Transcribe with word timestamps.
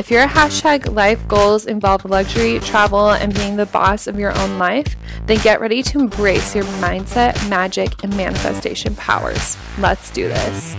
If 0.00 0.10
your 0.10 0.26
hashtag 0.26 0.94
life 0.94 1.28
goals 1.28 1.66
involve 1.66 2.06
luxury, 2.06 2.58
travel, 2.60 3.10
and 3.10 3.34
being 3.34 3.56
the 3.56 3.66
boss 3.66 4.06
of 4.06 4.18
your 4.18 4.34
own 4.38 4.58
life, 4.58 4.96
then 5.26 5.36
get 5.42 5.60
ready 5.60 5.82
to 5.82 5.98
embrace 5.98 6.54
your 6.54 6.64
mindset, 6.80 7.50
magic, 7.50 8.02
and 8.02 8.16
manifestation 8.16 8.96
powers. 8.96 9.58
Let's 9.76 10.10
do 10.10 10.26
this. 10.26 10.74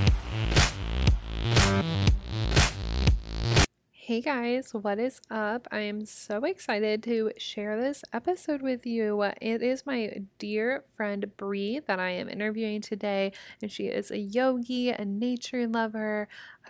Hey 4.11 4.19
guys, 4.19 4.73
what 4.73 4.99
is 4.99 5.21
up? 5.29 5.69
I 5.71 5.81
am 5.81 6.03
so 6.05 6.43
excited 6.43 7.01
to 7.03 7.31
share 7.37 7.79
this 7.79 8.03
episode 8.11 8.61
with 8.61 8.85
you. 8.85 9.21
It 9.39 9.61
is 9.61 9.85
my 9.85 10.23
dear 10.37 10.83
friend 10.97 11.31
Bree 11.37 11.79
that 11.87 11.97
I 11.97 12.09
am 12.09 12.27
interviewing 12.27 12.81
today, 12.81 13.31
and 13.61 13.71
she 13.71 13.85
is 13.85 14.11
a 14.11 14.17
yogi, 14.17 14.89
a 14.89 15.05
nature 15.05 15.65
lover, 15.65 16.27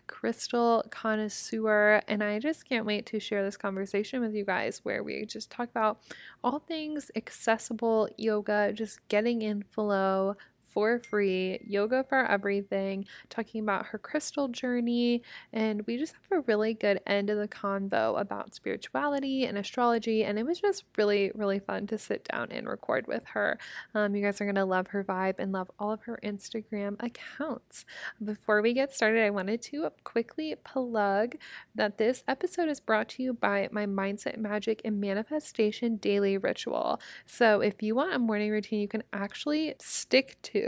crystal 0.08 0.84
connoisseur, 0.90 2.02
and 2.08 2.24
I 2.24 2.40
just 2.40 2.68
can't 2.68 2.86
wait 2.86 3.06
to 3.08 3.20
share 3.20 3.44
this 3.44 3.58
conversation 3.58 4.22
with 4.22 4.34
you 4.34 4.46
guys 4.46 4.82
where 4.84 5.04
we 5.04 5.26
just 5.26 5.50
talk 5.50 5.70
about 5.70 6.00
all 6.44 6.60
things 6.60 7.12
accessible 7.16 8.10
yoga, 8.18 8.74
just 8.74 9.08
getting 9.08 9.42
in 9.42 9.64
flow, 9.64 10.36
for 10.74 11.00
free, 11.00 11.60
yoga 11.66 12.04
for 12.08 12.26
everything, 12.26 13.06
talking 13.30 13.62
about 13.62 13.88
her 13.88 13.98
crystal 13.98 14.48
journey. 14.48 15.22
And 15.54 15.86
we 15.88 15.98
just 15.98 16.14
have 16.14 16.40
a 16.40 16.42
really 16.42 16.74
good 16.74 17.00
end 17.06 17.30
of 17.30 17.38
the 17.38 17.48
convo 17.48 18.20
about 18.20 18.56
spirituality 18.56 19.46
and 19.46 19.58
astrology. 19.58 20.24
And 20.24 20.40
it 20.40 20.46
was 20.46 20.60
just 20.60 20.84
really, 20.98 21.32
really 21.36 21.60
fun 21.60 21.88
to 21.88 21.98
sit 21.98 22.28
down 22.32 22.52
and 22.52 22.68
record 22.68 23.08
with 23.08 23.24
her. 23.34 23.60
Um, 23.94 24.16
you 24.16 24.24
guys 24.24 24.40
are 24.42 24.46
going 24.46 24.56
to 24.56 24.66
love 24.66 24.88
her 24.88 25.04
vibe 25.04 25.36
and 25.40 25.52
love 25.52 25.70
all 25.80 25.92
of 25.92 26.02
her 26.04 26.20
Instagram 26.24 26.96
accounts. 27.00 27.86
Before 28.24 28.62
we 28.62 28.74
get 28.74 28.94
started, 28.94 29.24
I 29.24 29.30
wanted 29.30 29.62
to 29.64 29.90
quickly 30.04 30.56
plug 30.64 31.36
that 31.76 31.98
this 31.98 32.24
episode 32.28 32.70
is 32.70 32.80
brought 32.80 33.10
to 33.10 33.24
you 33.24 33.34
by 33.34 33.70
my 33.72 33.86
Mindset 33.86 34.38
Magic 34.38 34.82
and 34.86 35.00
Manifestation 35.00 35.98
Daily 35.98 36.38
Ritual. 36.38 37.00
So 37.26 37.62
if 37.62 37.82
you 37.82 37.96
want 37.96 38.14
a 38.14 38.20
morning 38.20 38.52
routine 38.52 38.80
you 38.80 38.88
can 38.88 39.04
actually 39.14 39.76
stick 39.80 40.38
to, 40.44 40.61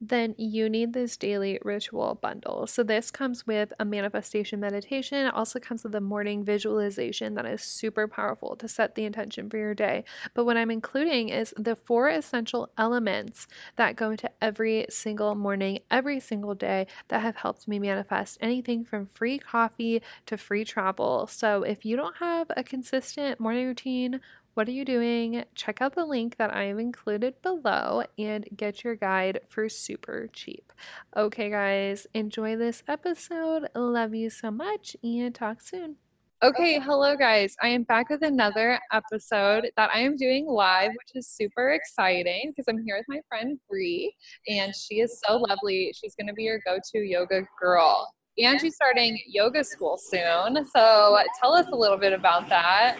then 0.00 0.34
you 0.36 0.68
need 0.68 0.92
this 0.92 1.16
daily 1.16 1.58
ritual 1.62 2.18
bundle. 2.20 2.66
So, 2.66 2.82
this 2.82 3.10
comes 3.10 3.46
with 3.46 3.72
a 3.78 3.84
manifestation 3.84 4.60
meditation. 4.60 5.26
It 5.26 5.34
also 5.34 5.58
comes 5.58 5.84
with 5.84 5.94
a 5.94 6.00
morning 6.00 6.44
visualization 6.44 7.34
that 7.34 7.46
is 7.46 7.62
super 7.62 8.06
powerful 8.08 8.56
to 8.56 8.68
set 8.68 8.94
the 8.94 9.04
intention 9.04 9.48
for 9.48 9.56
your 9.56 9.74
day. 9.74 10.04
But 10.34 10.44
what 10.44 10.56
I'm 10.56 10.70
including 10.70 11.28
is 11.28 11.54
the 11.56 11.76
four 11.76 12.08
essential 12.08 12.70
elements 12.76 13.46
that 13.76 13.96
go 13.96 14.10
into 14.10 14.30
every 14.42 14.86
single 14.90 15.34
morning, 15.34 15.78
every 15.90 16.20
single 16.20 16.54
day 16.54 16.86
that 17.08 17.22
have 17.22 17.36
helped 17.36 17.66
me 17.68 17.78
manifest 17.78 18.38
anything 18.40 18.84
from 18.84 19.06
free 19.06 19.38
coffee 19.38 20.02
to 20.26 20.36
free 20.36 20.64
travel. 20.64 21.26
So, 21.26 21.62
if 21.62 21.84
you 21.84 21.96
don't 21.96 22.16
have 22.16 22.48
a 22.56 22.64
consistent 22.64 23.40
morning 23.40 23.66
routine, 23.66 24.20
what 24.54 24.68
are 24.68 24.72
you 24.72 24.84
doing? 24.84 25.44
Check 25.54 25.82
out 25.82 25.94
the 25.94 26.04
link 26.04 26.36
that 26.36 26.54
I 26.54 26.64
have 26.64 26.78
included 26.78 27.42
below 27.42 28.04
and 28.16 28.48
get 28.56 28.84
your 28.84 28.94
guide 28.94 29.40
for 29.48 29.68
super 29.68 30.28
cheap. 30.32 30.72
Okay, 31.16 31.50
guys, 31.50 32.06
enjoy 32.14 32.56
this 32.56 32.82
episode. 32.88 33.68
Love 33.74 34.14
you 34.14 34.30
so 34.30 34.50
much 34.50 34.96
and 35.02 35.34
talk 35.34 35.60
soon. 35.60 35.96
Okay, 36.42 36.78
hello 36.78 37.16
guys. 37.16 37.56
I 37.62 37.68
am 37.68 37.84
back 37.84 38.10
with 38.10 38.22
another 38.22 38.78
episode 38.92 39.70
that 39.76 39.90
I 39.94 40.00
am 40.00 40.16
doing 40.16 40.46
live, 40.46 40.90
which 40.90 41.12
is 41.14 41.26
super 41.26 41.70
exciting 41.70 42.52
because 42.52 42.66
I'm 42.68 42.84
here 42.84 42.96
with 42.96 43.06
my 43.08 43.20
friend 43.28 43.58
Bree, 43.68 44.14
and 44.48 44.74
she 44.74 45.00
is 45.00 45.20
so 45.24 45.38
lovely. 45.38 45.92
She's 45.98 46.14
going 46.14 46.26
to 46.26 46.34
be 46.34 46.42
your 46.42 46.60
go-to 46.66 46.98
yoga 46.98 47.42
girl. 47.58 48.12
And 48.36 48.60
she's 48.60 48.74
starting 48.74 49.18
yoga 49.26 49.64
school 49.64 49.96
soon. 49.96 50.66
So 50.66 51.18
tell 51.40 51.54
us 51.54 51.68
a 51.72 51.76
little 51.76 51.96
bit 51.96 52.12
about 52.12 52.48
that. 52.48 52.98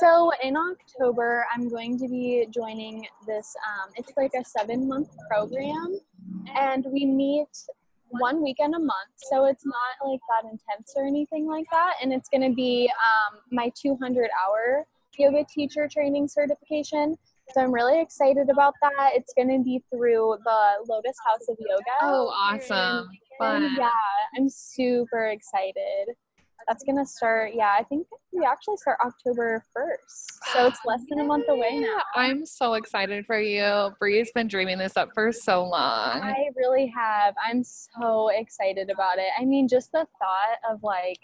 So 0.00 0.32
in 0.42 0.56
October, 0.56 1.44
I'm 1.54 1.68
going 1.68 1.98
to 1.98 2.08
be 2.08 2.46
joining 2.50 3.06
this. 3.26 3.54
Um, 3.68 3.90
it's 3.96 4.10
like 4.16 4.30
a 4.34 4.42
seven 4.42 4.88
month 4.88 5.10
program, 5.30 6.00
and 6.56 6.86
we 6.90 7.04
meet 7.04 7.48
one 8.08 8.42
weekend 8.42 8.74
a 8.74 8.78
month. 8.78 9.12
So 9.30 9.44
it's 9.44 9.66
not 9.66 10.08
like 10.08 10.20
that 10.30 10.48
intense 10.50 10.94
or 10.96 11.06
anything 11.06 11.46
like 11.46 11.66
that. 11.70 11.96
And 12.02 12.14
it's 12.14 12.30
going 12.30 12.48
to 12.48 12.54
be 12.54 12.90
um, 12.90 13.40
my 13.52 13.70
200 13.78 14.30
hour 14.42 14.86
yoga 15.18 15.44
teacher 15.52 15.86
training 15.86 16.28
certification. 16.28 17.18
So 17.52 17.60
I'm 17.60 17.72
really 17.72 18.00
excited 18.00 18.48
about 18.48 18.72
that. 18.80 19.10
It's 19.12 19.34
going 19.34 19.48
to 19.48 19.62
be 19.62 19.82
through 19.92 20.38
the 20.44 20.62
Lotus 20.88 21.16
House 21.26 21.46
of 21.50 21.58
Yoga. 21.60 21.82
Oh, 22.00 22.28
awesome. 22.28 23.06
And 23.40 23.76
yeah, 23.76 23.90
I'm 24.38 24.48
super 24.48 25.26
excited 25.26 26.16
that's 26.68 26.84
gonna 26.84 27.06
start 27.06 27.52
yeah 27.54 27.74
i 27.78 27.82
think 27.84 28.06
we 28.32 28.44
actually 28.44 28.76
start 28.76 28.98
october 29.04 29.64
1st 29.76 30.30
so 30.52 30.66
it's 30.66 30.78
less 30.84 31.00
than 31.08 31.20
a 31.20 31.24
month 31.24 31.48
away 31.48 31.78
now. 31.78 31.98
I'm 32.14 32.46
so 32.46 32.74
excited 32.74 33.26
for 33.26 33.38
you. 33.40 33.90
Bree's 33.98 34.32
been 34.32 34.48
dreaming 34.48 34.78
this 34.78 34.96
up 34.96 35.10
for 35.14 35.32
so 35.32 35.62
long. 35.64 36.22
I 36.22 36.48
really 36.56 36.92
have. 36.96 37.34
I'm 37.44 37.62
so 37.62 38.30
excited 38.30 38.90
about 38.90 39.18
it. 39.18 39.28
I 39.38 39.44
mean 39.44 39.68
just 39.68 39.92
the 39.92 40.06
thought 40.18 40.72
of 40.72 40.82
like 40.82 41.18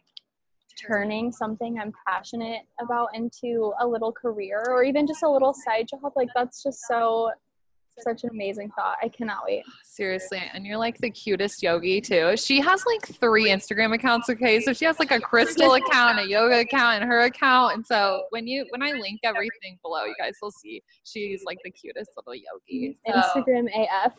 turning 0.76 1.32
something 1.32 1.78
i'm 1.80 1.90
passionate 2.06 2.60
about 2.82 3.08
into 3.14 3.72
a 3.80 3.86
little 3.86 4.12
career 4.12 4.62
or 4.68 4.84
even 4.84 5.06
just 5.06 5.22
a 5.22 5.28
little 5.28 5.54
side 5.54 5.88
job 5.88 6.12
like 6.16 6.28
that's 6.34 6.62
just 6.62 6.80
so 6.86 7.30
such 7.98 8.24
an 8.24 8.30
amazing 8.30 8.70
thought. 8.70 8.96
I 9.02 9.08
cannot 9.08 9.44
wait. 9.46 9.64
Seriously. 9.84 10.42
And 10.52 10.66
you're 10.66 10.76
like 10.76 10.98
the 10.98 11.10
cutest 11.10 11.62
yogi 11.62 12.00
too. 12.00 12.36
She 12.36 12.60
has 12.60 12.84
like 12.86 13.06
three 13.18 13.48
Instagram 13.48 13.94
accounts, 13.94 14.28
okay? 14.30 14.60
So 14.60 14.72
she 14.72 14.84
has 14.84 14.98
like 14.98 15.10
a 15.10 15.20
crystal 15.20 15.74
account, 15.74 16.18
a 16.18 16.28
yoga 16.28 16.60
account, 16.60 17.02
and 17.02 17.10
her 17.10 17.22
account. 17.22 17.74
And 17.74 17.86
so 17.86 18.24
when 18.30 18.46
you 18.46 18.66
when 18.70 18.82
I 18.82 18.92
link 18.92 19.20
everything 19.24 19.78
below, 19.82 20.04
you 20.04 20.14
guys 20.18 20.36
will 20.42 20.50
see 20.50 20.82
she's 21.04 21.42
like 21.44 21.58
the 21.64 21.70
cutest 21.70 22.10
little 22.16 22.34
yogi. 22.34 22.96
So, 23.06 23.12
Instagram 23.12 23.68
AF. 23.74 24.12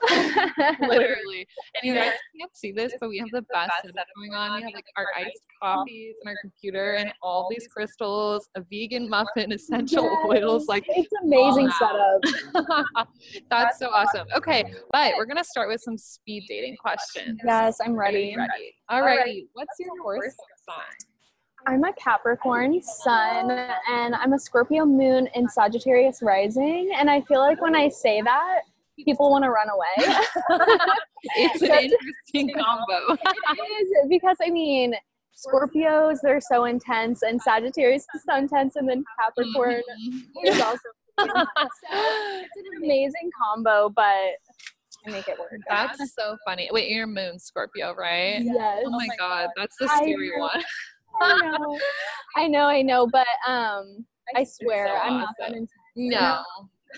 literally. 0.81 1.47
And 1.75 1.83
you 1.83 1.93
guys 1.93 2.13
can't 2.39 2.55
see 2.55 2.71
this, 2.71 2.93
but 2.99 3.09
we 3.09 3.17
have 3.19 3.29
the 3.31 3.41
best 3.53 3.71
setup 3.83 4.07
going 4.15 4.33
on. 4.33 4.55
We 4.55 4.63
have 4.63 4.73
like 4.73 4.85
our 4.95 5.07
iced 5.15 5.41
coffees 5.61 6.15
and 6.21 6.29
our 6.29 6.37
computer 6.41 6.93
and 6.93 7.11
all 7.21 7.47
these 7.49 7.67
crystals, 7.67 8.49
a 8.55 8.61
vegan 8.69 9.09
muffin, 9.09 9.51
essential 9.53 10.09
oils. 10.25 10.67
Like 10.67 10.85
it's 10.87 11.11
amazing 11.23 11.69
setup. 11.71 12.21
That's 12.53 13.09
that's 13.49 13.79
so 13.79 13.89
awesome. 13.89 14.27
Okay, 14.35 14.63
but 14.91 15.13
we're 15.17 15.25
gonna 15.25 15.43
start 15.43 15.69
with 15.69 15.81
some 15.81 15.97
speed 15.97 16.45
dating 16.47 16.77
questions. 16.77 17.39
Yes, 17.45 17.77
I'm 17.83 17.95
ready. 17.95 18.35
ready. 18.37 18.75
Alrighty. 18.89 19.47
What's 19.53 19.75
your 19.79 19.89
horoscope 20.01 20.35
sign? 20.67 21.07
I'm 21.65 21.83
a 21.83 21.91
Capricorn 21.93 22.81
sun 22.81 23.51
and 23.89 24.15
I'm 24.15 24.31
a 24.31 24.39
Scorpio 24.39 24.85
moon 24.85 25.27
in 25.35 25.49
Sagittarius 25.49 26.21
rising. 26.21 26.91
And 26.95 27.09
I 27.09 27.21
feel 27.21 27.39
like 27.39 27.61
when 27.61 27.75
I 27.75 27.89
say 27.89 28.21
that, 28.21 28.61
people 29.05 29.29
want 29.29 29.43
to 29.43 29.49
run 29.49 29.67
away. 29.69 30.17
it's 31.35 31.61
an 31.61 31.71
interesting 31.71 32.53
combo. 32.63 33.13
it 33.13 33.81
is 33.81 34.07
because 34.09 34.37
I 34.41 34.49
mean, 34.49 34.93
Scorpios, 35.35 36.17
they're 36.23 36.41
so 36.41 36.65
intense, 36.65 37.21
and 37.21 37.41
Sagittarius 37.41 38.05
is 38.15 38.23
so 38.27 38.35
intense, 38.37 38.75
and 38.75 38.89
then 38.89 39.03
Capricorn 39.19 39.81
mm-hmm. 39.81 40.47
is 40.47 40.59
also 40.61 40.79
so 41.19 41.25
it's 41.25 42.57
an 42.57 42.83
amazing 42.83 43.31
combo, 43.41 43.89
but 43.89 44.03
I 44.03 45.11
make 45.11 45.27
it 45.27 45.39
work. 45.39 45.51
That's 45.67 46.13
so 46.13 46.37
funny. 46.45 46.69
Wait, 46.71 46.91
your 46.91 47.07
moon 47.07 47.39
Scorpio, 47.39 47.95
right? 47.95 48.39
Yes. 48.43 48.83
Oh 48.85 48.91
my 48.91 49.07
god, 49.17 49.49
that's 49.55 49.75
the 49.79 49.87
scary 49.87 50.31
I 50.35 50.39
one. 50.39 50.63
I 51.19 51.57
know, 51.57 51.79
I 52.35 52.47
know, 52.47 52.65
I 52.65 52.81
know, 52.83 53.07
but 53.07 53.27
um, 53.47 54.05
I, 54.35 54.41
I 54.41 54.43
swear 54.43 54.87
so 54.87 54.93
I'm 54.93 55.13
awesome. 55.13 55.19
not 55.19 55.35
that 55.39 55.51
intense. 55.51 55.71
No. 55.95 56.43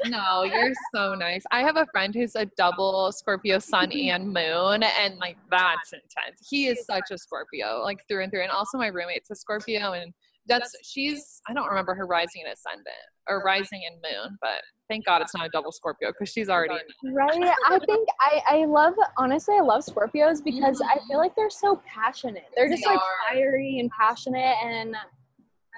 No, 0.06 0.44
you're 0.44 0.74
so 0.94 1.14
nice. 1.14 1.44
I 1.52 1.62
have 1.62 1.78
a 1.78 1.86
friend 1.92 2.14
who's 2.14 2.36
a 2.36 2.46
double 2.58 3.12
Scorpio 3.12 3.60
sun 3.60 3.92
and 3.94 4.26
moon, 4.26 4.84
and 4.84 5.18
like 5.20 5.38
that's 5.50 5.94
intense. 5.94 6.48
He 6.50 6.68
is 6.68 6.86
such 6.86 7.12
a 7.12 7.18
Scorpio, 7.18 7.82
like 7.84 8.00
through 8.08 8.24
and 8.24 8.32
through. 8.32 8.44
And 8.44 8.52
also, 8.52 8.78
my 8.78 8.88
roommate's 8.88 9.30
a 9.32 9.36
Scorpio, 9.36 9.94
and 9.94 10.14
that's 10.48 10.76
she's 10.84 11.42
I 11.48 11.54
don't 11.54 11.68
remember 11.68 11.94
her 11.94 12.06
rising 12.06 12.44
and 12.44 12.54
ascendant 12.54 12.88
or 13.28 13.42
rising 13.44 13.82
and 13.90 14.02
moon, 14.02 14.38
but 14.42 14.62
thank 14.90 15.06
God 15.06 15.22
it's 15.22 15.36
not 15.36 15.46
a 15.46 15.50
double 15.50 15.72
Scorpio 15.72 16.12
because 16.12 16.34
she's 16.34 16.50
already 16.50 16.76
right. 17.14 17.54
I 17.68 17.80
think 17.86 18.10
I 18.20 18.42
I 18.48 18.66
love 18.66 18.96
honestly 19.18 19.56
I 19.56 19.62
love 19.62 19.84
Scorpios 19.86 20.44
because 20.44 20.82
mm-hmm. 20.82 20.90
I 20.90 20.98
feel 21.08 21.18
like 21.18 21.36
they're 21.36 21.50
so 21.50 21.82
passionate. 21.86 22.46
They're 22.56 22.70
just 22.70 22.84
they 22.84 22.90
like 22.90 23.00
are. 23.00 23.34
fiery 23.34 23.80
and 23.80 23.90
passionate 23.92 24.56
and 24.64 24.96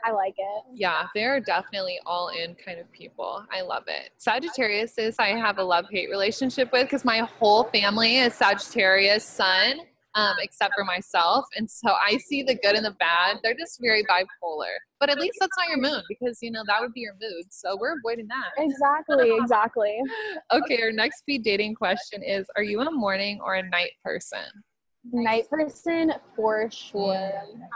I 0.04 0.12
like 0.12 0.36
it. 0.38 0.64
Yeah, 0.74 1.08
they're 1.16 1.40
definitely 1.40 2.00
all 2.06 2.30
in 2.30 2.56
kind 2.56 2.80
of 2.80 2.92
people. 2.92 3.46
I 3.52 3.62
love 3.62 3.84
it. 3.88 4.12
Sagittarius 4.18 4.98
is 4.98 5.16
I 5.20 5.30
have 5.30 5.58
a 5.58 5.64
love 5.64 5.86
hate 5.92 6.10
relationship 6.10 6.72
with 6.72 6.84
because 6.84 7.06
my 7.06 7.20
whole 7.20 7.66
family 7.66 8.18
is 8.18 8.34
Sagittarius 8.34 9.24
sun, 9.24 9.82
um, 10.16 10.36
except 10.42 10.74
for 10.76 10.84
myself. 10.84 11.46
And 11.56 11.70
so 11.70 11.90
I 11.90 12.18
see 12.18 12.44
the 12.44 12.56
good 12.56 12.76
and 12.76 12.86
the 12.86 12.96
bad. 13.00 13.38
They're 13.44 13.56
just 13.56 13.80
very 13.82 14.04
bipolar. 14.04 14.74
But 15.00 15.10
at 15.10 15.20
least 15.20 15.38
that's 15.40 15.58
not 15.58 15.70
your 15.70 15.80
moon 15.80 16.02
because, 16.10 16.40
you 16.42 16.52
know, 16.52 16.64
that 16.68 16.82
would 16.82 16.94
be 16.94 17.02
your 17.02 17.14
mood. 17.14 17.46
So 17.50 17.78
we're 17.80 17.96
avoiding 17.98 18.28
that. 18.28 18.52
Exactly, 18.58 19.36
exactly. 19.42 20.00
okay, 20.52 20.82
our 20.82 20.92
next 20.92 21.20
speed 21.20 21.44
dating 21.44 21.76
question 21.76 22.24
is 22.24 22.48
Are 22.56 22.64
you 22.64 22.82
a 22.82 22.92
morning 22.92 23.40
or 23.44 23.56
a 23.56 23.70
night 23.70 23.92
person? 24.04 24.64
Night 25.12 25.50
person 25.50 26.14
for 26.36 26.70
sure. 26.70 27.32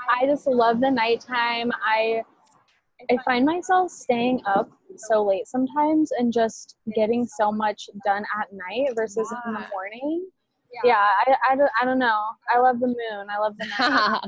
I 0.09 0.25
just 0.25 0.47
love 0.47 0.79
the 0.79 0.91
nighttime. 0.91 1.71
I 1.83 2.23
I 3.09 3.17
find 3.25 3.45
myself 3.45 3.91
staying 3.91 4.41
up 4.45 4.69
so 4.95 5.23
late 5.23 5.47
sometimes 5.47 6.11
and 6.11 6.31
just 6.31 6.77
getting 6.95 7.25
so 7.25 7.51
much 7.51 7.89
done 8.05 8.23
at 8.39 8.47
night 8.53 8.89
versus 8.95 9.33
in 9.45 9.53
the 9.53 9.67
morning. 9.71 10.27
Yeah, 10.83 10.95
I, 10.95 11.35
I, 11.51 11.55
don't, 11.55 11.71
I 11.81 11.85
don't 11.85 11.99
know. 11.99 12.21
I 12.53 12.59
love 12.59 12.79
the 12.79 12.87
moon. 12.87 13.27
I 13.29 13.37
love 13.39 13.55
the 13.57 13.67
night. 13.67 14.21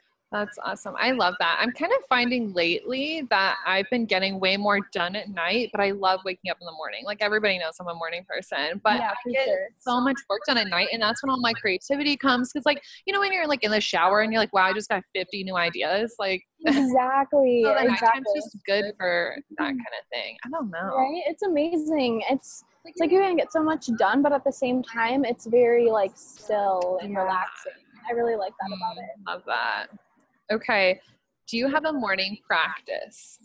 That's 0.36 0.58
awesome. 0.62 0.94
I 0.98 1.12
love 1.12 1.34
that. 1.40 1.58
I'm 1.62 1.72
kind 1.72 1.90
of 1.92 2.04
finding 2.10 2.52
lately 2.52 3.22
that 3.30 3.56
I've 3.66 3.88
been 3.90 4.04
getting 4.04 4.38
way 4.38 4.58
more 4.58 4.80
done 4.92 5.16
at 5.16 5.30
night, 5.30 5.70
but 5.72 5.80
I 5.80 5.92
love 5.92 6.20
waking 6.26 6.50
up 6.50 6.58
in 6.60 6.66
the 6.66 6.72
morning. 6.72 7.04
Like 7.06 7.22
everybody 7.22 7.58
knows 7.58 7.72
I'm 7.80 7.88
a 7.88 7.94
morning 7.94 8.22
person, 8.28 8.78
but 8.84 8.96
Yeah, 8.98 9.12
I 9.12 9.32
get 9.32 9.46
sure. 9.46 9.68
so 9.78 9.98
much 9.98 10.16
work 10.28 10.40
done 10.46 10.58
at 10.58 10.68
night, 10.68 10.88
and 10.92 11.00
that's 11.00 11.22
when 11.22 11.30
all 11.30 11.40
my 11.40 11.54
creativity 11.54 12.18
comes. 12.18 12.52
Because 12.52 12.66
like 12.66 12.82
you 13.06 13.14
know 13.14 13.20
when 13.20 13.32
you're 13.32 13.46
like 13.46 13.64
in 13.64 13.70
the 13.70 13.80
shower 13.80 14.20
and 14.20 14.30
you're 14.30 14.40
like, 14.42 14.52
wow, 14.52 14.64
I 14.66 14.74
just 14.74 14.90
got 14.90 15.02
50 15.14 15.42
new 15.44 15.56
ideas. 15.56 16.14
Like 16.18 16.42
exactly. 16.66 17.62
so 17.64 17.74
exactly. 17.78 18.22
just 18.36 18.58
good 18.66 18.92
for 18.98 19.36
that 19.56 19.64
kind 19.64 19.78
of 19.78 20.06
thing. 20.12 20.36
I 20.44 20.50
don't 20.50 20.70
know. 20.70 20.96
Right? 20.96 21.22
It's 21.26 21.42
amazing. 21.44 22.22
It's 22.30 22.62
it's 22.84 23.00
like 23.00 23.10
you're 23.10 23.22
gonna 23.22 23.36
get 23.36 23.52
so 23.52 23.62
much 23.62 23.86
done, 23.98 24.20
but 24.22 24.32
at 24.32 24.44
the 24.44 24.52
same 24.52 24.82
time, 24.82 25.24
it's 25.24 25.46
very 25.46 25.90
like 25.90 26.12
still 26.14 26.98
and 27.00 27.12
Yeah. 27.12 27.20
relaxing. 27.20 27.72
I 28.08 28.12
really 28.12 28.36
like 28.36 28.52
that 28.60 28.66
about 28.68 28.96
Mm, 28.96 29.02
it. 29.02 29.26
Love 29.26 29.42
that. 29.46 29.86
Okay. 30.52 31.00
Do 31.48 31.56
you 31.56 31.68
have 31.68 31.84
a 31.84 31.92
morning 31.92 32.38
practice? 32.46 33.38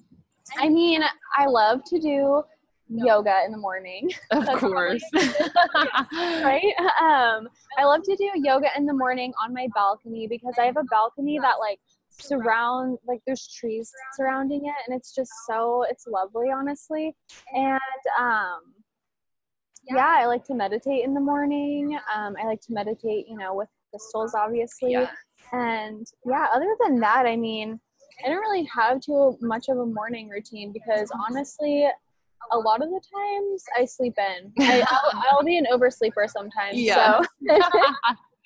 I 0.57 0.69
mean, 0.69 1.03
I 1.37 1.45
love 1.45 1.83
to 1.85 1.99
do 1.99 2.43
yoga 2.89 3.43
in 3.45 3.51
the 3.51 3.57
morning, 3.57 4.09
Of 4.31 4.47
course. 4.59 5.03
right? 5.13 6.73
Um, 6.99 7.47
I 7.77 7.85
love 7.85 8.01
to 8.03 8.15
do 8.15 8.31
yoga 8.35 8.67
in 8.75 8.85
the 8.85 8.93
morning 8.93 9.33
on 9.41 9.53
my 9.53 9.67
balcony 9.73 10.27
because 10.27 10.55
I 10.59 10.65
have 10.65 10.77
a 10.77 10.83
balcony 10.89 11.39
that 11.39 11.55
like 11.59 11.79
surround 12.09 12.97
like 13.07 13.21
there's 13.25 13.47
trees 13.47 13.91
surrounding 14.15 14.65
it 14.65 14.75
and 14.85 14.95
it's 14.95 15.15
just 15.15 15.31
so 15.47 15.85
it's 15.89 16.05
lovely 16.07 16.49
honestly 16.53 17.15
and 17.55 17.79
um 18.19 18.59
yeah 19.89 20.17
i 20.19 20.25
like 20.25 20.43
to 20.43 20.53
meditate 20.53 21.05
in 21.05 21.13
the 21.13 21.19
morning 21.21 21.97
um 22.13 22.35
i 22.39 22.45
like 22.45 22.59
to 22.59 22.73
meditate 22.73 23.25
you 23.29 23.37
know 23.37 23.55
with 23.55 23.69
crystals 23.91 24.33
obviously. 24.33 24.93
And 25.51 26.07
yeah 26.25 26.47
other 26.53 26.75
than 26.83 26.99
that 26.99 27.25
i 27.25 27.35
mean 27.35 27.79
i 28.25 28.29
don't 28.29 28.39
really 28.39 28.63
have 28.73 28.99
too 29.01 29.37
much 29.41 29.69
of 29.69 29.77
a 29.77 29.85
morning 29.85 30.29
routine 30.29 30.71
because 30.71 31.11
honestly 31.29 31.87
a 32.51 32.57
lot 32.57 32.81
of 32.81 32.89
the 32.89 33.01
times 33.13 33.63
i 33.77 33.85
sleep 33.85 34.13
in 34.17 34.51
I, 34.59 34.83
I'll, 34.87 35.23
I'll 35.31 35.43
be 35.43 35.57
an 35.57 35.65
oversleeper 35.71 36.29
sometimes 36.29 36.77
Yeah. 36.77 37.21
so 37.47 37.55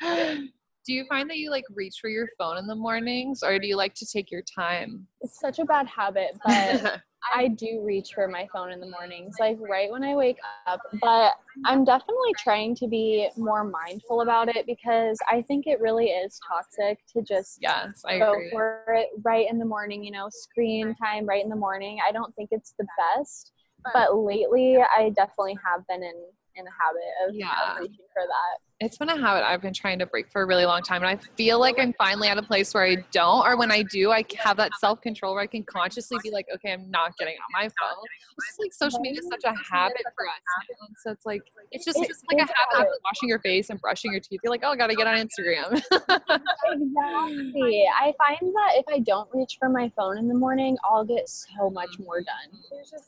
do 0.86 0.94
you 0.94 1.06
find 1.10 1.30
that 1.30 1.38
you 1.38 1.50
like 1.50 1.64
reach 1.74 1.96
for 2.00 2.10
your 2.10 2.28
phone 2.38 2.58
in 2.58 2.68
the 2.68 2.76
mornings 2.76 3.42
or 3.44 3.58
do 3.58 3.68
you 3.68 3.76
like 3.76 3.96
to 3.96 4.06
take 4.06 4.30
your 4.30 4.44
time? 4.44 5.08
it's 5.22 5.40
such 5.40 5.60
a 5.60 5.66
bad 5.66 5.88
habit 5.88 6.38
but 6.46 7.02
I 7.34 7.48
do 7.50 7.82
reach 7.84 8.14
for 8.14 8.28
my 8.28 8.48
phone 8.52 8.72
in 8.72 8.80
the 8.80 8.90
mornings, 8.90 9.36
like 9.40 9.58
right 9.60 9.92
when 9.92 10.04
I 10.04 10.16
wake 10.16 10.38
up. 10.68 10.82
But 11.02 11.34
I'm 11.66 11.84
definitely 11.84 12.34
trying 12.38 12.76
to 12.76 12.88
be 12.88 13.30
more 13.38 13.64
mindful 13.64 14.22
about 14.22 14.56
it 14.56 14.66
because 14.66 15.18
I 15.30 15.42
think 15.42 15.68
it 15.68 15.80
really 15.80 16.08
is 16.08 16.40
toxic 16.48 17.00
to 17.14 17.22
just 17.22 17.60
yes, 17.62 18.04
I 18.06 18.20
go 18.20 18.34
agree. 18.34 18.50
for 18.52 18.84
it 18.90 19.10
right 19.24 19.48
in 19.50 19.58
the 19.58 19.66
morning, 19.66 20.04
you 20.04 20.12
know, 20.12 20.28
screen 20.30 20.96
time 20.96 21.26
right 21.26 21.44
in 21.44 21.50
the 21.50 21.56
morning. 21.56 22.00
I 22.08 22.12
don't 22.12 22.36
think 22.36 22.50
it's 22.52 22.74
the 22.78 22.88
best. 22.98 23.52
But 23.94 24.18
lately, 24.18 24.78
I 24.78 25.12
definitely 25.16 25.58
have 25.64 25.86
been 25.88 26.02
in 26.02 26.16
in 26.56 26.66
a 26.66 26.72
habit 26.72 27.28
of, 27.28 27.36
Yeah. 27.36 27.78
reaching 27.80 28.06
for 28.14 28.24
that. 28.26 28.62
It's 28.82 28.98
been 28.98 29.08
a 29.08 29.18
habit 29.18 29.48
I've 29.48 29.62
been 29.62 29.74
trying 29.74 30.00
to 30.00 30.06
break 30.06 30.30
for 30.30 30.42
a 30.42 30.46
really 30.46 30.66
long 30.66 30.82
time. 30.82 31.02
And 31.02 31.10
I 31.10 31.16
feel 31.38 31.60
like 31.60 31.80
I'm 31.80 31.94
finally 31.94 32.28
at 32.28 32.38
a 32.38 32.44
place 32.44 32.74
where 32.74 32.84
I 32.84 32.98
don't, 33.12 33.48
or 33.48 33.58
when 33.58 33.72
I 33.72 33.84
do, 33.84 34.12
I 34.12 34.26
have 34.38 34.58
that 34.58 34.74
self 34.80 35.00
control 35.00 35.34
where 35.34 35.42
I 35.42 35.48
can 35.48 35.64
consciously 35.64 36.18
be 36.22 36.30
like, 36.30 36.46
okay, 36.54 36.74
I'm 36.74 36.92
not 36.92 37.16
getting 37.18 37.36
on 37.36 37.64
my 37.64 37.70
phone. 37.70 38.04
It's 38.38 38.48
just 38.48 38.60
like 38.60 38.74
social 38.74 39.00
media 39.00 39.22
is 39.22 39.30
such 39.30 39.46
a 39.46 39.56
habit 39.72 40.02
for 40.14 40.28
us. 40.28 40.70
know? 40.70 40.88
So 41.04 41.12
it's 41.12 41.26
like, 41.26 41.42
it's 41.72 41.86
just 41.86 41.98
It 42.00 42.10
it's 42.10 42.22
like 42.30 42.42
a 42.42 42.52
habit 42.76 42.88
of 42.90 42.94
washing 43.06 43.30
your 43.30 43.40
face 43.40 43.70
and 43.70 43.80
brushing 43.80 44.12
your 44.12 44.20
teeth. 44.20 44.42
You're 44.44 44.52
like, 44.52 44.62
oh, 44.66 44.72
I 44.72 44.76
got 44.76 44.88
to 44.88 44.96
get 44.96 45.08
on 45.08 45.18
Instagram. 45.18 45.82
Exactly. 46.68 47.86
I 47.88 48.14
find 48.18 48.54
that 48.54 48.72
if 48.76 48.86
I 48.90 49.00
don't 49.00 49.30
reach 49.34 49.58
for 49.60 49.70
my 49.70 49.92
phone 49.96 50.18
in 50.18 50.28
the 50.28 50.34
morning, 50.34 50.78
I'll 50.84 51.06
get 51.06 51.30
so 51.30 51.70
much 51.70 51.90
mm-hmm. 51.94 52.04
more 52.04 52.22
done. 52.22 52.60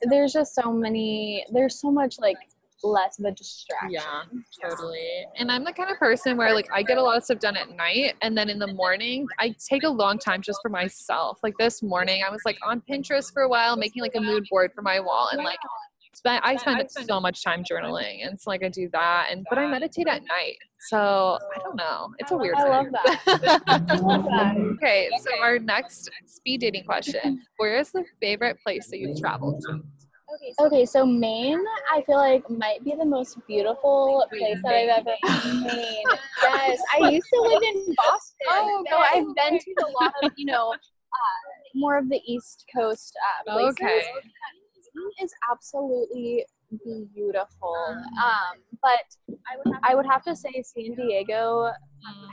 There's 0.04 0.34
just 0.34 0.56
so 0.56 0.72
many, 0.72 1.46
there's 1.52 1.80
so 1.80 1.92
much 1.92 2.20
like 2.20 2.38
less 2.84 3.20
of 3.20 3.26
a 3.26 3.32
distraction. 3.32 3.92
Yeah, 3.92 4.24
totally. 4.62 5.26
And 5.38 5.52
I'm 5.52 5.64
the 5.64 5.74
kind 5.74 5.92
of 5.92 5.98
person 5.98 6.38
where 6.38 6.54
like 6.54 6.68
I 6.72 6.84
get 6.84 6.98
a 6.98 7.02
lot 7.02 7.18
of 7.18 7.24
stuff 7.24 7.40
done 7.40 7.58
at 7.58 7.70
night 7.70 8.16
and 8.22 8.38
then 8.38 8.50
in 8.50 8.60
the 8.60 8.68
morning 8.74 9.28
I 9.40 9.56
take 9.70 9.84
a 9.84 9.90
long 9.90 10.20
time 10.20 10.42
just 10.42 10.60
for 10.62 10.70
myself. 10.70 11.40
Like 11.44 11.56
this 11.58 11.82
morning 11.82 12.24
I 12.28 12.32
was 12.32 12.42
like 12.46 12.58
on 12.66 12.82
Pinterest 12.90 13.32
for 13.34 13.44
a 13.44 13.50
while 13.50 13.76
making 13.78 14.02
like 14.02 14.16
a 14.16 14.22
mood 14.22 14.46
board 14.50 14.72
for 14.74 14.82
my 14.82 15.00
wall 15.00 15.30
and 15.32 15.44
like 15.44 15.60
spent 16.14 16.44
I 16.44 16.56
spend 16.56 16.90
so 16.90 17.20
much 17.20 17.44
time 17.44 17.64
journaling 17.64 18.28
and 18.28 18.40
so 18.40 18.50
like 18.50 18.64
I 18.64 18.70
do 18.70 18.90
that 18.92 19.28
and 19.30 19.46
but 19.50 19.60
I 19.60 19.68
meditate 19.68 20.08
at 20.08 20.24
night. 20.24 20.58
So 20.90 21.40
I 21.56 21.60
don't 21.60 21.76
know. 21.76 22.10
It's 22.20 22.32
a 22.32 22.38
weird 22.38 22.56
I 22.58 22.70
love 22.70 22.86
thing. 22.86 22.92
that. 23.26 23.64
I 23.68 23.96
love 23.96 24.24
that. 24.26 24.56
okay, 24.76 25.10
so 25.22 25.42
our 25.42 25.58
next 25.60 26.10
speed 26.26 26.62
dating 26.62 26.86
question. 26.86 27.42
Where 27.58 27.78
is 27.78 27.92
the 27.92 28.06
favorite 28.22 28.58
place 28.64 28.88
that 28.88 29.00
you've 29.00 29.20
traveled 29.20 29.62
to? 29.68 29.82
Okay, 30.60 30.86
so 30.86 31.06
Maine, 31.06 31.64
I 31.92 32.02
feel 32.02 32.18
like 32.18 32.50
might 32.50 32.84
be 32.84 32.94
the 32.98 33.06
most 33.06 33.38
beautiful 33.48 34.26
place 34.30 34.58
that 34.64 34.74
I've 34.74 34.90
ever 34.90 35.16
Maine. 35.64 36.04
Yes, 36.44 36.80
I 36.94 37.10
used 37.10 37.28
to 37.34 37.42
live 37.42 37.62
in 37.64 37.96
Boston, 37.96 38.48
Oh, 38.50 38.84
so. 38.90 38.98
I've 38.98 39.36
been 39.36 39.60
to 39.60 39.86
a 39.86 40.04
lot 40.04 40.14
of 40.24 40.32
you 40.36 40.46
know 40.46 40.72
uh, 40.72 41.40
more 41.76 41.98
of 41.98 42.10
the 42.10 42.22
East 42.28 42.66
Coast 42.76 43.14
uh, 43.48 43.54
places. 43.54 43.76
Okay. 43.82 44.02
Maine 44.96 45.12
is 45.24 45.32
absolutely 45.52 46.46
beautiful, 47.14 47.76
um, 48.22 48.58
but 48.82 49.38
I 49.86 49.96
would 49.96 50.06
have 50.06 50.24
to 50.24 50.36
say 50.36 50.62
San 50.62 50.96
Diego 50.96 51.72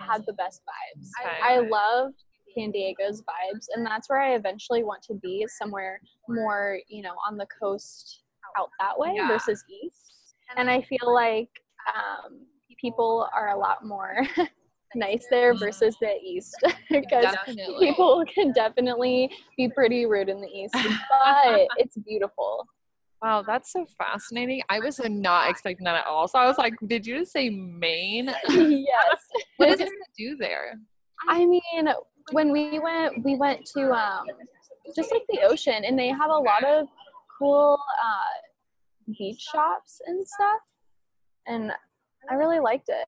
had 0.07 0.25
the 0.27 0.33
best 0.33 0.63
vibes. 0.63 1.11
I 1.43 1.59
loved 1.61 2.24
San 2.57 2.71
Diego's 2.71 3.23
vibes, 3.23 3.67
and 3.75 3.85
that's 3.87 4.09
where 4.09 4.21
I 4.21 4.35
eventually 4.35 4.83
want 4.83 5.03
to 5.05 5.15
be, 5.15 5.43
is 5.43 5.57
somewhere 5.57 6.01
more, 6.29 6.79
you 6.89 7.03
know, 7.03 7.15
on 7.29 7.37
the 7.37 7.47
coast 7.61 8.23
out 8.59 8.71
that 8.81 8.99
way 8.99 9.13
Yeah. 9.17 9.29
versus 9.29 9.65
east. 9.69 10.35
And 10.57 10.71
I 10.71 10.83
feel 10.83 11.13
like 11.13 11.49
um, 11.95 12.41
people 12.81 13.29
are 13.35 13.51
a 13.51 13.59
lot 13.59 13.85
more 13.85 14.23
nice 14.95 15.27
there 15.31 15.55
versus 15.57 15.97
the 16.01 16.15
east 16.23 16.55
because 16.91 17.25
Definitely. 17.33 17.87
people 17.89 18.25
can 18.33 18.53
definitely 18.53 19.31
be 19.57 19.69
pretty 19.69 20.07
rude 20.07 20.29
in 20.29 20.41
the 20.41 20.49
east, 20.49 20.75
but 21.11 21.67
it's 21.77 21.97
beautiful. 21.99 22.67
Wow, 23.23 23.43
that's 23.47 23.73
so 23.73 23.87
fascinating. 23.99 24.63
I 24.69 24.81
was 24.81 25.01
not 25.03 25.49
expecting 25.49 25.85
that 25.85 25.97
at 25.97 26.07
all. 26.07 26.29
So 26.29 26.39
I 26.39 26.47
was 26.47 26.59
like, 26.59 26.75
did 26.87 27.07
you 27.07 27.21
just 27.21 27.33
say 27.33 27.49
Maine? 27.49 28.27
yes. 28.49 29.19
what 29.57 29.71
is 29.71 29.79
there 29.79 29.87
to 29.87 29.93
do 30.17 30.37
there? 30.37 30.79
I 31.27 31.47
mean, 31.47 31.89
when 32.33 32.51
we 32.51 32.79
went, 32.79 33.25
we 33.25 33.37
went 33.37 33.65
to 33.75 33.93
um, 33.93 34.25
just 34.95 35.13
like 35.13 35.23
the 35.29 35.41
ocean, 35.43 35.85
and 35.85 35.99
they 35.99 36.09
have 36.09 36.31
a 36.31 36.37
lot 36.37 36.65
of 36.65 36.87
cool 37.39 37.79
uh, 38.03 39.13
beach 39.19 39.41
shops 39.53 40.01
and 40.07 40.27
stuff, 40.27 40.61
and 41.47 41.73
I 42.31 42.35
really 42.35 42.59
liked 42.61 42.89
it. 42.89 43.07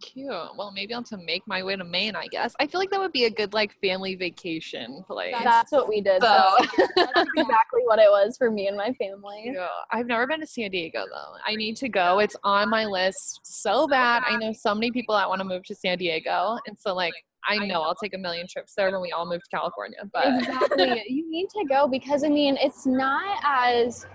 Cute. 0.00 0.26
Well, 0.56 0.72
maybe 0.72 0.94
I'll 0.94 1.00
have 1.00 1.08
to 1.10 1.16
make 1.18 1.42
my 1.46 1.62
way 1.62 1.76
to 1.76 1.84
Maine, 1.84 2.16
I 2.16 2.26
guess. 2.28 2.54
I 2.58 2.66
feel 2.66 2.80
like 2.80 2.90
that 2.90 3.00
would 3.00 3.12
be 3.12 3.24
a 3.24 3.30
good 3.30 3.52
like 3.52 3.74
family 3.80 4.14
vacation 4.14 5.02
place. 5.06 5.34
That's 5.42 5.70
what 5.72 5.88
we 5.88 6.00
did. 6.00 6.22
So- 6.22 6.56
So 6.76 6.86
that's 6.96 7.30
exactly 7.36 7.82
what 7.84 7.98
it 7.98 8.08
was 8.10 8.36
for 8.36 8.50
me 8.50 8.68
and 8.68 8.76
my 8.76 8.92
family. 8.94 9.52
Yeah. 9.54 9.68
I've 9.92 10.06
never 10.06 10.26
been 10.26 10.40
to 10.40 10.46
San 10.46 10.70
Diego 10.70 11.04
though. 11.10 11.34
I 11.46 11.54
need 11.56 11.76
to 11.76 11.88
go. 11.88 12.18
It's 12.20 12.36
on 12.42 12.70
my 12.70 12.84
list 12.86 13.40
so 13.44 13.86
bad. 13.86 14.22
I 14.26 14.36
know 14.36 14.52
so 14.52 14.74
many 14.74 14.90
people 14.90 15.14
that 15.16 15.28
want 15.28 15.40
to 15.40 15.44
move 15.44 15.64
to 15.64 15.74
San 15.74 15.98
Diego. 15.98 16.56
And 16.66 16.78
so 16.78 16.94
like 16.94 17.14
I 17.46 17.58
know 17.58 17.82
I'll 17.82 17.94
take 17.94 18.14
a 18.14 18.18
million 18.18 18.46
trips 18.48 18.72
there 18.74 18.90
when 18.90 19.02
we 19.02 19.12
all 19.12 19.26
move 19.26 19.42
to 19.42 19.48
California. 19.56 19.98
But 20.12 20.38
Exactly. 20.40 21.04
you 21.08 21.30
need 21.30 21.48
to 21.50 21.64
go 21.68 21.86
because 21.86 22.24
I 22.24 22.28
mean, 22.28 22.56
it's 22.60 22.86
not 22.86 23.38
as 23.44 24.06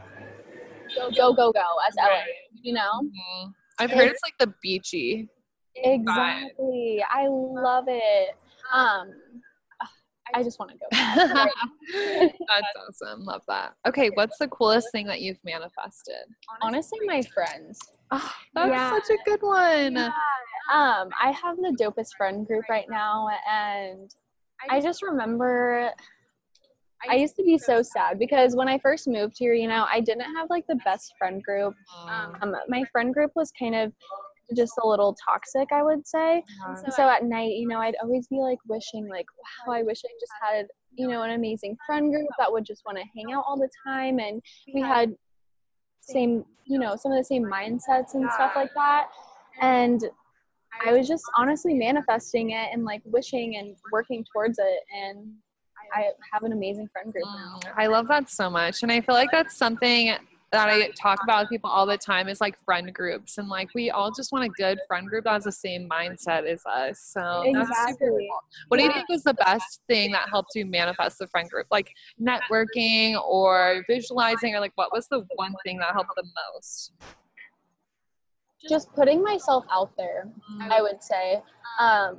go 0.96 1.12
go 1.12 1.34
go 1.34 1.52
go 1.52 1.66
as 1.88 1.96
LA. 1.98 2.22
You 2.62 2.74
know. 2.74 3.02
Mhm. 3.04 3.54
I've 3.80 3.92
heard 3.92 4.10
it's 4.10 4.22
like 4.24 4.38
the 4.40 4.54
beachy. 4.62 5.28
Exactly. 5.76 7.04
I 7.10 7.28
love 7.28 7.86
it. 7.88 8.36
Um 8.74 9.14
I 10.36 10.44
just 10.44 10.60
want 10.60 10.72
to 10.72 10.78
go. 10.78 10.86
That's 10.92 12.78
awesome. 13.02 13.24
Love 13.26 13.42
that. 13.48 13.74
Okay, 13.88 14.10
what's 14.14 14.38
the 14.38 14.48
coolest 14.48 14.92
thing 14.92 15.08
that 15.08 15.22
you've 15.22 15.40
manifested? 15.44 16.16
Honestly, 16.62 17.00
my 17.08 17.24
friends. 17.34 17.80
Oh, 18.12 18.32
that's 18.54 18.70
Yeah. 18.70 18.92
such 18.92 19.10
a 19.10 19.18
good 19.26 19.42
one. 19.42 19.96
Yeah. 19.96 20.12
Um, 20.72 21.10
I 21.20 21.32
have 21.32 21.58
the 21.58 21.76
dopest 21.82 22.10
friend 22.16 22.46
group 22.46 22.66
right 22.70 22.86
now, 22.90 23.28
and 23.50 24.14
I 24.70 24.80
just 24.80 25.02
remember 25.02 25.92
I 27.08 27.16
used 27.16 27.36
to 27.38 27.44
be 27.44 27.58
so 27.58 27.82
sad 27.82 28.20
because 28.20 28.56
when 28.56 28.68
I 28.68 28.78
first 28.80 29.08
moved 29.08 29.36
here, 29.38 29.54
you 29.54 29.68
know, 29.68 29.86
I 29.92 30.00
didn't 30.02 30.36
have 30.36 30.50
like 30.50 30.66
the 30.68 30.80
best 30.84 31.14
friend 31.18 31.42
group. 31.44 31.74
Um, 32.42 32.56
my 32.68 32.84
friend 32.92 33.14
group 33.14 33.32
was 33.36 33.52
kind 33.58 33.76
of 33.76 33.94
just 34.56 34.74
a 34.82 34.88
little 34.88 35.16
toxic, 35.24 35.72
I 35.72 35.84
would 35.84 36.08
say. 36.08 36.44
Yeah. 36.68 36.90
So 36.90 37.08
at 37.08 37.24
night, 37.24 37.52
you 37.52 37.68
know, 37.68 37.80
I'd 37.80 37.96
always 38.02 38.28
be 38.28 38.38
like 38.38 38.58
wishing, 38.68 39.08
like, 39.08 39.28
wow, 39.68 39.74
I 39.74 39.84
wish 39.84 40.02
I 40.04 40.10
just 40.20 40.34
had, 40.42 40.68
you 40.96 41.08
know, 41.08 41.22
an 41.22 41.32
amazing 41.32 41.78
friend 41.86 42.12
group 42.12 42.28
that 42.40 42.52
would 42.52 42.66
just 42.66 42.82
want 42.86 42.98
to 42.98 43.04
hang 43.16 43.32
out 43.34 43.46
all 43.48 43.58
the 43.58 43.70
time, 43.88 44.20
and 44.20 44.42
we 44.74 44.82
had 44.82 45.16
same, 46.02 46.44
you 46.66 46.80
know, 46.80 46.96
some 46.96 47.12
of 47.12 47.18
the 47.18 47.24
same 47.24 47.44
mindsets 47.44 48.16
and 48.16 48.30
stuff 48.32 48.54
like 48.56 48.74
that. 48.76 49.08
And 49.62 50.04
I 50.86 50.94
was 50.94 51.08
just 51.08 51.24
honestly 51.38 51.74
manifesting 51.74 52.52
it 52.52 52.70
and 52.74 52.84
like 52.86 53.02
wishing 53.06 53.58
and 53.58 53.76
working 53.92 54.26
towards 54.34 54.58
it, 54.58 54.80
and 54.92 55.32
I 55.94 56.10
have 56.32 56.44
an 56.44 56.52
amazing 56.52 56.90
friend 56.92 57.12
group 57.12 57.26
now. 57.26 57.60
Mm, 57.64 57.74
I 57.78 57.88
love 57.88 58.08
that 58.08 58.30
so 58.30 58.50
much. 58.50 58.84
And 58.84 58.92
I 58.92 59.02
feel 59.02 59.16
like 59.16 59.32
that's 59.32 59.58
something 59.58 60.16
that 60.52 60.68
I 60.68 60.90
talk 60.92 61.22
about 61.22 61.44
with 61.44 61.50
people 61.50 61.70
all 61.70 61.86
the 61.86 61.98
time 61.98 62.28
is 62.28 62.42
like 62.42 62.58
friend 62.66 62.94
groups. 62.94 63.38
And 63.38 63.50
like 63.50 63.70
we 63.76 63.92
all 63.92 64.12
just 64.12 64.32
want 64.32 64.46
a 64.46 64.50
good 64.50 64.80
friend 64.88 65.08
group 65.08 65.26
that 65.26 65.34
has 65.34 65.44
the 65.44 65.52
same 65.52 65.88
mindset 65.88 66.48
as 66.48 66.66
us. 66.66 67.00
So 67.00 67.44
that's 67.54 67.68
super 67.68 67.70
Exactly. 67.70 68.08
cool. 68.10 68.40
What 68.70 68.78
do 68.78 68.84
you 68.84 68.92
think 68.92 69.10
was 69.10 69.24
the 69.24 69.36
best 69.36 69.82
thing 69.88 70.12
that 70.14 70.30
helped 70.30 70.56
you 70.56 70.66
manifest 70.66 71.20
the 71.20 71.28
friend 71.28 71.50
group? 71.50 71.68
Like 71.70 71.94
networking 72.20 73.20
or 73.22 73.84
visualizing 73.88 74.56
or 74.56 74.60
like 74.60 74.74
what 74.76 74.92
was 74.92 75.08
the 75.08 75.24
one 75.36 75.54
thing 75.64 75.78
that 75.80 75.94
helped 75.94 76.16
the 76.16 76.26
most? 76.54 76.94
Just 78.68 78.92
putting 78.94 79.24
myself 79.24 79.66
out 79.72 79.96
there, 79.98 80.28
I 80.70 80.82
would 80.82 81.02
say. 81.02 81.42
Um, 81.80 82.18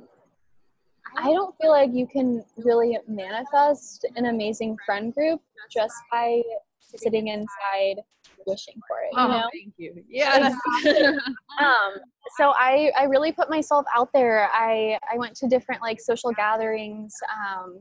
I 1.17 1.31
don't 1.31 1.55
feel 1.61 1.71
like 1.71 1.91
you 1.93 2.07
can 2.07 2.43
really 2.57 2.97
manifest 3.07 4.05
an 4.15 4.25
amazing 4.25 4.77
friend 4.85 5.13
group 5.13 5.41
just 5.71 5.95
by 6.11 6.41
sitting 6.79 7.27
inside 7.27 8.01
wishing 8.47 8.79
for 8.87 8.97
it. 9.01 9.09
You 9.13 9.19
Oh, 9.19 9.49
thank 9.53 9.73
you. 9.77 10.03
Yes. 10.09 10.53
um 11.59 11.95
so 12.37 12.53
i 12.55 12.91
i 12.97 13.03
really 13.03 13.31
put 13.31 13.49
myself 13.49 13.85
out 13.95 14.09
there 14.13 14.49
i 14.53 14.97
i 15.11 15.17
went 15.17 15.35
to 15.35 15.47
different 15.47 15.81
like 15.81 15.99
social 15.99 16.31
gatherings 16.31 17.13
um 17.29 17.79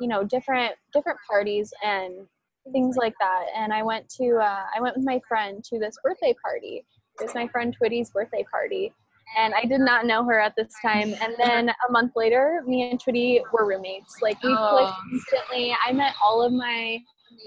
you 0.00 0.06
know 0.06 0.22
different 0.22 0.74
different 0.92 1.18
parties 1.28 1.72
and 1.82 2.26
things 2.72 2.96
like 2.96 3.14
that 3.20 3.46
and 3.56 3.72
i 3.72 3.82
went 3.82 4.08
to 4.08 4.36
uh, 4.36 4.64
i 4.76 4.80
went 4.80 4.96
with 4.96 5.04
my 5.04 5.20
friend 5.26 5.64
to 5.64 5.78
this 5.78 5.96
birthday 6.04 6.34
party 6.42 6.84
it 7.18 7.24
was 7.24 7.34
my 7.34 7.48
friend 7.48 7.74
twitty's 7.76 8.10
birthday 8.10 8.44
party 8.50 8.92
and 9.36 9.54
i 9.54 9.64
did 9.64 9.80
not 9.80 10.06
know 10.06 10.24
her 10.24 10.40
at 10.40 10.54
this 10.56 10.72
time 10.82 11.14
and 11.20 11.34
then 11.38 11.68
a 11.68 11.92
month 11.92 12.12
later 12.16 12.62
me 12.66 12.90
and 12.90 13.00
twitty 13.02 13.40
were 13.52 13.66
roommates 13.66 14.16
like 14.22 14.42
we 14.42 14.54
clicked 14.70 14.90
Oh. 14.90 15.02
instantly 15.12 15.74
i 15.86 15.92
met 15.92 16.14
all 16.22 16.42
of 16.42 16.52
my 16.52 16.98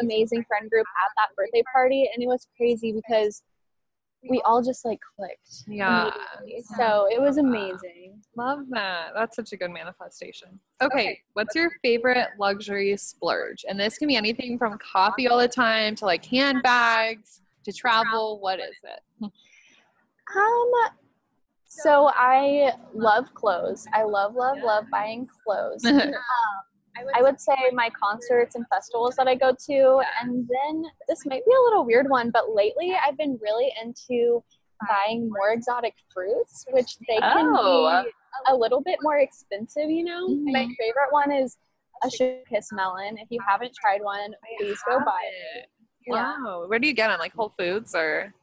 amazing 0.01 0.43
friend 0.47 0.69
group 0.69 0.85
at 1.03 1.11
that 1.17 1.35
birthday 1.35 1.63
party 1.73 2.09
and 2.13 2.23
it 2.23 2.27
was 2.27 2.47
crazy 2.57 2.91
because 2.91 3.41
we 4.29 4.39
all 4.45 4.61
just 4.61 4.85
like 4.85 4.99
clicked 5.17 5.63
Yeah. 5.67 6.11
immediately. 6.41 6.63
so 6.77 7.07
it 7.11 7.19
was 7.19 7.37
amazing 7.37 8.21
Love 8.37 8.59
that. 8.69 9.09
That's 9.13 9.35
such 9.35 9.51
a 9.51 9.57
good 9.57 9.71
manifestation. 9.71 10.57
Okay, 10.81 11.19
what's 11.33 11.53
your 11.53 11.69
favorite 11.81 12.29
luxury 12.39 12.95
splurge? 12.95 13.65
And 13.67 13.77
this 13.77 13.97
can 13.97 14.07
be 14.07 14.15
anything 14.15 14.57
from 14.57 14.77
coffee 14.77 15.27
all 15.27 15.37
the 15.37 15.49
time 15.49 15.95
to 15.95 16.05
like 16.05 16.23
handbags 16.23 17.41
to 17.65 17.73
travel. 17.73 18.39
What 18.39 18.59
is 18.61 18.75
it? 18.83 19.01
um 19.21 19.31
so 21.71 22.11
i 22.15 22.71
love 22.93 23.33
clothes 23.33 23.87
i 23.93 24.03
love 24.03 24.35
love 24.35 24.57
love 24.61 24.83
buying 24.91 25.25
clothes 25.45 25.85
um, 25.85 27.05
i 27.15 27.21
would 27.21 27.39
say 27.39 27.55
my 27.73 27.89
concerts 28.01 28.55
and 28.55 28.65
festivals 28.69 29.15
that 29.15 29.27
i 29.27 29.33
go 29.35 29.55
to 29.67 30.01
and 30.21 30.47
then 30.49 30.83
this 31.07 31.25
might 31.25 31.45
be 31.45 31.51
a 31.53 31.63
little 31.63 31.85
weird 31.85 32.09
one 32.09 32.29
but 32.29 32.53
lately 32.53 32.93
i've 33.07 33.17
been 33.17 33.39
really 33.41 33.71
into 33.81 34.43
buying 34.89 35.29
more 35.29 35.53
exotic 35.53 35.93
fruits 36.13 36.65
which 36.71 36.97
they 37.07 37.17
can 37.17 37.53
Oh. 37.55 38.03
be 38.03 38.11
a 38.51 38.55
little 38.55 38.81
bit 38.81 38.97
more 39.01 39.19
expensive 39.19 39.89
you 39.89 40.03
know 40.03 40.27
my 40.27 40.65
Mhm. 40.65 40.75
favorite 40.77 41.11
one 41.11 41.31
is 41.31 41.57
a 42.03 42.09
sugar 42.09 42.41
kiss 42.49 42.71
melon 42.73 43.17
if 43.17 43.27
you 43.29 43.39
haven't 43.47 43.73
tried 43.79 44.01
one 44.01 44.33
please 44.57 44.79
go 44.87 44.99
buy 44.99 45.21
it 45.55 45.69
yeah 46.07 46.35
Wow. 46.43 46.65
Where 46.67 46.79
do 46.79 46.87
you 46.87 46.93
get 46.93 47.09
them? 47.09 47.19
Like 47.19 47.33
Whole 47.33 47.49
Foods 47.49 47.93
or? 47.93 48.33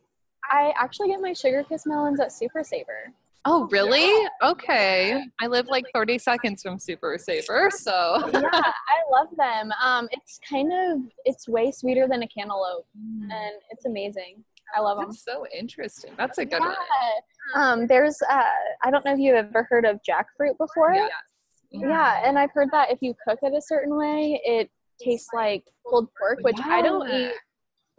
I 0.51 0.73
actually 0.77 1.09
get 1.09 1.21
my 1.21 1.33
sugar 1.33 1.65
kiss 1.69 1.87
melons 1.87 2.21
at 2.21 2.33
super 2.33 2.63
saver 2.65 3.13
Oh, 3.45 3.67
really? 3.71 4.29
Okay. 4.43 5.25
I 5.41 5.47
live 5.47 5.69
like 5.69 5.87
30 5.95 6.19
seconds 6.19 6.61
from 6.63 6.79
Super 6.79 7.17
Saver, 7.19 7.71
so. 7.71 8.29
yeah 8.35 8.51
i 8.53 9.11
love 9.11 9.29
them 9.39 9.73
um 9.83 10.07
it's 10.11 10.39
kind 10.47 10.71
of 10.73 10.99
it's 11.25 11.49
way 11.49 11.71
sweeter 11.71 12.07
than 12.07 12.23
a 12.25 12.29
cantaloupe 12.29 12.85
and 12.95 13.55
it's 13.71 13.87
amazing 13.87 14.45
i 14.77 14.81
love 14.81 14.99
them 14.99 15.07
That's 15.07 15.25
so 15.25 15.47
interesting. 15.57 16.11
That's 16.19 16.37
a 16.39 16.45
good 16.45 16.61
yeah. 16.61 16.75
one. 17.55 17.63
um 17.81 17.87
there's 17.87 18.21
uh 18.29 18.43
i 18.83 18.91
don't 18.91 19.03
know 19.05 19.13
if 19.15 19.19
you've 19.19 19.37
ever 19.37 19.67
heard 19.71 19.87
of 19.87 19.99
jackfruit 20.07 20.59
before 20.59 20.93
Yes. 20.95 21.11
yeah 21.71 22.21
and 22.27 22.39
i've 22.39 22.51
heard 22.53 22.69
that 22.73 22.91
if 22.91 22.99
you 23.01 23.15
cook 23.27 23.39
it 23.43 23.55
a 23.57 23.63
certain 23.63 23.97
way 23.97 24.41
it 24.45 24.69
tastes 25.03 25.29
like 25.33 25.65
pulled 25.89 26.09
pork 26.19 26.41
which 26.43 26.59
i 26.65 26.83
don't 26.83 27.09
eat 27.09 27.33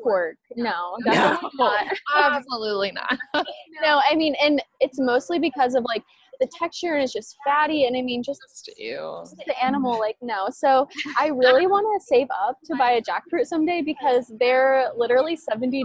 pork. 0.01 0.35
No 0.55 0.95
No, 1.05 1.39
not. 1.55 1.85
Absolutely 2.15 2.91
not. 2.91 3.17
no 3.81 4.01
i 4.09 4.15
mean 4.15 4.35
and 4.41 4.61
it's 4.79 4.99
mostly 4.99 5.39
because 5.39 5.75
of 5.75 5.83
like 5.85 6.03
the 6.39 6.47
texture 6.57 6.93
and 6.93 7.03
it's 7.03 7.11
just 7.13 7.35
fatty 7.45 7.85
and 7.85 7.97
i 7.97 8.01
mean 8.01 8.23
just 8.23 8.39
Just 8.41 8.71
you. 8.77 9.23
the 9.45 9.63
animal 9.63 9.99
like 9.99 10.15
no. 10.21 10.47
So 10.51 10.87
i 11.19 11.27
really 11.27 11.67
want 11.67 11.85
to 12.01 12.05
save 12.07 12.27
up 12.47 12.57
to 12.65 12.75
buy 12.77 12.91
a 12.91 13.01
jackfruit 13.01 13.45
someday 13.45 13.81
because 13.81 14.31
they're 14.39 14.89
literally 14.95 15.37
$70 15.37 15.83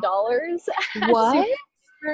What? 1.09 1.49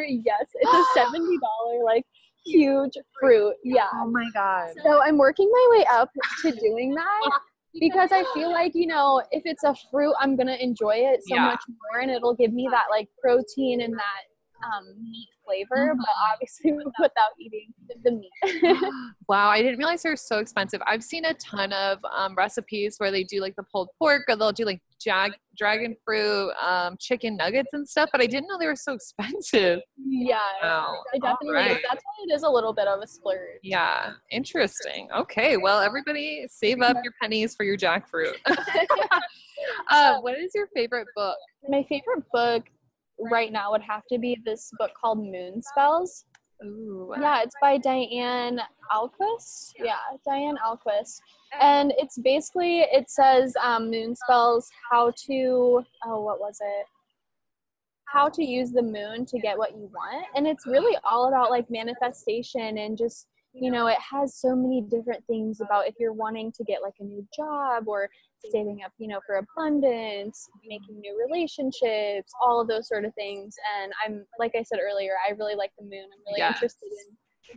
yes 0.08 0.46
it's 0.54 0.96
a 0.96 0.98
$70 1.00 1.84
like 1.84 2.04
huge 2.46 2.92
fruit. 3.20 3.54
Yeah. 3.64 3.88
Oh 3.94 4.10
my 4.10 4.26
god. 4.32 4.70
so 4.84 5.02
i'm 5.02 5.18
working 5.18 5.50
my 5.52 5.76
way 5.78 5.84
up 5.92 6.10
to 6.42 6.52
doing 6.52 6.94
that 6.94 7.40
because 7.78 8.10
i 8.12 8.24
feel 8.34 8.50
like 8.50 8.72
you 8.74 8.86
know 8.86 9.22
if 9.30 9.42
it's 9.44 9.62
a 9.64 9.74
fruit 9.90 10.14
i'm 10.20 10.36
gonna 10.36 10.56
enjoy 10.60 10.94
it 10.96 11.20
so 11.24 11.34
Yeah. 11.34 11.46
much 11.46 11.62
more 11.68 12.02
and 12.02 12.10
it'll 12.10 12.34
give 12.34 12.52
me 12.52 12.68
that 12.70 12.84
like 12.90 13.08
protein 13.22 13.82
and 13.82 13.94
that 13.94 14.22
um, 14.64 14.86
meat 15.02 15.28
flavor 15.44 15.94
but 15.96 16.06
obviously 16.32 16.72
without 17.00 17.32
eating 17.38 17.72
the 18.04 18.10
meat 18.10 18.30
wow, 19.28 19.48
I 19.48 19.62
didn't 19.62 19.78
realize 19.78 20.02
they 20.02 20.10
were 20.10 20.16
so 20.16 20.38
expensive. 20.38 20.80
I've 20.86 21.02
seen 21.04 21.24
a 21.24 21.34
ton 21.34 21.72
of 21.72 21.98
um, 22.16 22.34
recipes 22.34 22.96
where 22.98 23.10
they 23.10 23.24
do 23.24 23.40
like 23.40 23.56
the 23.56 23.62
pulled 23.64 23.90
pork 23.98 24.22
or 24.28 24.36
they'll 24.36 24.52
do 24.52 24.64
like 24.64 24.80
jag- 25.00 25.36
dragon 25.56 25.96
fruit, 26.04 26.52
um, 26.60 26.96
chicken 26.98 27.36
nuggets 27.36 27.70
and 27.72 27.88
stuff, 27.88 28.08
but 28.12 28.20
I 28.20 28.26
didn't 28.26 28.48
know 28.48 28.58
they 28.58 28.66
were 28.66 28.76
so 28.76 28.94
expensive. 28.94 29.80
Yeah, 29.96 30.38
Wow. 30.62 31.02
it 31.12 31.22
definitely 31.22 31.48
Alright. 31.48 31.70
is. 31.72 31.82
That's 31.88 32.02
why 32.04 32.24
it 32.28 32.34
is 32.34 32.42
a 32.42 32.48
little 32.48 32.72
bit 32.72 32.86
of 32.86 33.00
a 33.02 33.06
splurge. 33.06 33.60
Yeah, 33.62 34.12
interesting. 34.30 35.08
Okay, 35.16 35.56
well, 35.56 35.80
everybody 35.80 36.46
save 36.48 36.80
up 36.80 36.96
your 37.02 37.12
pennies 37.20 37.54
for 37.54 37.64
your 37.64 37.76
jackfruit. 37.76 38.34
uh, 39.90 40.18
what 40.20 40.38
is 40.38 40.52
your 40.54 40.68
favorite 40.74 41.08
book? 41.14 41.36
My 41.68 41.84
favorite 41.88 42.24
book 42.32 42.64
right 43.30 43.52
now 43.52 43.72
would 43.72 43.82
have 43.82 44.02
to 44.12 44.18
be 44.18 44.38
this 44.44 44.70
book 44.78 44.92
called 45.00 45.18
Moon 45.18 45.60
Spells. 45.62 46.24
Ooh. 46.64 47.12
Yeah, 47.18 47.42
it's 47.42 47.54
by 47.60 47.78
Diane 47.78 48.60
Ahlquist. 48.92 49.72
Yeah, 49.78 49.96
Diane 50.26 50.58
Ahlquist. 50.64 51.20
And 51.58 51.92
it's 51.96 52.18
basically, 52.18 52.80
it 52.80 53.08
says 53.08 53.54
um, 53.62 53.90
moon 53.90 54.14
spells, 54.14 54.68
how 54.90 55.12
to, 55.26 55.82
oh, 56.04 56.20
what 56.20 56.38
was 56.38 56.58
it? 56.60 56.86
How 58.06 58.28
to 58.28 58.44
use 58.44 58.72
the 58.72 58.82
moon 58.82 59.24
to 59.26 59.38
get 59.38 59.56
what 59.56 59.72
you 59.72 59.90
want. 59.94 60.26
And 60.34 60.46
it's 60.46 60.66
really 60.66 60.96
all 61.08 61.28
about 61.28 61.50
like 61.50 61.70
manifestation 61.70 62.78
and 62.78 62.98
just, 62.98 63.26
you 63.52 63.70
know, 63.70 63.86
it 63.86 63.98
has 63.98 64.36
so 64.36 64.54
many 64.54 64.82
different 64.82 65.24
things 65.26 65.60
about 65.60 65.88
if 65.88 65.94
you're 65.98 66.12
wanting 66.12 66.52
to 66.52 66.64
get 66.64 66.82
like 66.82 66.94
a 67.00 67.04
new 67.04 67.26
job 67.34 67.88
or 67.88 68.10
saving 68.50 68.80
up, 68.84 68.92
you 68.98 69.08
know, 69.08 69.20
for 69.26 69.36
abundance, 69.36 70.48
making 70.66 71.00
new 71.00 71.18
relationships, 71.26 72.32
all 72.40 72.60
of 72.60 72.68
those 72.68 72.88
sort 72.88 73.04
of 73.04 73.14
things. 73.14 73.54
And 73.80 73.92
I'm, 74.04 74.24
like 74.38 74.52
I 74.54 74.62
said 74.62 74.78
earlier, 74.82 75.12
I 75.28 75.32
really 75.32 75.54
like 75.54 75.72
the 75.78 75.84
moon. 75.84 76.04
I'm 76.04 76.24
really 76.26 76.38
Yes. 76.38 76.56
interested 76.56 76.88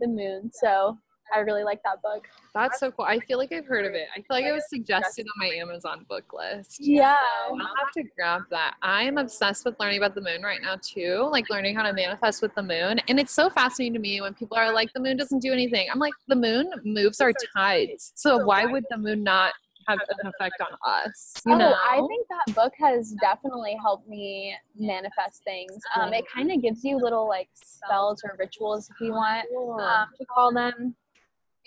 the 0.00 0.22
moon. 0.22 0.50
So 0.52 0.98
I 1.34 1.38
really 1.38 1.64
like 1.64 1.80
that 1.84 2.02
book. 2.02 2.26
That's 2.54 2.78
so 2.78 2.90
cool. 2.90 3.06
I 3.06 3.18
feel 3.18 3.38
like 3.38 3.50
I've 3.50 3.66
heard 3.66 3.86
of 3.86 3.94
it. 3.94 4.08
I 4.14 4.18
feel 4.18 4.26
like 4.30 4.44
it 4.44 4.52
was 4.52 4.68
suggested 4.68 5.26
on 5.26 5.48
my 5.48 5.54
Amazon 5.54 6.04
book 6.08 6.32
list. 6.34 6.76
Yeah. 6.80 7.16
I'll 7.48 7.56
have 7.56 7.90
to 7.94 8.02
grab 8.14 8.42
that. 8.50 8.74
I 8.82 9.04
am 9.04 9.16
obsessed 9.16 9.64
with 9.64 9.74
learning 9.80 9.98
about 9.98 10.14
the 10.14 10.20
moon 10.20 10.42
right 10.42 10.60
now 10.60 10.76
too, 10.82 11.26
like 11.32 11.48
learning 11.48 11.76
how 11.76 11.82
to 11.82 11.92
manifest 11.94 12.42
with 12.42 12.54
the 12.54 12.62
moon. 12.62 13.00
And 13.08 13.18
it's 13.18 13.32
so 13.32 13.48
fascinating 13.48 13.94
to 13.94 13.98
me 14.00 14.20
when 14.20 14.34
people 14.34 14.56
are 14.58 14.72
like, 14.72 14.92
the 14.92 15.00
moon 15.00 15.16
doesn't 15.16 15.40
do 15.40 15.52
anything. 15.52 15.88
I'm 15.90 15.98
like, 15.98 16.12
the 16.28 16.36
moon 16.36 16.70
moves 16.84 17.20
our 17.20 17.32
tides. 17.56 18.12
So 18.14 18.44
why 18.44 18.66
would 18.66 18.84
the 18.90 18.98
moon 18.98 19.22
not 19.24 19.54
have 19.86 19.98
an 20.08 20.26
effect 20.26 20.60
on 20.60 20.76
us. 20.86 21.34
You 21.46 21.54
oh, 21.54 21.58
know? 21.58 21.74
I 21.90 22.00
think 22.08 22.26
that 22.28 22.54
book 22.54 22.72
has 22.78 23.14
definitely 23.20 23.76
helped 23.80 24.08
me 24.08 24.54
manifest 24.78 25.42
things. 25.44 25.78
Um, 25.96 26.12
it 26.12 26.24
kind 26.32 26.50
of 26.50 26.62
gives 26.62 26.84
you 26.84 26.96
little 26.96 27.28
like 27.28 27.48
spells 27.54 28.22
or 28.24 28.36
rituals, 28.38 28.90
if 28.90 29.00
you 29.00 29.12
want 29.12 29.46
um, 29.80 30.08
to 30.18 30.26
call 30.26 30.52
them. 30.52 30.94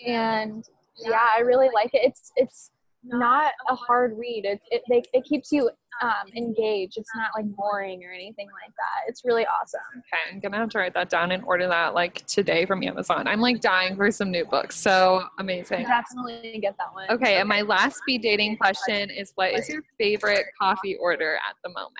And 0.06 0.64
yeah, 0.96 1.26
I 1.36 1.40
really 1.40 1.68
like 1.74 1.90
it. 1.94 2.00
It's 2.02 2.32
it's 2.36 2.70
not 3.04 3.52
a 3.68 3.74
hard 3.74 4.16
read. 4.16 4.44
It 4.44 4.60
it 4.70 4.82
they, 4.88 5.02
it 5.12 5.24
keeps 5.24 5.52
you 5.52 5.70
um, 6.02 6.12
engaged. 6.36 6.94
It's 6.96 7.10
not 7.14 7.30
like 7.36 7.46
boring 7.56 8.04
or 8.04 8.12
anything 8.12 8.46
like 8.46 8.74
that. 8.76 9.08
It's 9.08 9.24
really 9.24 9.46
awesome. 9.46 9.80
Okay, 9.92 10.34
I'm 10.34 10.40
gonna 10.40 10.56
have 10.56 10.68
to 10.70 10.78
write 10.78 10.94
that 10.94 11.08
down 11.08 11.32
and 11.32 11.42
order 11.44 11.68
that 11.68 11.94
like 11.94 12.26
today 12.26 12.66
from 12.66 12.82
Amazon. 12.82 13.26
I'm 13.26 13.40
like 13.40 13.60
dying 13.60 13.96
for 13.96 14.10
some 14.10 14.30
new 14.30 14.44
books. 14.44 14.76
So 14.76 15.24
amazing. 15.38 15.84
Definitely 15.84 16.58
get 16.60 16.76
that 16.78 16.92
one. 16.92 17.10
Okay, 17.10 17.38
and 17.38 17.48
my 17.48 17.62
last 17.62 17.98
speed 17.98 18.22
dating 18.22 18.56
question 18.56 19.10
is 19.10 19.32
what 19.34 19.52
is 19.52 19.68
your 19.68 19.82
favorite 19.98 20.46
coffee 20.60 20.96
order 20.96 21.36
at 21.48 21.56
the 21.64 21.70
moment? 21.70 21.94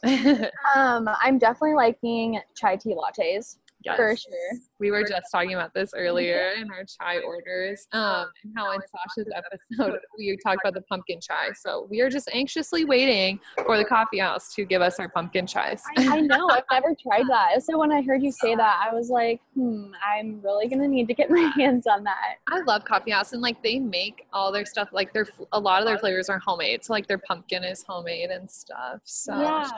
Um, 0.76 1.08
I'm 1.20 1.38
definitely 1.38 1.74
liking 1.74 2.40
chai 2.54 2.76
tea 2.76 2.94
lattes 2.94 3.56
yes. 3.84 3.96
for 3.96 4.16
sure. 4.16 4.58
We 4.80 4.90
were 4.90 5.02
just 5.02 5.30
talking 5.32 5.54
about 5.54 5.74
this 5.74 5.90
earlier 5.96 6.52
in 6.56 6.70
our 6.70 6.84
chai 6.84 7.18
orders. 7.20 7.86
Um, 7.92 8.26
and 8.44 8.52
how 8.56 8.72
in 8.72 8.80
Sasha's 8.80 9.32
episode 9.34 9.98
we 10.16 10.36
talked 10.44 10.60
about 10.62 10.74
the 10.74 10.82
pumpkin 10.82 11.20
chai. 11.20 11.50
So 11.54 11.86
we 11.90 12.00
are 12.00 12.08
just 12.08 12.28
anxiously 12.32 12.84
waiting 12.84 13.40
for 13.66 13.76
the 13.76 13.84
coffee 13.84 14.18
house 14.18 14.54
to 14.54 14.64
give 14.64 14.82
us 14.82 14.98
our 15.00 15.08
pumpkin 15.08 15.46
chais. 15.46 15.80
I 15.96 16.20
know. 16.20 16.48
I've 16.48 16.64
never 16.70 16.94
tried 16.94 17.26
that. 17.28 17.62
So 17.62 17.78
when 17.78 17.92
I 17.92 18.02
heard 18.02 18.22
you 18.22 18.32
say 18.32 18.54
that, 18.54 18.86
I 18.88 18.94
was 18.94 19.10
like, 19.10 19.40
hmm, 19.54 19.90
I'm 20.06 20.40
really 20.42 20.68
gonna 20.68 20.88
need 20.88 21.08
to 21.08 21.14
get 21.14 21.30
my 21.30 21.50
hands 21.56 21.86
on 21.86 22.04
that. 22.04 22.36
I 22.50 22.60
love 22.66 22.84
Coffee 22.84 23.10
House, 23.10 23.32
and 23.32 23.42
like 23.42 23.62
they 23.62 23.78
make 23.78 24.26
all 24.32 24.52
their 24.52 24.64
stuff. 24.64 24.88
Like 24.92 25.12
their 25.12 25.26
a 25.52 25.58
lot 25.60 25.80
of 25.82 25.86
their 25.86 25.98
flavors 25.98 26.28
are 26.28 26.38
homemade. 26.38 26.84
So 26.84 26.92
like 26.92 27.06
their 27.06 27.18
pumpkin 27.18 27.64
is 27.64 27.82
homemade 27.86 28.30
and 28.30 28.50
stuff. 28.50 29.00
So 29.04 29.38
Yeah. 29.38 29.68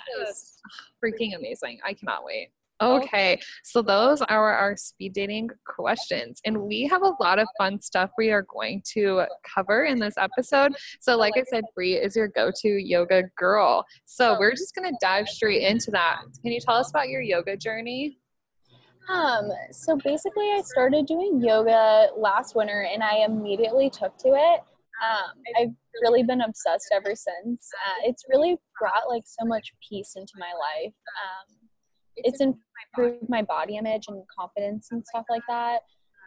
freaking 1.02 1.36
amazing. 1.36 1.80
I 1.84 1.94
cannot 1.94 2.24
wait. 2.24 2.50
Okay, 2.80 3.38
so 3.62 3.82
those 3.82 4.22
are 4.22 4.54
our 4.54 4.76
speed 4.76 5.12
dating 5.12 5.50
questions, 5.66 6.40
and 6.46 6.62
we 6.62 6.86
have 6.86 7.02
a 7.02 7.12
lot 7.20 7.38
of 7.38 7.46
fun 7.58 7.80
stuff 7.80 8.10
we 8.16 8.30
are 8.30 8.46
going 8.48 8.82
to 8.94 9.26
cover 9.54 9.84
in 9.84 9.98
this 9.98 10.14
episode. 10.16 10.72
So, 11.00 11.16
like 11.16 11.34
I 11.36 11.42
said, 11.50 11.64
Bree 11.74 11.94
is 11.94 12.16
your 12.16 12.28
go-to 12.28 12.68
yoga 12.68 13.24
girl. 13.36 13.84
So 14.06 14.38
we're 14.38 14.52
just 14.52 14.74
gonna 14.74 14.92
dive 15.00 15.28
straight 15.28 15.62
into 15.62 15.90
that. 15.90 16.22
Can 16.42 16.52
you 16.52 16.60
tell 16.60 16.76
us 16.76 16.90
about 16.90 17.08
your 17.08 17.20
yoga 17.20 17.56
journey? 17.56 18.18
Um, 19.10 19.50
so 19.72 19.96
basically, 19.96 20.44
I 20.44 20.62
started 20.64 21.06
doing 21.06 21.42
yoga 21.42 22.08
last 22.16 22.54
winter, 22.54 22.86
and 22.90 23.02
I 23.02 23.24
immediately 23.26 23.90
took 23.90 24.16
to 24.18 24.28
it. 24.28 24.60
Um, 25.02 25.42
I've 25.58 25.74
really 26.02 26.22
been 26.22 26.42
obsessed 26.42 26.88
ever 26.92 27.14
since. 27.14 27.70
Uh, 27.86 28.00
it's 28.04 28.24
really 28.28 28.56
brought 28.78 29.08
like 29.08 29.24
so 29.26 29.46
much 29.46 29.72
peace 29.86 30.12
into 30.16 30.32
my 30.38 30.52
life. 30.52 30.94
Um, 30.94 31.59
it's 32.24 32.40
improved 32.40 33.28
my 33.28 33.42
body 33.42 33.76
image 33.76 34.06
and 34.08 34.22
confidence 34.36 34.88
and 34.90 35.04
stuff 35.06 35.24
like 35.28 35.42
that. 35.48 35.80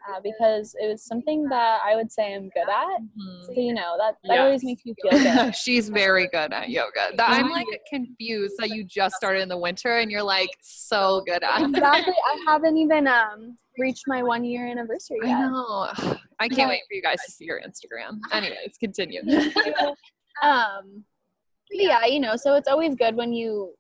Uh, 0.10 0.20
because 0.22 0.76
it 0.82 0.88
was 0.88 1.06
something 1.06 1.48
that 1.48 1.80
I 1.82 1.96
would 1.96 2.12
say 2.12 2.36
I'm 2.36 2.50
good 2.50 2.68
at. 2.70 3.00
So 3.46 3.54
you 3.56 3.74
know 3.74 3.96
that 3.98 4.16
that 4.26 4.40
always 4.40 4.62
makes 4.62 4.82
you 4.84 4.94
feel 5.02 5.18
good. 5.18 5.56
She's 5.64 5.88
very 5.88 6.28
good 6.28 6.52
at 6.52 6.70
yoga. 6.70 7.16
That, 7.16 7.30
I'm 7.30 7.50
like 7.50 7.68
confused 7.90 8.56
that 8.60 8.72
you 8.72 8.84
just 8.84 9.16
started 9.16 9.42
in 9.44 9.48
the 9.48 9.58
winter 9.58 10.00
and 10.00 10.12
you're 10.12 10.22
like 10.22 10.50
so 10.62 11.24
good 11.26 11.42
at 11.42 11.62
it. 11.62 11.70
exactly. 11.70 12.14
I 12.26 12.44
haven't 12.52 12.76
even 12.76 13.08
um 13.08 13.56
reached 13.80 14.04
my 14.06 14.22
one 14.22 14.44
year 14.44 14.68
anniversary 14.68 15.20
I 15.24 15.28
yet. 15.28 15.40
know. 15.40 15.90
I 16.38 16.50
can't 16.50 16.68
wait 16.70 16.82
for 16.86 16.96
you 16.96 17.02
guys 17.02 17.20
to 17.26 17.32
see 17.32 17.46
your 17.46 17.62
Instagram. 17.62 18.20
Anyways, 18.34 18.76
continue. 18.82 19.22
um 20.42 21.06
yeah 21.72 22.06
you 22.06 22.20
know 22.20 22.36
so 22.36 22.56
it's 22.56 22.68
always 22.68 22.94
good 22.96 23.16
when 23.16 23.32
you 23.32 23.74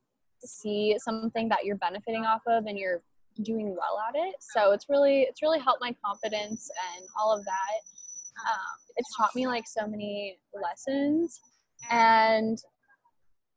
see 0.45 0.95
something 0.99 1.49
that 1.49 1.65
you're 1.65 1.77
benefiting 1.77 2.25
off 2.25 2.41
of 2.47 2.65
and 2.65 2.77
you're 2.77 3.01
doing 3.43 3.69
well 3.69 3.99
at 4.07 4.15
it. 4.15 4.35
So 4.39 4.71
it's 4.71 4.85
really 4.89 5.21
it's 5.21 5.41
really 5.41 5.59
helped 5.59 5.81
my 5.81 5.95
confidence 6.05 6.69
and 6.95 7.05
all 7.19 7.35
of 7.35 7.43
that. 7.45 7.79
Um, 8.49 8.93
it's 8.97 9.15
taught 9.15 9.35
me 9.35 9.47
like 9.47 9.65
so 9.67 9.87
many 9.87 10.37
lessons. 10.53 11.39
And 11.91 12.57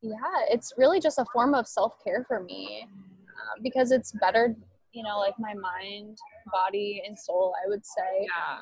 yeah 0.03 0.19
it's 0.51 0.73
really 0.77 1.01
just 1.01 1.19
a 1.19 1.25
form 1.33 1.55
of 1.55 1.67
self-care 1.67 2.25
for 2.29 2.43
me 2.43 2.87
um, 2.87 3.63
because 3.63 3.91
it's 3.91 4.13
better 4.21 4.55
you 4.93 5.03
know 5.03 5.19
like 5.19 5.35
my 5.39 5.55
mind 5.55 6.17
body 6.53 7.03
and 7.07 7.19
soul 7.19 7.55
i 7.65 7.69
would 7.69 7.85
say. 7.85 8.23
Yeah. 8.23 8.59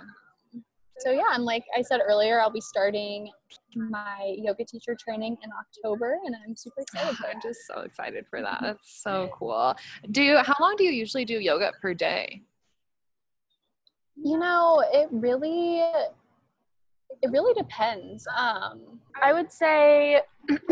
So 0.99 1.11
yeah, 1.11 1.23
I'm 1.31 1.43
like 1.43 1.65
I 1.77 1.83
said 1.83 2.01
earlier, 2.07 2.41
I'll 2.41 2.51
be 2.51 2.61
starting 2.61 3.31
my 3.75 4.35
yoga 4.39 4.65
teacher 4.65 4.97
training 4.99 5.37
in 5.43 5.51
October, 5.59 6.17
and 6.25 6.35
I'm 6.47 6.55
super 6.57 6.81
excited. 6.83 7.17
for 7.17 7.27
I'm 7.35 7.41
just 7.43 7.67
so 7.67 7.81
excited 7.81 8.27
for 8.29 8.41
that. 8.41 8.59
That's 8.63 9.03
so 9.03 9.31
cool. 9.37 9.75
Do 10.11 10.23
you 10.23 10.39
how 10.39 10.55
long 10.61 10.75
do 10.77 10.85
you 10.85 10.93
usually 10.93 11.25
do 11.25 11.39
yoga 11.41 11.73
per 11.81 11.95
day? 11.95 12.43
You 14.17 14.39
know, 14.39 14.83
it 14.93 15.09
really, 15.11 15.81
it 15.81 17.31
really 17.31 17.53
depends. 17.55 18.27
Um, 18.37 19.01
I 19.21 19.33
would 19.33 19.51
say 19.51 20.21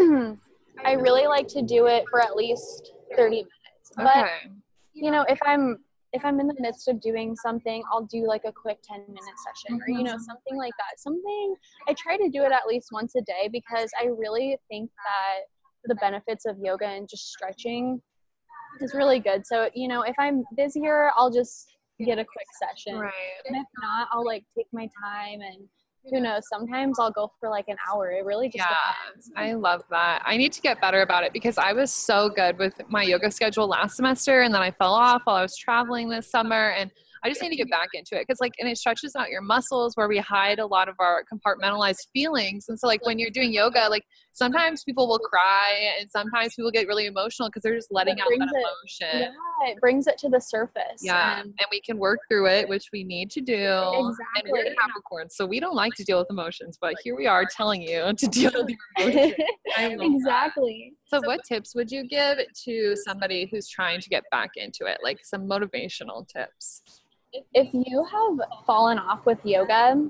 I 0.85 0.93
really 0.93 1.27
like 1.27 1.49
to 1.49 1.63
do 1.63 1.87
it 1.87 2.05
for 2.11 2.21
at 2.23 2.37
least 2.37 2.93
30 3.17 3.37
minutes, 3.37 3.49
but 3.97 4.07
Okay. 4.07 4.51
you 4.95 5.11
know, 5.11 5.25
if 5.29 5.39
I'm 5.45 5.79
if 6.13 6.25
I'm 6.25 6.41
in 6.41 6.47
the 6.47 6.57
midst 6.59 6.89
of 6.89 7.01
doing 7.01 7.35
something, 7.37 7.83
I'll 7.91 8.05
do 8.05 8.27
like 8.27 8.43
a 8.45 8.53
quick 8.53 8.79
10 8.83 9.01
minute 9.09 9.23
session 9.47 9.81
or, 9.81 9.89
you 9.89 9.97
mm-hmm. 9.97 10.05
know, 10.05 10.19
something 10.19 10.57
like 10.57 10.73
that. 10.79 10.99
Something 10.99 11.55
I 11.89 11.95
try 11.95 12.17
to 12.17 12.29
do 12.29 12.43
it 12.43 12.53
at 12.53 12.67
least 12.69 12.89
once 12.93 13.15
a 13.17 13.23
day 13.23 13.49
because 13.51 13.91
I 14.01 14.07
really 14.07 14.57
think 14.69 14.91
that 14.91 15.47
the 15.85 15.95
benefits 15.97 16.45
of 16.45 16.57
yoga 16.61 16.87
and 16.87 17.09
just 17.09 17.31
stretching 17.31 18.01
is 18.81 18.95
really 18.95 19.21
good. 19.21 19.47
So, 19.47 19.71
you 19.75 19.89
know, 19.89 20.03
if 20.03 20.15
I'm 20.19 20.45
busier, 20.57 21.11
I'll 21.17 21.31
just 21.31 21.67
get 21.99 22.19
a 22.19 22.25
quick 22.25 22.47
session. 22.61 22.99
Right. 22.99 23.13
And 23.47 23.57
if 23.57 23.67
not, 23.81 24.09
I'll 24.13 24.25
like 24.25 24.45
take 24.57 24.67
my 24.73 24.89
time 25.03 25.41
and 25.41 25.67
who 26.11 26.21
knows, 26.21 26.43
sometimes 26.49 26.99
I'll 26.99 27.11
go 27.13 27.31
for 27.39 27.49
like 27.49 27.67
an 27.69 27.77
hour. 27.89 28.11
It 28.11 28.25
really 28.25 28.49
just 28.49 28.59
Yeah, 28.59 28.77
depends. 29.07 29.31
I 29.37 29.53
love 29.55 29.83
that. 29.91 30.23
I 30.25 30.37
need 30.37 30.53
to 30.53 30.61
get 30.61 30.81
better 30.81 31.03
about 31.03 31.25
it 31.25 31.33
because 31.33 31.59
I 31.59 31.73
was 31.73 31.93
so 31.93 32.29
good 32.29 32.59
with 32.59 32.81
my 32.89 33.03
yoga 33.03 33.31
schedule 33.31 33.69
last 33.69 33.97
semester 33.97 34.43
and 34.43 34.55
then 34.55 34.63
I 34.63 34.71
fell 34.73 34.95
off 34.95 35.23
while 35.25 35.37
I 35.37 35.43
was 35.43 35.57
traveling 35.57 36.09
this 36.09 36.31
summer 36.31 36.71
and 36.71 36.91
I 37.25 37.29
just 37.29 37.41
need 37.41 37.51
to 37.51 37.57
get 37.57 37.71
back 37.71 37.91
into 37.95 38.17
it 38.17 38.27
because 38.27 38.41
like 38.41 38.53
and 38.59 38.69
it 38.69 38.77
stretches 38.77 39.15
out 39.15 39.31
your 39.31 39.43
muscles 39.43 39.97
where 39.97 40.09
we 40.09 40.19
hide 40.19 40.59
a 40.59 40.67
lot 40.67 40.89
of 40.89 40.97
our 40.99 41.25
compartmentalized 41.33 42.09
feelings 42.13 42.67
and 42.69 42.77
so 42.79 42.89
like 42.89 43.07
when 43.07 43.21
you're 43.21 43.31
doing 43.31 43.53
yoga 43.53 43.87
like 43.89 44.03
sometimes 44.33 44.83
people 44.85 45.07
will 45.09 45.19
cry 45.19 45.93
and 46.01 46.11
sometimes 46.11 46.55
people 46.55 46.71
get 46.71 46.87
really 46.89 47.07
emotional 47.07 47.49
because 47.49 47.63
they're 47.63 47.75
just 47.77 47.93
letting 47.93 48.21
out 48.21 48.27
that 48.29 48.37
brings 48.39 48.51
it- 48.53 48.59
emotion. 48.59 49.33
Yeah, 49.63 49.69
it 49.71 49.81
brings 49.81 50.07
it 50.07 50.19
to 50.19 50.29
the 50.29 50.41
surface. 50.41 51.01
Yeah, 51.03 51.41
And 51.41 51.49
and 51.59 51.67
we 51.71 51.81
can 51.81 51.99
work 51.99 52.21
through 52.29 52.47
it, 52.49 52.69
which 52.69 52.89
we 52.93 53.05
need 53.05 53.31
to 53.33 53.41
do. 53.41 53.55
And 53.55 54.49
we're 54.49 54.61
Exactly. 54.65 54.75
Capricorns, 54.81 55.33
so 55.33 55.47
we 55.47 55.61
don't 55.61 55.75
like 55.75 55.93
to 55.95 56.05
deal 56.05 56.19
with 56.19 56.29
emotions, 56.31 56.79
but 56.81 56.95
here 57.05 57.17
we 57.17 57.27
are 57.27 57.45
telling 57.45 57.83
you 57.83 58.13
to 58.19 58.27
deal 58.27 58.51
with 58.55 58.69
your 58.71 59.11
emotions. 59.11 59.35
Love 59.79 59.99
that. 59.99 59.99
exactly. 60.01 60.95
So, 61.07 61.21
what 61.25 61.41
tips 61.45 61.75
would 61.75 61.91
you 61.91 62.07
give 62.09 62.39
to 62.65 62.97
somebody 62.97 63.49
who's 63.51 63.69
trying 63.69 64.01
to 64.01 64.09
get 64.09 64.25
back 64.31 64.51
into 64.57 64.87
it? 64.87 64.99
Like 65.03 65.21
some 65.25 65.49
motivational 65.49 66.27
tips. 66.27 66.83
If 67.55 67.69
you 67.73 68.05
have 68.11 68.49
fallen 68.67 68.99
off 68.99 69.25
with 69.25 69.39
yoga, 69.45 70.09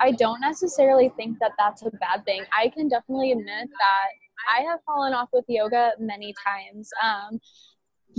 I 0.00 0.12
don't 0.12 0.40
necessarily 0.40 1.08
think 1.16 1.38
that 1.40 1.52
that's 1.58 1.82
a 1.82 1.90
bad 1.90 2.24
thing. 2.24 2.44
I 2.56 2.68
can 2.68 2.88
definitely 2.88 3.32
admit 3.32 3.68
that 3.68 4.08
I 4.48 4.62
have 4.62 4.80
fallen 4.86 5.12
off 5.12 5.28
with 5.32 5.44
yoga 5.48 5.92
many 5.98 6.34
times. 6.44 6.90
Um, 7.02 7.40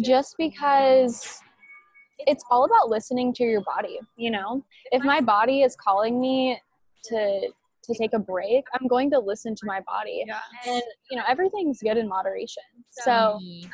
just 0.04 0.36
because 0.38 1.42
it's 2.20 2.44
all 2.50 2.66
about 2.66 2.90
listening 2.90 3.34
to 3.34 3.44
your 3.44 3.62
body, 3.62 4.00
you 4.16 4.32
know? 4.32 4.64
If 4.92 5.04
my 5.04 5.22
body 5.22 5.62
is 5.62 5.76
calling 5.76 6.20
me 6.20 6.60
to 7.06 7.50
to 7.84 7.96
take 7.96 8.14
a 8.14 8.20
break, 8.20 8.64
I'm 8.80 8.88
going 8.88 9.10
to 9.10 9.20
listen 9.20 9.56
to 9.56 9.66
my 9.66 9.82
body. 9.88 10.24
Yeah. 10.28 10.40
And 10.68 10.84
you 11.10 11.18
know, 11.18 11.24
everything's 11.28 11.80
good 11.82 11.98
in 11.98 12.08
moderation. 12.08 12.64
So 12.92 13.40
Mm, 13.42 13.70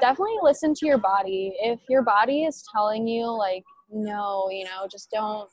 definitely 0.00 0.36
listen 0.42 0.74
to 0.74 0.86
your 0.86 0.98
body. 0.98 1.54
If 1.60 1.80
your 1.88 2.02
body 2.02 2.44
is 2.44 2.64
telling 2.72 3.06
you 3.06 3.26
like, 3.26 3.64
no, 3.90 4.48
you 4.50 4.64
know, 4.64 4.86
just 4.90 5.10
don't 5.10 5.48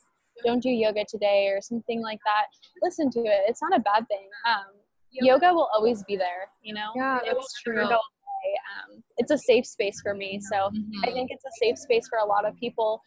don't 0.45 0.62
do 0.62 0.69
yoga 0.69 1.06
today 1.08 1.47
or 1.47 1.62
something 1.62 2.01
like 2.01 2.19
that, 2.25 2.45
listen 2.82 3.10
to 3.12 3.19
it. 3.19 3.41
It's 3.47 3.62
not 3.62 3.75
a 3.75 3.79
bad 3.82 4.08
thing. 4.08 4.27
Um, 4.47 4.65
yoga 5.12 5.53
will 5.53 5.69
always 5.73 6.03
be 6.03 6.15
there, 6.15 6.49
you 6.62 6.73
know. 6.73 6.91
Yeah, 6.95 7.19
It 7.19 7.34
that's 7.34 7.62
true. 7.62 7.84
Um, 7.84 9.03
it's 9.17 9.32
a 9.32 9.38
safe 9.38 9.65
space 9.65 10.01
for 10.01 10.13
me, 10.13 10.39
so 10.51 10.65
I 10.65 11.08
mhm. 11.08 11.13
think 11.13 11.32
it's 11.32 11.45
a 11.45 11.51
safe 11.62 11.77
space 11.77 12.08
for 12.10 12.19
a 12.19 12.25
lot 12.25 12.45
of 12.45 12.56
people. 12.58 13.01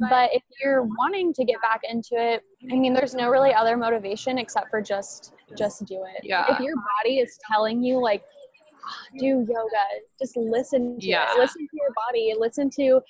But 0.00 0.30
if 0.32 0.42
you're 0.62 0.82
wanting 0.82 1.32
to 1.34 1.44
get 1.44 1.60
back 1.60 1.80
into 1.82 2.10
it, 2.14 2.42
I 2.70 2.76
mean, 2.76 2.92
there's 2.92 3.14
no 3.14 3.28
really 3.28 3.52
other 3.52 3.76
motivation 3.76 4.38
except 4.38 4.70
for 4.70 4.80
just 4.80 5.34
just 5.56 5.84
do 5.86 6.04
it. 6.04 6.20
Yeah. 6.24 6.44
If 6.48 6.60
your 6.60 6.76
body 6.76 7.18
is 7.18 7.36
telling 7.50 7.82
you 7.82 8.00
like, 8.00 8.22
"Ah, 8.84 9.04
do 9.18 9.26
yoga, 9.26 9.84
just 10.20 10.36
listen 10.36 11.00
to 11.00 11.06
Yeah. 11.06 11.32
it. 11.32 11.38
Listen 11.38 11.66
to 11.66 11.76
your 11.76 11.92
body. 12.06 12.34
Listen 12.38 12.70
to 12.70 13.00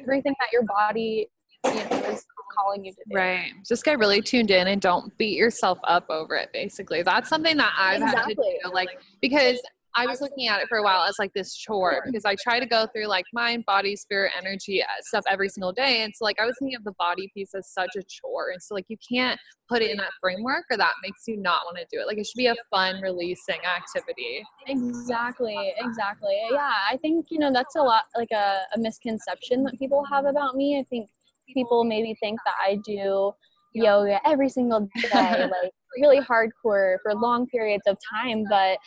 everything 0.00 0.34
that 0.40 0.50
your 0.52 0.62
body 0.64 1.30
you 1.64 1.74
know, 1.74 1.96
is 2.10 2.24
calling 2.56 2.84
you 2.84 2.92
to 2.92 3.00
do. 3.08 3.16
Right. 3.16 3.52
Just 3.66 3.84
get 3.84 3.98
really 3.98 4.20
tuned 4.20 4.50
in 4.50 4.66
and 4.68 4.80
don't 4.80 5.16
beat 5.18 5.36
yourself 5.36 5.78
up 5.84 6.06
over 6.08 6.34
it, 6.34 6.50
basically. 6.52 7.02
That's 7.02 7.28
something 7.28 7.56
that 7.56 7.74
I've 7.78 8.02
had 8.02 8.24
to 8.24 8.34
do. 8.34 8.70
Like, 8.72 8.88
because 9.20 9.60
I 9.98 10.06
was 10.06 10.20
looking 10.20 10.46
at 10.46 10.60
it 10.60 10.68
for 10.68 10.76
a 10.76 10.82
while 10.82 11.04
as 11.04 11.14
like 11.18 11.32
this 11.32 11.56
chore 11.56 12.02
because 12.04 12.26
I 12.26 12.36
try 12.42 12.60
to 12.60 12.66
go 12.66 12.86
through 12.86 13.06
like 13.06 13.24
mind, 13.32 13.64
body, 13.64 13.96
spirit, 13.96 14.32
energy 14.36 14.82
uh, 14.82 14.86
stuff 15.00 15.24
every 15.26 15.48
single 15.48 15.72
day. 15.72 16.02
And 16.02 16.12
so, 16.14 16.22
like, 16.22 16.38
I 16.38 16.44
was 16.44 16.54
thinking 16.58 16.76
of 16.76 16.84
the 16.84 16.92
body 16.98 17.30
piece 17.32 17.54
as 17.54 17.72
such 17.72 17.96
a 17.96 18.02
chore. 18.02 18.50
And 18.50 18.62
so, 18.62 18.74
like, 18.74 18.84
you 18.88 18.98
can't 19.10 19.40
put 19.70 19.80
it 19.80 19.90
in 19.90 19.96
that 19.96 20.10
framework 20.20 20.64
or 20.70 20.76
that 20.76 20.92
makes 21.02 21.22
you 21.26 21.38
not 21.38 21.62
want 21.64 21.78
to 21.78 21.86
do 21.90 21.98
it. 21.98 22.06
Like, 22.06 22.18
it 22.18 22.26
should 22.26 22.36
be 22.36 22.48
a 22.48 22.54
fun, 22.70 23.00
releasing 23.00 23.60
activity. 23.64 24.44
Exactly, 24.66 25.72
exactly. 25.78 26.38
Yeah, 26.50 26.74
I 26.90 26.98
think, 26.98 27.28
you 27.30 27.38
know, 27.38 27.50
that's 27.50 27.76
a 27.76 27.82
lot 27.82 28.04
like 28.14 28.32
a, 28.32 28.64
a 28.74 28.78
misconception 28.78 29.64
that 29.64 29.78
people 29.78 30.04
have 30.04 30.26
about 30.26 30.56
me. 30.56 30.78
I 30.78 30.82
think 30.82 31.08
people 31.52 31.84
maybe 31.84 32.16
think 32.20 32.38
that 32.44 32.54
I 32.62 32.78
do 32.84 33.32
yoga 33.74 34.20
every 34.26 34.48
single 34.48 34.88
day, 35.02 35.10
like 35.12 35.72
really 35.98 36.20
hardcore 36.20 36.96
for 37.02 37.14
long 37.14 37.46
periods 37.46 37.84
of 37.86 37.96
time. 38.12 38.44
But 38.48 38.78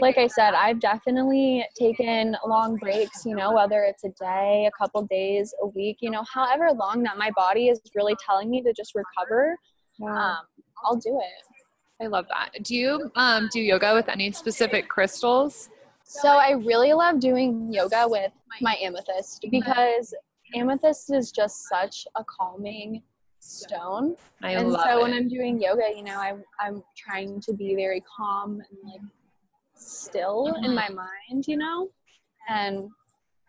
like 0.00 0.18
I 0.18 0.26
said, 0.26 0.54
I've 0.54 0.80
definitely 0.80 1.64
taken 1.78 2.36
long 2.46 2.76
breaks, 2.76 3.24
you 3.24 3.34
know, 3.34 3.52
whether 3.52 3.82
it's 3.84 4.04
a 4.04 4.10
day, 4.20 4.68
a 4.68 4.70
couple 4.76 5.02
days, 5.06 5.54
a 5.62 5.68
week, 5.68 5.98
you 6.00 6.10
know, 6.10 6.24
however 6.32 6.70
long 6.72 7.02
that 7.04 7.16
my 7.16 7.30
body 7.36 7.68
is 7.68 7.80
really 7.94 8.16
telling 8.24 8.50
me 8.50 8.62
to 8.62 8.72
just 8.72 8.92
recover, 8.94 9.56
um, 10.02 10.38
I'll 10.84 10.96
do 10.96 11.18
it. 11.18 12.04
I 12.04 12.08
love 12.08 12.26
that. 12.28 12.62
Do 12.62 12.74
you 12.74 13.10
um, 13.14 13.48
do 13.52 13.60
yoga 13.60 13.94
with 13.94 14.08
any 14.08 14.30
specific 14.32 14.88
crystals? 14.88 15.70
So 16.04 16.28
I 16.28 16.50
really 16.52 16.92
love 16.92 17.20
doing 17.20 17.72
yoga 17.72 18.04
with 18.06 18.32
my 18.60 18.76
amethyst 18.80 19.46
because 19.50 20.14
amethyst 20.54 21.12
is 21.12 21.32
just 21.32 21.68
such 21.68 22.06
a 22.16 22.24
calming 22.24 23.02
stone. 23.40 24.16
I 24.42 24.52
and 24.52 24.70
love 24.70 24.82
so 24.84 24.98
it. 24.98 25.02
when 25.02 25.12
I'm 25.12 25.28
doing 25.28 25.60
yoga, 25.60 25.84
you 25.94 26.02
know, 26.02 26.18
I, 26.18 26.34
I'm 26.60 26.82
trying 26.96 27.40
to 27.42 27.52
be 27.52 27.74
very 27.74 28.02
calm 28.16 28.60
and 28.70 28.92
like 28.92 29.00
still 29.74 30.54
in 30.58 30.64
mm-hmm. 30.64 30.74
my 30.74 30.88
mind, 30.88 31.46
you 31.46 31.56
know? 31.56 31.88
And 32.48 32.88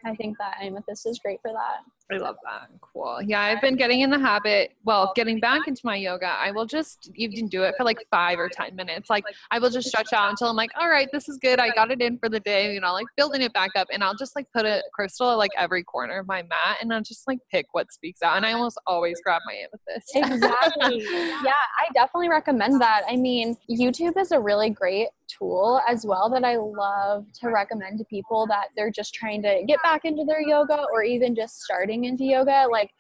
I 0.06 0.16
think 0.16 0.38
that 0.38 0.58
amethyst 0.62 1.06
is 1.06 1.20
great 1.20 1.40
for 1.42 1.52
that. 1.52 1.84
I 2.10 2.18
love 2.18 2.38
that. 2.46 2.70
Cool. 2.80 3.22
Yeah, 3.22 3.42
I've 3.42 3.60
been 3.60 3.76
getting 3.76 4.00
in 4.02 4.10
the 4.10 4.20
habit, 4.20 4.72
well, 4.86 5.12
getting 5.16 5.42
back 5.42 5.68
into 5.68 5.82
my 5.84 5.98
yoga. 5.98 6.28
I 6.28 6.52
will 6.52 6.66
just 6.66 7.12
even 7.16 7.50
do 7.50 7.64
it 7.64 7.76
for 7.78 7.84
like 7.84 7.98
five 8.10 8.40
or 8.40 8.48
10 8.48 8.76
minutes. 8.76 9.10
Like, 9.10 9.26
I 9.52 9.60
will 9.60 9.70
just 9.70 9.90
stretch 9.90 10.14
out 10.14 10.30
until 10.30 10.48
I'm 10.48 10.56
like, 10.56 10.72
all 10.80 10.88
right, 10.88 11.10
this 11.12 11.28
is 11.28 11.38
good. 11.38 11.60
I 11.60 11.70
got 11.72 11.92
it 11.92 12.02
in 12.02 12.18
for 12.18 12.30
the 12.30 12.40
day, 12.40 12.74
you 12.74 12.80
know, 12.80 12.94
like 12.94 13.08
building 13.18 13.42
it 13.42 13.52
back 13.52 13.72
up. 13.76 13.90
And 13.92 14.04
I'll 14.04 14.16
just 14.16 14.38
like 14.38 14.46
put 14.56 14.66
a 14.66 14.84
crystal 14.94 15.32
at 15.32 15.36
like 15.36 15.52
every 15.58 15.84
corner 15.84 16.20
of 16.20 16.28
my 16.28 16.44
mat 16.44 16.78
and 16.82 16.94
I'll 16.94 17.02
just 17.02 17.28
like 17.28 17.40
pick 17.52 17.66
what 17.74 17.92
speaks 17.92 18.22
out. 18.22 18.38
And 18.38 18.46
I 18.46 18.54
almost 18.54 18.80
always 18.88 19.20
grab 19.22 19.42
my 19.46 19.54
amethyst. 19.54 20.16
Exactly. 20.16 21.06
yeah, 21.44 21.54
I 21.54 21.92
definitely 21.94 22.30
recommend 22.30 22.80
that. 22.82 23.04
I 23.10 23.18
mean, 23.18 23.58
YouTube 23.70 24.18
is 24.18 24.32
a 24.32 24.40
really 24.40 24.70
great 24.70 25.10
tool 25.28 25.82
as 25.88 26.06
well 26.06 26.30
that 26.30 26.44
I 26.44 26.58
love 26.58 27.26
to 27.42 27.50
recommend 27.50 28.00
to 28.00 28.06
people 28.06 28.48
that 28.48 28.68
they're 28.76 28.92
just 28.92 29.14
trying 29.14 29.42
to 29.44 29.64
get 29.68 29.82
back 29.84 30.06
into 30.06 30.24
their 30.26 30.42
yoga 30.42 30.86
or 30.94 31.04
even 31.04 31.36
just 31.36 31.62
starting 31.62 32.06
into 32.06 32.24
yoga. 32.24 32.66
Like, 32.72 32.92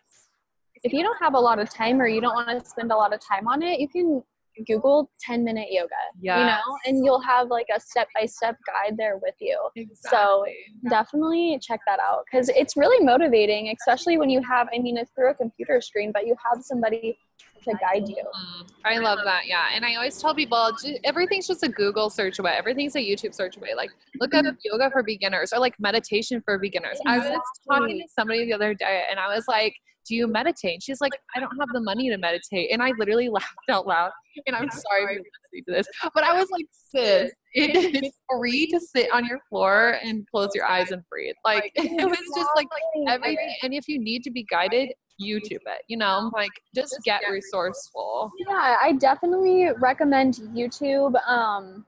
if 0.83 0.93
you 0.93 1.03
don't 1.03 1.17
have 1.19 1.33
a 1.33 1.39
lot 1.39 1.59
of 1.59 1.69
time 1.69 1.99
or 2.01 2.07
you 2.07 2.21
don't 2.21 2.35
want 2.35 2.63
to 2.63 2.69
spend 2.69 2.91
a 2.91 2.95
lot 2.95 3.13
of 3.13 3.19
time 3.19 3.47
on 3.47 3.63
it, 3.63 3.79
you 3.79 3.87
can 3.89 4.21
Google 4.65 5.11
10 5.21 5.43
minute 5.43 5.67
yoga, 5.69 5.89
you 6.19 6.31
know, 6.31 6.59
and 6.85 7.05
you'll 7.05 7.21
have 7.21 7.49
like 7.49 7.67
a 7.75 7.79
step 7.79 8.07
by 8.19 8.25
step 8.25 8.57
guide 8.65 8.97
there 8.97 9.17
with 9.17 9.35
you. 9.39 9.57
Exactly. 9.75 10.55
Definitely 10.89 11.59
check 11.61 11.79
that 11.87 11.99
out 11.99 12.23
because 12.25 12.49
it's 12.49 12.75
really 12.75 13.03
motivating, 13.05 13.73
especially 13.79 14.17
when 14.17 14.29
you 14.29 14.41
have, 14.41 14.67
I 14.73 14.79
mean, 14.79 14.97
it's 14.97 15.11
through 15.11 15.29
a 15.29 15.35
computer 15.35 15.79
screen, 15.81 16.11
but 16.11 16.25
you 16.25 16.35
have 16.51 16.63
somebody 16.63 17.17
to 17.63 17.73
guide 17.79 18.07
you. 18.07 18.15
Mm, 18.15 18.67
I 18.85 18.97
love 18.99 19.19
that. 19.23 19.47
Yeah. 19.47 19.67
And 19.73 19.85
I 19.85 19.95
always 19.95 20.19
tell 20.21 20.33
people 20.33 20.71
everything's 21.03 21.47
just 21.47 21.63
a 21.63 21.69
Google 21.69 22.09
search 22.09 22.39
away. 22.39 22.53
Everything's 22.57 22.95
a 22.95 22.99
YouTube 22.99 23.33
search 23.33 23.57
away. 23.57 23.69
Like 23.75 23.91
look 24.19 24.33
up 24.33 24.45
yoga 24.63 24.89
for 24.91 25.03
beginners 25.03 25.53
or 25.53 25.59
like 25.59 25.75
meditation 25.79 26.41
for 26.43 26.57
beginners. 26.57 26.99
I 27.05 27.17
was 27.17 27.41
talking 27.69 27.99
to 27.99 28.07
somebody 28.13 28.45
the 28.45 28.53
other 28.53 28.73
day 28.73 29.03
and 29.09 29.19
I 29.19 29.33
was 29.33 29.45
like, 29.47 29.75
do 30.07 30.15
you 30.15 30.27
meditate? 30.27 30.81
She's 30.81 31.01
like, 31.01 31.11
I 31.35 31.39
don't 31.39 31.55
have 31.59 31.69
the 31.73 31.81
money 31.81 32.09
to 32.09 32.17
meditate. 32.17 32.71
And 32.71 32.81
I 32.81 32.91
literally 32.97 33.29
laughed 33.31 33.69
out 33.69 33.85
loud. 33.85 34.11
And 34.45 34.55
I'm 34.55 34.69
sorry 34.71 35.03
if 35.03 35.11
you're 35.11 35.23
listening 35.43 35.63
to 35.67 35.71
this, 35.73 35.87
but 36.13 36.23
I 36.23 36.33
was 36.33 36.49
like, 36.49 36.65
sis, 36.71 37.31
it 37.53 38.03
is 38.03 38.11
free 38.31 38.67
to 38.67 38.79
sit 38.79 39.11
on 39.11 39.25
your 39.25 39.39
floor 39.49 39.97
and 40.03 40.25
close 40.29 40.51
your 40.53 40.65
eyes 40.65 40.91
and 40.91 41.03
breathe. 41.09 41.35
Like 41.43 41.71
it 41.75 42.07
was 42.07 42.17
just 42.35 42.49
like 42.55 42.67
everything. 43.07 43.55
And 43.63 43.73
if 43.73 43.87
you 43.87 43.99
need 43.99 44.23
to 44.23 44.31
be 44.31 44.43
guided, 44.49 44.89
YouTube 45.21 45.61
it, 45.65 45.83
you 45.87 45.97
know, 45.97 46.29
like 46.33 46.51
just 46.75 46.97
get 47.03 47.21
resourceful. 47.33 48.31
Yeah, 48.47 48.77
I 48.81 48.93
definitely 48.93 49.69
recommend 49.79 50.35
YouTube 50.55 51.15
um, 51.27 51.85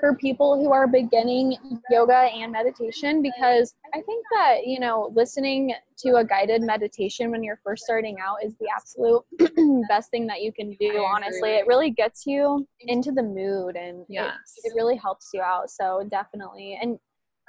for 0.00 0.14
people 0.16 0.56
who 0.60 0.72
are 0.72 0.86
beginning 0.86 1.56
yoga 1.90 2.16
and 2.16 2.50
meditation 2.52 3.20
because 3.22 3.74
I 3.94 4.00
think 4.00 4.24
that, 4.32 4.66
you 4.66 4.80
know, 4.80 5.12
listening 5.14 5.74
to 5.98 6.16
a 6.16 6.24
guided 6.24 6.62
meditation 6.62 7.30
when 7.30 7.42
you're 7.42 7.60
first 7.62 7.84
starting 7.84 8.16
out 8.20 8.38
is 8.42 8.54
the 8.58 8.66
absolute 8.74 9.22
best 9.88 10.10
thing 10.10 10.26
that 10.28 10.40
you 10.42 10.50
can 10.52 10.72
do, 10.80 11.04
honestly. 11.14 11.50
It 11.60 11.66
really 11.66 11.90
gets 11.90 12.26
you 12.26 12.66
into 12.80 13.12
the 13.12 13.22
mood 13.22 13.76
and 13.76 14.04
it- 14.08 14.32
it 14.64 14.72
really 14.74 14.96
helps 14.96 15.30
you 15.34 15.42
out. 15.42 15.70
So 15.70 16.06
definitely. 16.10 16.78
And 16.80 16.98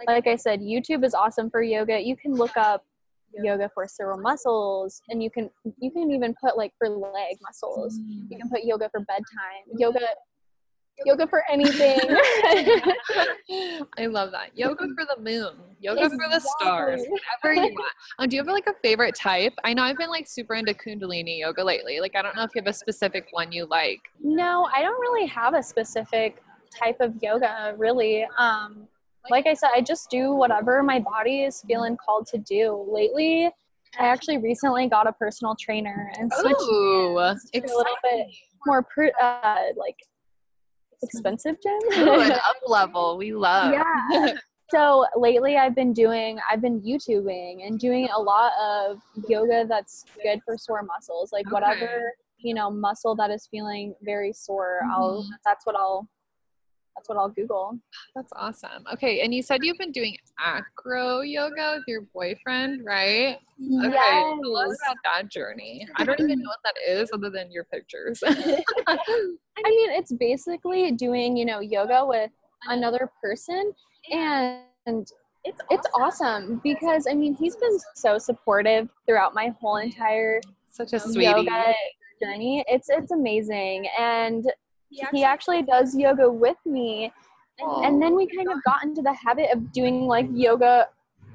like 0.08 0.28
I 0.28 0.36
said, 0.36 0.60
YouTube 0.60 1.06
is 1.06 1.14
awesome 1.14 1.50
for 1.50 1.62
yoga. 1.64 2.00
You 2.00 2.18
can 2.18 2.34
look 2.34 2.58
up 2.58 2.84
yoga 3.42 3.70
for 3.74 3.88
sore 3.88 4.18
muscles 4.18 5.02
and 5.10 5.24
you 5.24 5.30
can 5.30 5.50
you 5.80 5.90
can 5.92 6.12
even 6.12 6.36
put 6.42 6.58
like 6.58 6.72
for 6.78 6.90
leg 6.90 7.38
muscles 7.42 8.00
you 8.30 8.38
can 8.38 8.50
put 8.50 8.64
yoga 8.64 8.90
for 8.90 9.00
bedtime 9.02 9.64
yoga 9.78 10.00
yoga 11.06 11.26
for 11.28 11.44
anything 11.50 12.00
I 13.98 14.06
love 14.06 14.32
that. 14.32 14.52
Yoga 14.56 14.88
for 14.96 15.06
the 15.06 15.18
moon, 15.22 15.56
yoga 15.80 16.10
for 16.10 16.30
the 16.30 16.40
stars, 16.40 17.02
whatever 17.42 17.54
you 17.56 17.74
want. 17.74 17.94
Um, 18.20 18.30
do 18.30 18.36
you 18.36 18.42
have 18.42 18.48
like 18.48 18.68
a 18.68 18.74
favorite 18.84 19.16
type? 19.16 19.54
I 19.64 19.74
know 19.74 19.84
I've 19.84 19.98
been 19.98 20.10
like 20.10 20.28
super 20.28 20.54
into 20.56 20.74
Kundalini 20.74 21.40
yoga 21.40 21.64
lately. 21.64 22.00
Like, 22.00 22.16
I 22.16 22.22
don't 22.22 22.36
know 22.36 22.44
if 22.44 22.52
you 22.56 22.62
have 22.62 22.68
a 22.68 22.74
specific 22.74 23.28
one 23.32 23.52
you 23.52 23.66
like. 23.66 24.02
no 24.22 24.68
i 24.76 24.82
don't 24.82 25.00
really 25.00 25.28
have 25.28 25.54
a 25.56 25.64
specific 25.64 26.42
type 26.74 26.98
of 27.00 27.14
yoga 27.22 27.74
really 27.78 28.26
um 28.38 28.88
like 29.30 29.48
i 29.48 29.54
said 29.54 29.70
i 29.76 29.82
just 29.82 30.10
do 30.10 30.34
whatever 30.34 30.84
my 30.84 31.00
body 31.00 31.44
is 31.44 31.64
feeling 31.68 31.96
called 31.98 32.26
to 32.28 32.38
do 32.40 32.86
lately 32.92 33.46
i 34.00 34.06
actually 34.06 34.38
recently 34.38 34.88
got 34.88 35.08
a 35.08 35.14
personal 35.14 35.56
trainer 35.60 36.12
and 36.20 36.32
switched 36.34 36.62
Ooh, 36.62 37.18
a 37.20 37.36
little 37.56 37.96
bit 38.04 38.28
more 38.66 38.84
pr- 38.84 39.16
uh, 39.22 39.64
like 39.78 39.96
expensive 41.02 41.56
gym 41.62 41.80
Ooh, 42.08 42.20
an 42.22 42.32
up 42.32 42.56
level. 42.66 43.18
We 43.18 43.34
love. 43.34 43.74
yeah 43.74 44.34
so 44.74 45.06
lately 45.18 45.58
i've 45.58 45.76
been 45.76 45.92
doing 45.94 46.40
i've 46.50 46.62
been 46.62 46.82
youtubing 46.82 47.68
and 47.68 47.78
doing 47.80 48.08
a 48.16 48.20
lot 48.20 48.52
of 48.62 48.98
yoga 49.28 49.66
that's 49.68 50.06
good 50.24 50.40
for 50.46 50.58
sore 50.58 50.82
muscles 50.84 51.32
like 51.34 51.46
Okay. 51.48 51.54
whatever 51.54 52.14
you 52.40 52.54
know 52.54 52.70
muscle 52.72 53.16
that 53.16 53.30
is 53.30 53.48
feeling 53.52 53.94
very 54.02 54.32
sore 54.34 54.82
i'll 54.96 55.24
Mhm. 55.24 55.30
that's 55.46 55.66
what 55.66 55.76
i'll 55.76 56.08
that's 56.96 57.10
what 57.10 57.18
i'll 57.18 57.30
google 57.30 57.78
That's 58.16 58.32
awesome. 58.36 58.84
Okay, 58.94 59.22
and 59.22 59.34
you 59.34 59.42
said 59.42 59.60
you've 59.64 59.78
been 59.80 59.92
doing 59.92 60.16
acro 60.40 61.22
yoga 61.22 61.76
with 61.78 61.84
your 61.88 62.02
boyfriend, 62.14 62.86
right? 62.86 63.38
Okay, 63.86 64.22
tell 64.44 64.58
us 64.58 64.70
Yes. 64.70 64.78
about 64.86 64.98
that 65.04 65.32
journey. 65.32 65.88
I 65.96 66.06
don't 66.06 66.20
even 66.20 66.40
know 66.40 66.50
what 66.50 66.60
that 66.64 66.76
is 66.88 67.10
other 67.14 67.30
than 67.32 67.52
your 67.52 67.64
pictures. 67.66 68.22
i 68.28 69.70
mean 69.70 69.90
it's 69.92 70.12
basically 70.14 70.92
doing 70.92 71.36
you 71.38 71.46
know 71.46 71.60
yoga 71.60 72.06
with 72.06 72.32
another 72.70 73.10
person 73.22 73.72
and 74.12 74.62
it's 75.44 75.62
it's 75.70 75.88
awesome 75.96 76.60
because 76.64 77.06
i 77.10 77.14
mean 77.14 77.34
he's 77.36 77.56
been 77.58 77.78
so 77.96 78.18
supportive 78.18 78.90
throughout 79.06 79.34
my 79.34 79.48
whole 79.60 79.78
entire 79.78 80.40
Such 80.70 80.94
a 80.94 81.00
sweetie. 81.00 81.24
yoga 81.24 81.74
journey. 82.22 82.64
It's 82.68 82.90
it's 82.90 83.12
amazing, 83.12 83.88
and 84.00 84.46
he 85.12 85.24
actually 85.24 85.64
does 85.64 85.96
yoga 85.96 86.30
with 86.30 86.58
me, 86.66 87.12
and 87.60 88.02
then 88.02 88.16
we 88.16 88.28
kind 88.28 88.50
of 88.50 88.58
got 88.64 88.84
into 88.84 89.02
the 89.02 89.14
habit 89.14 89.50
of 89.54 89.72
doing 89.72 90.08
like 90.08 90.28
yoga 90.34 90.88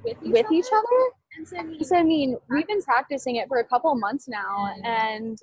with 0.05 0.47
each 0.53 0.67
other. 0.73 1.85
So 1.85 1.97
I 1.97 2.03
mean, 2.03 2.37
we've 2.49 2.67
been 2.67 2.83
practicing 2.83 3.37
it 3.37 3.49
for 3.49 3.59
a 3.59 3.65
couple 3.65 3.95
months 3.95 4.29
now, 4.29 4.73
and 4.85 5.39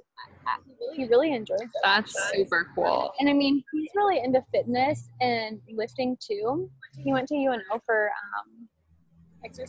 he 0.93 1.05
really 1.05 1.33
enjoys 1.33 1.61
it. 1.61 1.69
That's 1.83 2.13
super 2.33 2.69
cool. 2.75 3.11
And 3.19 3.29
I 3.29 3.33
mean, 3.33 3.63
he's 3.71 3.89
really 3.95 4.19
into 4.19 4.43
fitness 4.53 5.09
and 5.21 5.59
lifting 5.73 6.17
too. 6.19 6.69
He 6.97 7.13
went 7.13 7.27
to 7.29 7.35
UNO 7.35 7.81
for 7.85 8.09
um, 8.09 8.67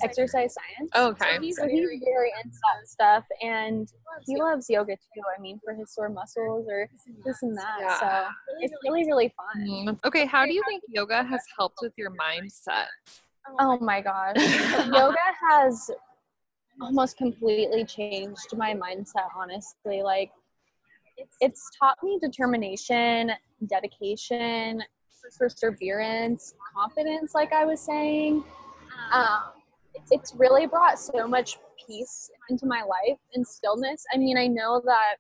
exercise 0.03 0.55
science. 0.55 0.91
Okay. 0.95 1.35
So 1.35 1.41
he's 1.41 1.59
very 1.59 2.33
into 2.43 2.59
that 2.59 2.89
stuff, 2.89 3.25
and 3.43 3.91
he 4.27 4.37
loves 4.37 4.69
yoga 4.69 4.97
too. 4.97 5.23
I 5.37 5.41
mean, 5.41 5.61
for 5.65 5.75
his 5.75 5.93
sore 5.93 6.09
muscles 6.09 6.67
or 6.69 6.89
this 7.25 7.43
and 7.43 7.57
that. 7.57 7.77
Yeah. 7.81 8.01
So 8.01 8.29
it's 8.61 8.75
really, 8.85 9.05
really 9.07 9.33
fun. 9.37 9.67
Mm. 9.67 9.99
Okay, 10.05 10.27
how 10.27 10.45
do 10.45 10.53
you 10.53 10.63
think 10.69 10.83
yoga 10.89 11.23
has 11.25 11.41
helped 11.57 11.79
with 11.83 11.93
your 11.97 12.11
mindset? 12.11 12.87
Oh 13.61 13.79
my 13.79 14.01
gosh, 14.01 14.37
yoga 14.93 15.17
has 15.51 15.91
almost 16.81 17.17
completely 17.17 17.85
changed 17.85 18.57
my 18.57 18.75
mindset, 18.75 19.29
honestly. 19.37 20.03
Like, 20.03 20.31
it's 21.41 21.71
taught 21.79 21.97
me 22.03 22.19
determination, 22.21 23.33
dedication, 23.67 24.83
perseverance, 25.39 26.55
confidence, 26.75 27.35
like 27.35 27.53
I 27.53 27.65
was 27.65 27.81
saying. 27.81 28.45
Um, 29.13 29.43
it's 30.11 30.35
really 30.37 30.67
brought 30.67 30.99
so 30.99 31.27
much 31.27 31.59
peace 31.87 32.31
into 32.49 32.67
my 32.67 32.83
life 32.83 33.19
and 33.35 33.47
stillness. 33.47 34.05
I 34.13 34.19
mean, 34.19 34.39
I 34.39 34.47
know 34.47 34.81
that 34.85 35.17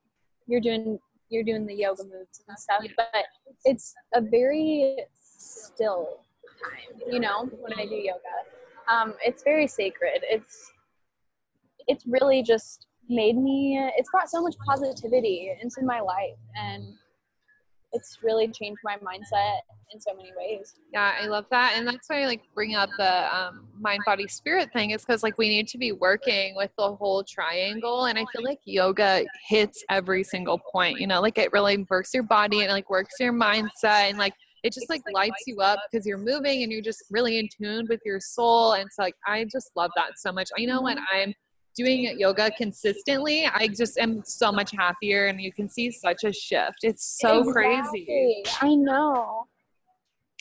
you're 0.47 0.61
doing 0.61 0.99
you're 1.29 1.43
doing 1.43 1.67
the 1.67 1.75
yoga 1.75 2.05
moves 2.05 2.45
and 2.49 2.57
stuff, 2.59 2.85
but 2.97 3.25
it's 3.65 3.95
a 4.15 4.21
very 4.21 4.97
still 5.13 6.21
time, 6.63 7.01
you 7.11 7.19
know, 7.19 7.47
when 7.61 7.73
I 7.73 7.85
do 7.85 7.97
yoga. 7.97 8.21
Um, 8.89 9.15
it's 9.25 9.43
very 9.43 9.67
sacred. 9.67 10.23
It's 10.23 10.73
it's 11.89 12.05
really 12.07 12.43
just 12.43 12.87
made 13.09 13.37
me 13.37 13.79
it's 13.97 14.11
brought 14.11 14.29
so 14.29 14.43
much 14.43 14.57
positivity 14.67 15.53
into 15.63 15.83
my 15.83 16.01
life 16.01 16.39
and 16.57 16.95
it's 17.93 18.19
really 18.23 18.49
changed 18.49 18.81
my 18.85 18.97
mindset 18.97 19.61
in 19.93 20.01
so 20.01 20.15
many 20.15 20.33
ways. 20.37 20.75
Yeah, 20.93 21.15
I 21.21 21.27
love 21.27 21.47
that. 21.51 21.75
And 21.77 21.87
that's 21.87 22.09
why 22.09 22.23
I 22.23 22.27
like 22.27 22.43
bring 22.55 22.75
up 22.75 22.91
the 22.99 23.37
um, 23.37 23.69
mind, 23.79 24.03
body, 24.05 24.27
spirit 24.29 24.73
thing 24.73 24.91
is 24.91 25.05
because 25.05 25.23
like 25.23 25.39
we 25.39 25.49
need 25.49 25.69
to 25.69 25.79
be 25.79 25.93
working 25.93 26.55
with 26.57 26.71
the 26.77 26.95
whole 26.95 27.23
triangle. 27.25 28.07
And 28.07 28.19
I 28.19 28.25
feel 28.33 28.45
like 28.45 28.59
yoga 28.65 29.25
hits 29.49 29.85
every 29.89 30.25
single 30.25 30.61
point, 30.73 31.01
you 31.01 31.07
know, 31.07 31.21
like 31.21 31.39
it 31.39 31.53
really 31.53 31.87
works 31.89 32.13
your 32.13 32.25
body 32.25 32.63
and 32.63 32.71
like 32.71 32.91
works 32.91 33.15
your 33.21 33.33
mindset 33.33 34.09
and 34.09 34.19
like 34.19 34.35
it 34.63 34.73
just 34.73 34.91
like 34.91 35.03
lights 35.13 35.45
you 35.47 35.59
up 35.61 35.79
because 35.91 36.05
you're 36.07 36.19
moving 36.19 36.65
and 36.65 36.73
you're 36.73 36.83
just 36.83 37.05
really 37.11 37.39
in 37.39 37.49
tune 37.57 37.87
with 37.89 38.01
your 38.05 38.19
soul. 38.19 38.73
And 38.73 38.91
so 38.93 39.05
like 39.05 39.15
I 39.27 39.45
just 39.45 39.71
love 39.77 39.93
that 39.97 40.19
so 40.19 40.33
much. 40.33 40.51
I 40.59 40.65
know 40.65 40.83
when 40.83 40.99
I'm 41.13 41.33
doing 41.77 42.19
yoga 42.19 42.51
consistently, 42.51 43.47
I 43.47 43.69
just 43.69 43.99
am 43.99 44.23
so 44.25 44.51
much 44.51 44.73
happier 44.73 45.27
and 45.27 45.41
you 45.41 45.53
can 45.53 45.69
see 45.69 45.91
such 45.91 46.25
a 46.25 46.33
shift. 46.33 46.79
It's 46.83 47.19
so 47.21 47.41
exactly. 47.41 48.05
crazy. 48.07 48.43
I 48.61 48.75
know. 48.75 49.45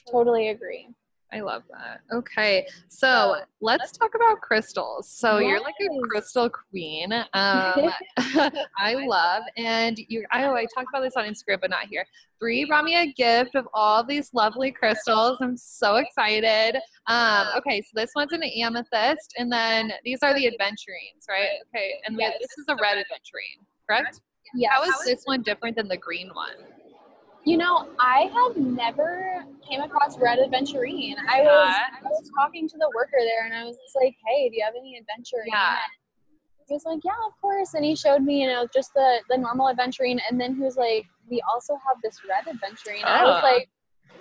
Totally 0.10 0.50
agree. 0.50 0.88
I 1.34 1.42
love 1.42 1.64
that. 1.70 2.02
Okay, 2.16 2.66
so 2.88 3.36
let's 3.60 3.92
talk 3.92 4.12
about 4.16 4.40
crystals. 4.42 5.10
So 5.10 5.40
yes. 5.40 5.50
you're 5.50 5.62
like 5.62 5.76
a 5.82 6.08
crystal 6.08 6.50
queen. 6.50 7.12
Um, 7.34 7.92
I 8.78 8.96
love, 9.08 9.44
and 9.58 9.98
you. 10.08 10.26
I, 10.32 10.46
oh, 10.46 10.56
I 10.56 10.66
talk 10.74 10.86
about 10.90 11.02
this 11.02 11.16
on 11.18 11.26
Instagram, 11.26 11.60
but 11.60 11.70
not 11.70 11.88
here. 11.88 12.06
Bree 12.40 12.66
brought 12.66 12.86
me 12.86 12.96
a 12.96 13.12
gift 13.14 13.56
of 13.56 13.68
all 13.74 14.04
these 14.04 14.34
lovely 14.34 14.72
crystals. 14.72 15.40
I'm 15.42 15.58
so 15.58 15.96
excited. 15.96 16.80
Um, 17.08 17.48
okay, 17.58 17.82
so 17.82 17.90
this 17.94 18.12
one's 18.16 18.32
an 18.32 18.44
amethyst, 18.44 19.34
and 19.38 19.52
then 19.52 19.92
these 20.04 20.20
are 20.22 20.34
the 20.34 20.46
aventurines, 20.46 21.28
right? 21.30 21.50
Okay, 21.68 21.94
and 22.06 22.18
yes. 22.18 22.38
this 22.40 22.58
is 22.58 22.66
a 22.70 22.76
red 22.82 22.98
aventurine, 22.98 23.66
correct? 23.88 24.22
Yeah. 24.56 24.70
How 24.72 24.84
is 24.84 24.96
this 25.06 25.24
one 25.26 25.42
different 25.42 25.76
than 25.76 25.88
the 25.88 25.98
green 25.98 26.30
one? 26.34 26.56
You 27.46 27.58
know, 27.58 27.88
I 28.00 28.30
have 28.34 28.58
never 28.58 29.46
came 29.70 29.82
across 29.82 30.18
Red 30.18 30.40
Aventurine. 30.40 31.16
I 31.30 31.42
was 31.42 31.76
I 32.04 32.08
was 32.08 32.32
talking 32.36 32.68
to 32.68 32.78
the 32.78 32.92
worker 32.96 33.20
there, 33.20 33.46
and 33.46 33.54
I 33.54 33.64
was 33.66 33.78
like, 33.96 34.16
"Hey, 34.26 34.50
do 34.50 34.56
you 34.56 34.64
have 34.66 34.74
any 34.76 35.00
Aventurine?" 35.00 35.46
Yeah. 35.48 35.78
He 36.68 36.74
was 36.74 36.86
like, 36.86 37.02
"Yeah, 37.04 37.12
of 37.28 37.40
course." 37.40 37.76
And 37.76 37.86
he 37.86 37.96
showed 37.96 38.24
me, 38.24 38.42
you 38.42 38.48
know, 38.48 38.66
just 38.74 38.96
the 38.96 39.20
the 39.30 39.38
normal 39.38 39.72
Aventurine, 39.72 40.20
and 40.28 40.42
then 40.42 40.56
he 40.56 40.62
was 40.62 40.76
like, 40.76 41.06
"We 41.30 41.40
also 41.54 41.78
have 41.88 41.98
this 42.02 42.20
Red 42.28 42.46
Aventurine." 42.46 43.04
Oh. 43.04 43.10
I 43.10 43.24
was 43.24 43.44
ah. 43.44 43.48
like, 43.48 43.70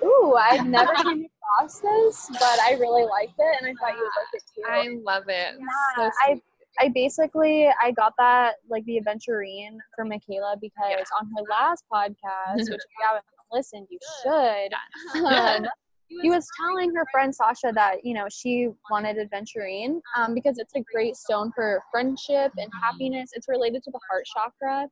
"Ooh, 0.05 0.37
I've 0.37 0.67
never 0.79 0.93
came 0.93 1.25
across 1.25 1.81
this, 1.81 2.29
but 2.33 2.59
I 2.61 2.77
really 2.79 3.07
liked 3.07 3.39
it, 3.39 3.57
and 3.59 3.67
I 3.67 3.73
thought 3.81 3.97
you 3.97 4.03
would 4.03 4.19
like 4.21 4.35
it 4.35 4.43
too." 4.55 4.63
I 4.69 5.01
love 5.03 5.25
it. 5.29 5.55
Yeah, 5.59 5.97
so 5.97 6.11
I 6.21 6.43
I 6.81 6.89
basically 6.89 7.69
I 7.83 7.93
got 7.93 8.15
that 8.19 8.55
like 8.69 8.85
the 8.85 9.01
aventurine 9.01 9.77
from 9.97 10.09
Michaela 10.09 10.57
because 10.61 10.75
yeah. 10.91 11.05
on 11.21 11.31
her 11.37 11.43
last 11.51 11.85
podcast, 11.93 12.57
which 12.57 12.69
if 12.69 12.91
you 12.99 13.07
haven't 13.07 13.25
listened, 13.53 13.87
you 13.91 13.99
should. 14.23 15.25
Um, 15.25 15.67
he 16.23 16.31
was 16.31 16.47
telling 16.61 16.95
her 16.95 17.07
friend 17.11 17.35
Sasha 17.35 17.73
that 17.75 18.05
you 18.05 18.15
know 18.15 18.27
she 18.31 18.69
wanted 18.91 19.17
aventurine 19.17 20.01
um, 20.17 20.35
because 20.35 20.59
it's 20.59 20.75
a 20.75 20.81
great 20.93 21.17
stone 21.17 21.51
for 21.55 21.83
friendship 21.91 22.53
and 22.57 22.71
happiness. 22.83 23.31
It's 23.35 23.49
related 23.49 23.83
to 23.85 23.91
the 23.91 24.01
heart 24.09 24.25
chakra. 24.35 24.89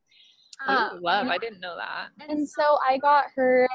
Um, 0.67 1.01
love! 1.03 1.29
I 1.29 1.39
didn't 1.39 1.61
know 1.61 1.77
that. 1.77 2.09
And 2.29 2.49
so 2.49 2.79
I 2.89 2.99
got 2.99 3.25
her 3.35 3.69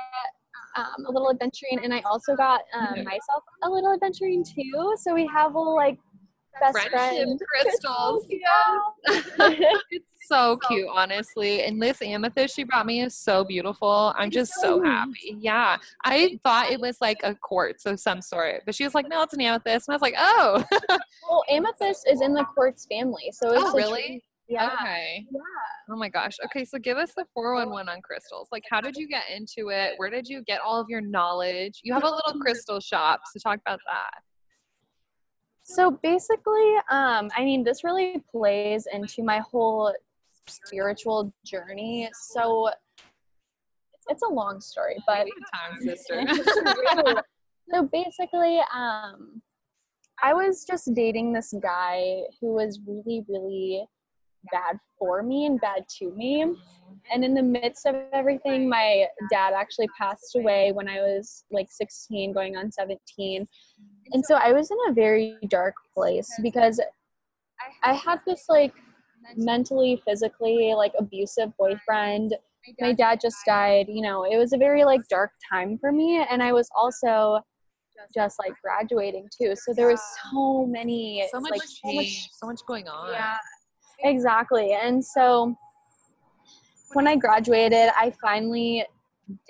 um, 0.75 1.05
a 1.07 1.11
little 1.11 1.33
aventurine, 1.33 1.83
and 1.83 1.93
I 1.93 2.01
also 2.01 2.35
got 2.35 2.61
um, 2.73 3.03
myself 3.03 3.43
a 3.63 3.69
little 3.69 3.97
aventurine 3.97 4.45
too. 4.45 4.95
So 4.97 5.13
we 5.13 5.27
have 5.33 5.55
a 5.55 5.59
little 5.59 5.75
like 5.75 5.97
best 6.59 6.73
friendship 6.73 6.91
friend. 6.91 7.41
crystals. 7.63 8.27
Yeah. 8.37 8.79
it's 9.89 10.27
so 10.27 10.57
cute, 10.67 10.87
honestly. 10.93 11.63
And 11.63 11.81
this 11.81 12.01
amethyst 12.01 12.55
she 12.55 12.63
brought 12.63 12.85
me 12.85 13.01
is 13.01 13.15
so 13.15 13.43
beautiful. 13.43 14.13
I'm 14.17 14.29
just 14.29 14.53
so 14.59 14.83
happy. 14.83 15.37
Yeah. 15.39 15.77
I 16.03 16.39
thought 16.43 16.69
it 16.69 16.79
was 16.79 16.99
like 17.01 17.19
a 17.23 17.33
quartz 17.35 17.85
of 17.85 17.99
some 17.99 18.21
sort, 18.21 18.63
but 18.65 18.75
she 18.75 18.83
was 18.83 18.93
like, 18.93 19.07
no, 19.09 19.21
it's 19.23 19.33
an 19.33 19.41
amethyst. 19.41 19.87
And 19.87 19.93
I 19.93 19.95
was 19.95 20.01
like, 20.01 20.15
oh. 20.17 20.63
well, 21.29 21.43
amethyst 21.49 22.07
is 22.09 22.21
in 22.21 22.33
the 22.33 22.43
quartz 22.43 22.85
family. 22.85 23.31
So 23.31 23.51
it's 23.53 23.63
oh, 23.65 23.73
really? 23.73 24.23
Yeah. 24.47 24.71
Okay. 24.73 25.25
Yeah. 25.29 25.39
Oh 25.89 25.97
my 25.97 26.09
gosh. 26.09 26.37
Okay, 26.45 26.63
so 26.63 26.77
give 26.77 26.97
us 26.97 27.13
the 27.15 27.25
411 27.33 27.89
on 27.89 28.01
crystals. 28.01 28.47
Like 28.51 28.63
how 28.69 28.81
did 28.81 28.95
you 28.95 29.07
get 29.07 29.23
into 29.33 29.69
it? 29.69 29.93
Where 29.97 30.09
did 30.09 30.27
you 30.27 30.43
get 30.45 30.61
all 30.61 30.79
of 30.79 30.87
your 30.89 31.01
knowledge? 31.01 31.81
You 31.83 31.93
have 31.93 32.03
a 32.03 32.09
little 32.09 32.39
crystal 32.39 32.79
shop, 32.79 33.21
so 33.31 33.39
talk 33.39 33.59
about 33.65 33.79
that. 33.87 34.21
So 35.69 35.91
basically, 36.01 36.75
um, 36.89 37.29
I 37.35 37.43
mean, 37.43 37.61
this 37.61 37.83
really 37.83 38.23
plays 38.31 38.87
into 38.91 39.21
my 39.21 39.39
whole 39.39 39.93
spiritual 40.47 41.33
journey. 41.45 42.09
So 42.13 42.69
it's 44.07 44.23
a 44.23 44.29
long 44.29 44.61
story, 44.61 44.95
but 45.05 45.27
time, 45.53 45.77
sister. 45.81 46.23
so 47.69 47.83
basically, 47.91 48.61
um, 48.73 49.41
I 50.23 50.33
was 50.33 50.63
just 50.63 50.93
dating 50.93 51.33
this 51.33 51.53
guy 51.61 52.21
who 52.39 52.53
was 52.53 52.79
really, 52.87 53.25
really 53.27 53.83
bad 54.49 54.79
for 54.97 55.21
me 55.21 55.47
and 55.47 55.59
bad 55.59 55.83
to 55.99 56.11
me. 56.11 56.45
And 57.13 57.25
in 57.25 57.33
the 57.33 57.43
midst 57.43 57.85
of 57.85 57.95
everything, 58.13 58.69
my 58.69 59.07
dad 59.29 59.53
actually 59.53 59.89
passed 59.99 60.33
away 60.37 60.71
when 60.71 60.87
I 60.87 61.01
was 61.01 61.43
like 61.51 61.67
16, 61.69 62.31
going 62.31 62.55
on 62.55 62.71
17 62.71 63.45
and 64.13 64.25
so 64.25 64.35
I 64.35 64.53
was 64.53 64.71
in 64.71 64.77
a 64.89 64.93
very 64.93 65.37
dark 65.49 65.75
place 65.93 66.27
because 66.41 66.79
I 67.83 67.93
had 67.93 68.19
this 68.25 68.45
like 68.49 68.73
mentally, 69.35 70.01
physically 70.05 70.73
like 70.75 70.93
abusive 70.97 71.55
boyfriend. 71.57 72.35
My 72.79 72.93
dad 72.93 73.19
just 73.21 73.37
died, 73.45 73.87
you 73.87 74.01
know, 74.01 74.25
it 74.25 74.37
was 74.37 74.53
a 74.53 74.57
very 74.57 74.83
like 74.83 75.01
dark 75.09 75.31
time 75.51 75.77
for 75.77 75.91
me. 75.91 76.25
And 76.29 76.43
I 76.43 76.51
was 76.51 76.69
also 76.75 77.39
just 78.13 78.37
like 78.39 78.53
graduating 78.61 79.27
too. 79.35 79.55
So 79.55 79.73
there 79.73 79.87
was 79.87 80.01
so 80.31 80.65
many 80.65 81.27
so 81.31 81.39
much 81.39 81.51
like 81.51 81.61
change, 81.61 81.83
so 81.83 81.95
much, 81.95 82.29
so 82.33 82.47
much 82.47 82.59
going 82.67 82.87
on. 82.87 83.13
Yeah. 83.13 83.37
Exactly. 84.03 84.73
And 84.73 85.03
so 85.03 85.55
when 86.93 87.07
I 87.07 87.15
graduated, 87.15 87.89
I 87.97 88.13
finally 88.21 88.85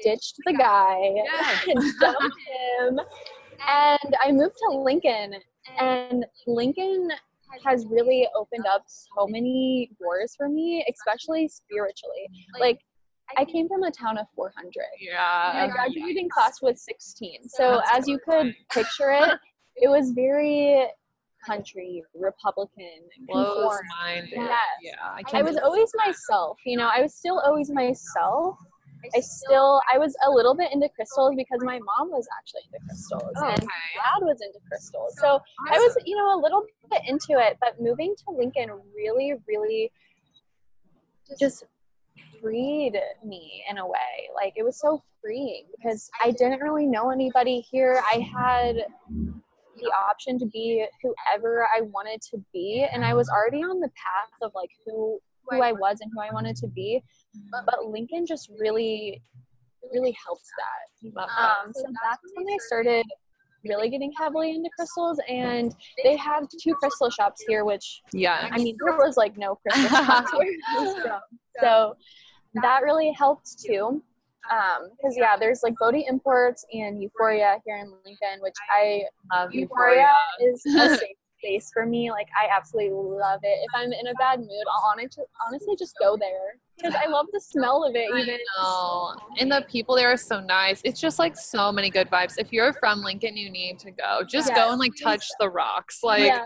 ditched 0.04 0.36
the 0.46 0.54
guy 0.54 1.00
and 1.67 1.93
dumped 2.00 2.36
him 2.48 3.00
and 3.67 4.15
I 4.24 4.32
moved 4.32 4.56
to 4.70 4.78
Lincoln, 4.78 5.34
and 5.80 6.26
Lincoln 6.46 7.10
has 7.65 7.86
really 7.88 8.28
opened 8.36 8.65
up 8.67 8.84
so 8.88 9.28
many 9.28 9.91
doors 10.00 10.34
for 10.36 10.50
me, 10.50 10.86
especially 10.89 11.48
spiritually. 11.48 12.30
Like, 12.60 12.80
I 13.38 13.46
came 13.46 13.67
from 13.67 13.84
a 13.84 13.91
town 13.91 14.17
of 14.17 14.26
400. 14.36 14.72
Yeah. 15.00 15.67
My 15.67 15.74
graduating 15.74 16.30
class 16.30 16.62
was 16.62 16.84
16. 16.84 17.50
So, 17.50 17.82
as 17.91 18.08
you 18.08 18.20
could 18.20 18.54
picture 18.72 19.12
it, 19.12 19.39
it 19.76 19.89
was 19.89 20.12
very 20.12 20.88
country, 21.46 22.04
Republican, 22.15 23.02
close 23.30 23.80
minded. 24.02 24.32
Yes. 24.34 24.60
Yeah. 24.82 24.93
I, 25.02 25.22
I 25.39 25.41
was 25.41 25.58
always 25.58 25.89
myself, 25.96 26.58
you 26.65 26.78
know, 26.78 26.89
I 26.93 27.02
was 27.02 27.13
still 27.13 27.39
always 27.39 27.70
myself, 27.70 28.58
I 29.15 29.20
still 29.20 29.82
I 29.93 29.98
was 29.98 30.15
a 30.26 30.30
little 30.30 30.56
bit 30.56 30.72
into 30.74 30.89
crystals 30.89 31.36
because 31.36 31.60
my 31.63 31.80
mom 31.80 32.10
was 32.10 32.28
actually 32.38 32.62
into 32.72 32.86
crystals 32.86 33.34
oh, 33.38 33.50
and 33.50 33.60
dad 33.60 34.22
was 34.22 34.39
into 34.41 34.60
crystals. 34.67 35.15
So 35.20 35.41
I 35.72 35.78
was, 35.78 35.98
you 36.06 36.15
know, 36.15 36.38
a 36.38 36.39
little 36.41 36.65
bit 36.89 37.02
into 37.08 37.39
it, 37.39 37.58
but 37.60 37.82
moving 37.82 38.15
to 38.26 38.36
Lincoln 38.36 38.70
really, 38.96 39.34
really 39.48 39.91
just 41.39 41.65
freed 42.41 43.00
me 43.26 43.63
in 43.70 43.78
a 43.78 43.86
way. 43.86 44.30
Like 44.36 44.54
it 44.56 44.63
was 44.63 44.80
so 44.80 45.04
freeing 45.22 45.65
because 45.76 46.10
I 46.24 46.32
didn't 46.32 46.62
really 46.62 46.86
know 46.86 47.10
anybody 47.10 47.60
here. 47.60 48.02
I 48.12 48.20
had 48.20 48.76
the 49.10 49.91
option 50.10 50.39
to 50.39 50.46
be 50.46 50.86
whoever 51.04 51.67
I 51.76 51.82
wanted 51.82 52.22
to 52.32 52.43
be 52.52 52.88
and 52.91 53.06
I 53.06 53.13
was 53.13 53.30
already 53.30 53.60
on 53.60 53.80
the 53.80 53.89
path 53.89 54.34
of 54.41 54.52
like 54.56 54.72
who 54.86 55.20
who 55.50 55.62
I 55.62 55.72
was 55.72 56.00
and 56.02 56.12
who 56.14 56.22
I 56.22 56.32
wanted 56.34 56.56
to 56.58 56.68
be. 56.68 57.04
But, 57.52 57.66
but 57.66 57.86
Lincoln 57.86 58.26
just 58.26 58.50
really, 58.60 59.22
really 59.94 60.16
helped 60.26 60.46
that. 60.58 61.20
Um, 61.20 61.74
so 61.74 61.84
that's 62.04 62.22
when 62.36 62.48
I 62.48 62.58
started 62.66 63.06
really 63.66 63.90
getting 63.90 64.12
heavily 64.18 64.56
into 64.56 64.70
crystals, 64.76 65.20
and 65.28 65.76
they 66.04 66.16
have 66.16 66.48
two 66.62 66.74
crystal 66.76 67.10
shops 67.10 67.44
here, 67.48 67.66
which 67.66 68.02
Yeah. 68.12 68.48
I 68.52 68.58
mean, 68.58 68.78
there 68.84 68.96
was 68.98 69.18
like 69.18 69.38
no 69.38 69.56
crystal 69.56 69.90
shops 70.06 70.34
where 70.34 70.48
I 70.70 70.80
was 70.80 70.96
from. 71.02 71.20
So 71.62 71.96
that 72.62 72.84
really 72.84 73.12
helped 73.12 73.62
too. 73.64 74.02
Because, 74.44 75.18
yeah, 75.18 75.36
there's 75.38 75.62
like 75.62 75.74
Bodhi 75.78 76.06
Imports 76.08 76.66
and 76.72 77.02
Euphoria 77.02 77.58
here 77.66 77.78
in 77.78 77.92
Lincoln, 78.06 78.42
which 78.42 78.54
I, 78.74 79.04
Love 79.34 79.54
Euphoria 79.54 80.14
is 80.40 80.64
a 80.66 80.96
safe 80.96 81.18
space 81.39 81.69
for 81.73 81.86
me. 81.86 82.12
Like, 82.12 82.28
I 82.36 82.47
absolutely 82.56 82.91
love 82.93 83.39
it. 83.43 83.47
If 83.63 83.69
I'm 83.76 83.91
in 83.93 84.08
a 84.08 84.13
bad 84.15 84.39
mood, 84.39 84.50
I'll 84.71 84.91
honestly, 84.91 85.23
honestly 85.47 85.76
just 85.78 85.95
go 86.00 86.17
there 86.17 86.58
because 86.78 86.93
I 86.95 87.10
love 87.10 87.26
the 87.34 87.41
smell 87.41 87.84
of 87.84 87.95
it, 87.95 88.08
even. 88.15 88.38
And 89.39 89.52
the 89.52 89.65
people 89.69 89.95
there 89.95 90.12
are 90.12 90.17
so 90.17 90.39
nice. 90.39 90.82
It's 90.84 91.00
just 91.02 91.17
like 91.17 91.36
so 91.36 91.71
many 91.71 91.89
good 91.89 92.10
vibes. 92.10 92.36
If 92.38 92.54
you're 92.54 92.73
from 92.73 93.02
Lincoln, 93.02 93.36
you 93.36 93.50
need 93.50 93.80
to 93.80 93.91
go. 93.91 94.21
Just 94.28 94.54
go 94.54 94.69
and 94.71 94.80
like 94.80 94.91
touch 95.02 95.26
the 95.39 95.50
rocks. 95.50 96.04
Like 96.04 96.23
Yeah. 96.23 96.43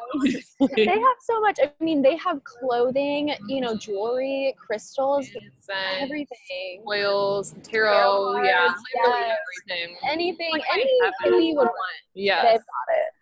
they 0.76 0.86
have 0.86 1.18
so 1.22 1.40
much. 1.42 1.60
I 1.62 1.72
mean, 1.84 2.02
they 2.02 2.16
have 2.18 2.42
clothing, 2.44 3.34
you 3.48 3.60
know, 3.62 3.76
jewelry, 3.76 4.56
crystals, 4.66 5.28
incense, 5.28 5.78
everything. 6.00 6.84
oils, 6.88 7.54
Tarot 7.64 7.92
tarot, 8.34 8.44
yeah, 8.44 8.68
cards, 8.68 8.82
yes. 8.96 9.38
everything. 9.68 9.98
anything, 10.10 10.52
Like, 10.52 10.64
anything 10.74 11.42
you 11.44 11.56
would 11.56 11.64
want, 11.66 11.96
Yes. 12.14 12.44
they've 12.44 12.54
got 12.60 12.96
it. 12.98 13.14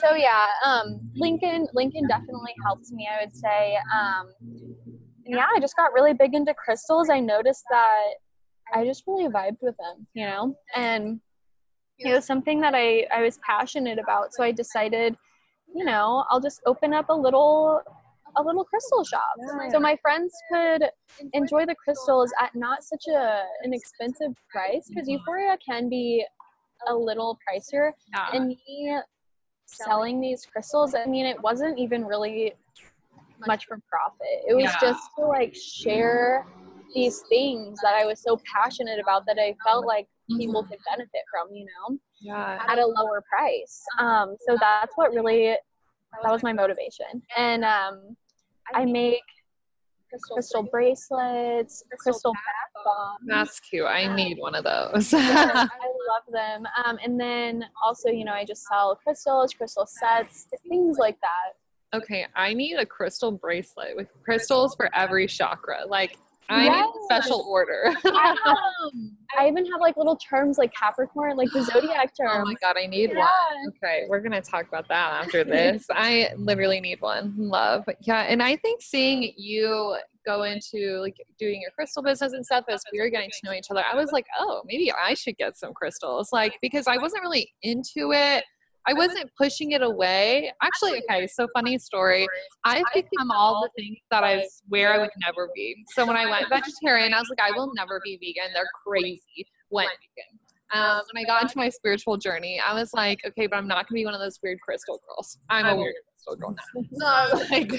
So 0.00 0.14
yeah, 0.14 0.46
um, 0.64 1.00
Lincoln, 1.16 1.66
Lincoln 1.74 2.06
definitely 2.08 2.54
helped 2.64 2.90
me. 2.90 3.08
I 3.10 3.22
would 3.24 3.34
say, 3.34 3.76
um, 3.94 4.32
yeah, 5.26 5.46
I 5.54 5.60
just 5.60 5.76
got 5.76 5.92
really 5.92 6.14
big 6.14 6.34
into 6.34 6.54
crystals. 6.54 7.10
I 7.10 7.20
noticed 7.20 7.64
that 7.70 8.04
I 8.74 8.84
just 8.84 9.04
really 9.06 9.28
vibed 9.28 9.58
with 9.60 9.76
them, 9.76 10.06
you 10.14 10.26
know, 10.26 10.56
and 10.74 11.20
it 11.98 12.12
was 12.12 12.24
something 12.24 12.60
that 12.60 12.74
I 12.74 13.06
I 13.14 13.22
was 13.22 13.38
passionate 13.46 13.98
about. 13.98 14.32
So 14.32 14.42
I 14.42 14.50
decided, 14.52 15.14
you 15.74 15.84
know, 15.84 16.24
I'll 16.30 16.40
just 16.40 16.60
open 16.66 16.92
up 16.94 17.08
a 17.10 17.14
little 17.14 17.80
a 18.36 18.42
little 18.42 18.64
crystal 18.64 19.04
shop 19.04 19.34
so 19.70 19.78
my 19.78 19.94
friends 20.00 20.32
could 20.50 20.84
enjoy 21.34 21.66
the 21.66 21.74
crystals 21.74 22.32
at 22.40 22.54
not 22.54 22.82
such 22.82 23.04
a 23.14 23.44
an 23.62 23.74
expensive 23.74 24.32
price 24.50 24.88
because 24.88 25.06
euphoria 25.06 25.58
can 25.64 25.90
be 25.90 26.24
a 26.88 26.94
little 26.94 27.38
pricier 27.46 27.92
Yeah. 28.14 28.28
and 28.32 28.48
me 28.48 28.96
selling 29.72 30.20
these 30.20 30.46
crystals. 30.46 30.94
I 30.94 31.06
mean 31.06 31.26
it 31.26 31.40
wasn't 31.42 31.78
even 31.78 32.04
really 32.04 32.54
much 33.46 33.66
for 33.66 33.80
profit. 33.88 34.44
It 34.46 34.54
was 34.54 34.64
Yeah. 34.64 34.80
just 34.80 35.02
to 35.18 35.26
like 35.26 35.54
share 35.54 36.46
these 36.94 37.22
things 37.30 37.80
that 37.82 37.94
i 37.94 38.04
was 38.04 38.20
so 38.20 38.38
passionate 38.54 39.00
about 39.00 39.24
that 39.24 39.38
i 39.38 39.56
felt 39.64 39.86
like 39.86 40.06
people 40.38 40.62
could 40.62 40.76
benefit 40.90 41.22
from 41.30 41.50
you 41.50 41.64
know 41.64 41.96
yeah. 42.20 42.62
at 42.68 42.78
a 42.78 42.86
lower 42.86 43.22
price. 43.28 43.82
Um 43.98 44.36
so 44.46 44.58
that's 44.60 44.92
what 44.96 45.10
really 45.14 45.56
that 46.22 46.30
was 46.30 46.42
my 46.42 46.52
motivation. 46.52 47.22
And 47.36 47.64
um 47.64 48.14
i 48.74 48.84
make 48.84 49.22
crystal 50.32 50.62
bracelets 50.62 51.84
crystal 51.98 52.32
bath 52.32 52.84
bombs 52.84 53.20
That's 53.26 53.60
cute. 53.60 53.86
I 53.86 54.14
need 54.14 54.38
one 54.38 54.54
of 54.54 54.64
those. 54.64 55.12
Yes, 55.12 55.50
I 55.54 55.62
love 56.08 56.32
them. 56.32 56.66
Um, 56.84 56.98
and 57.02 57.18
then 57.20 57.64
also, 57.84 58.08
you 58.08 58.24
know, 58.24 58.32
I 58.32 58.44
just 58.44 58.66
sell 58.66 58.98
crystals, 59.02 59.52
crystal 59.54 59.86
sets, 59.86 60.46
things 60.68 60.98
like 60.98 61.18
that. 61.20 61.98
okay, 61.98 62.26
I 62.34 62.54
need 62.54 62.76
a 62.76 62.86
crystal 62.86 63.32
bracelet 63.32 63.96
with 63.96 64.08
crystals 64.24 64.74
for 64.74 64.94
every 64.94 65.26
chakra. 65.26 65.80
Like 65.86 66.16
I 66.48 66.68
need 66.68 66.70
a 66.70 67.04
special 67.04 67.44
order. 67.48 67.94
I, 68.04 68.36
um, 68.84 69.16
I 69.38 69.48
even 69.48 69.64
have 69.70 69.80
like 69.80 69.96
little 69.96 70.16
terms 70.16 70.58
like 70.58 70.72
Capricorn, 70.74 71.36
like 71.36 71.50
the 71.52 71.62
zodiac 71.62 72.14
term. 72.16 72.42
Oh 72.42 72.44
my 72.44 72.54
god, 72.60 72.76
I 72.78 72.86
need 72.86 73.10
Yeah. 73.10 73.18
one. 73.20 73.72
Okay, 73.82 74.04
we're 74.08 74.20
gonna 74.20 74.42
talk 74.42 74.68
about 74.68 74.88
that 74.88 75.24
after 75.24 75.44
this. 75.44 75.86
I 75.90 76.30
literally 76.36 76.80
need 76.80 77.00
one. 77.00 77.34
Love. 77.38 77.84
Yeah, 78.02 78.22
and 78.22 78.42
I 78.42 78.56
think 78.56 78.82
seeing 78.82 79.32
you 79.36 79.96
go 80.26 80.42
into 80.44 81.00
like 81.00 81.16
doing 81.38 81.60
your 81.60 81.70
crystal 81.72 82.02
business 82.02 82.32
and 82.32 82.44
stuff 82.44 82.64
as 82.68 82.82
we 82.92 83.00
were 83.00 83.08
getting 83.08 83.30
to 83.30 83.36
know 83.44 83.52
each 83.52 83.70
other, 83.70 83.82
I 83.90 83.96
was 83.96 84.12
like, 84.12 84.26
oh, 84.38 84.62
maybe 84.66 84.92
I 84.92 85.14
should 85.14 85.36
get 85.36 85.56
some 85.56 85.72
crystals. 85.74 86.30
Like 86.32 86.58
because 86.60 86.86
I 86.86 86.96
wasn't 86.98 87.22
really 87.22 87.52
into 87.62 88.12
it. 88.12 88.44
I 88.86 88.94
wasn't 88.94 89.30
pushing 89.36 89.72
it 89.72 89.82
away. 89.82 90.52
Actually, 90.62 91.02
okay, 91.08 91.26
so 91.26 91.46
funny 91.54 91.78
story. 91.78 92.26
I've 92.64 92.84
become 92.94 93.30
all 93.30 93.62
the 93.62 93.70
things 93.82 93.98
that 94.10 94.24
I 94.24 94.44
swear 94.48 94.92
I 94.92 94.98
would 94.98 95.10
never 95.24 95.50
be. 95.54 95.76
So 95.94 96.06
when 96.06 96.16
I 96.16 96.28
went 96.28 96.48
vegetarian, 96.48 97.14
I 97.14 97.20
was 97.20 97.28
like, 97.28 97.40
I 97.40 97.56
will 97.56 97.72
never 97.74 98.00
be 98.04 98.16
vegan. 98.16 98.52
They're 98.54 98.68
crazy. 98.86 99.46
Went 99.70 99.90
vegan. 99.90 100.38
Um, 100.74 101.02
when 101.12 101.22
I 101.22 101.26
got 101.26 101.42
into 101.42 101.58
my 101.58 101.68
spiritual 101.68 102.16
journey, 102.16 102.58
I 102.58 102.72
was 102.72 102.94
like, 102.94 103.20
okay, 103.26 103.46
but 103.46 103.56
I'm 103.56 103.68
not 103.68 103.88
gonna 103.88 103.96
be 103.96 104.04
one 104.06 104.14
of 104.14 104.20
those 104.20 104.40
weird 104.42 104.58
crystal 104.60 104.98
girls. 105.06 105.38
I'm 105.50 105.66
a 105.66 105.76
weird 105.76 105.94
crystal 106.22 106.36
girl 106.36 106.54
now. 106.98 107.24
So 107.32 107.38
like, 107.50 107.72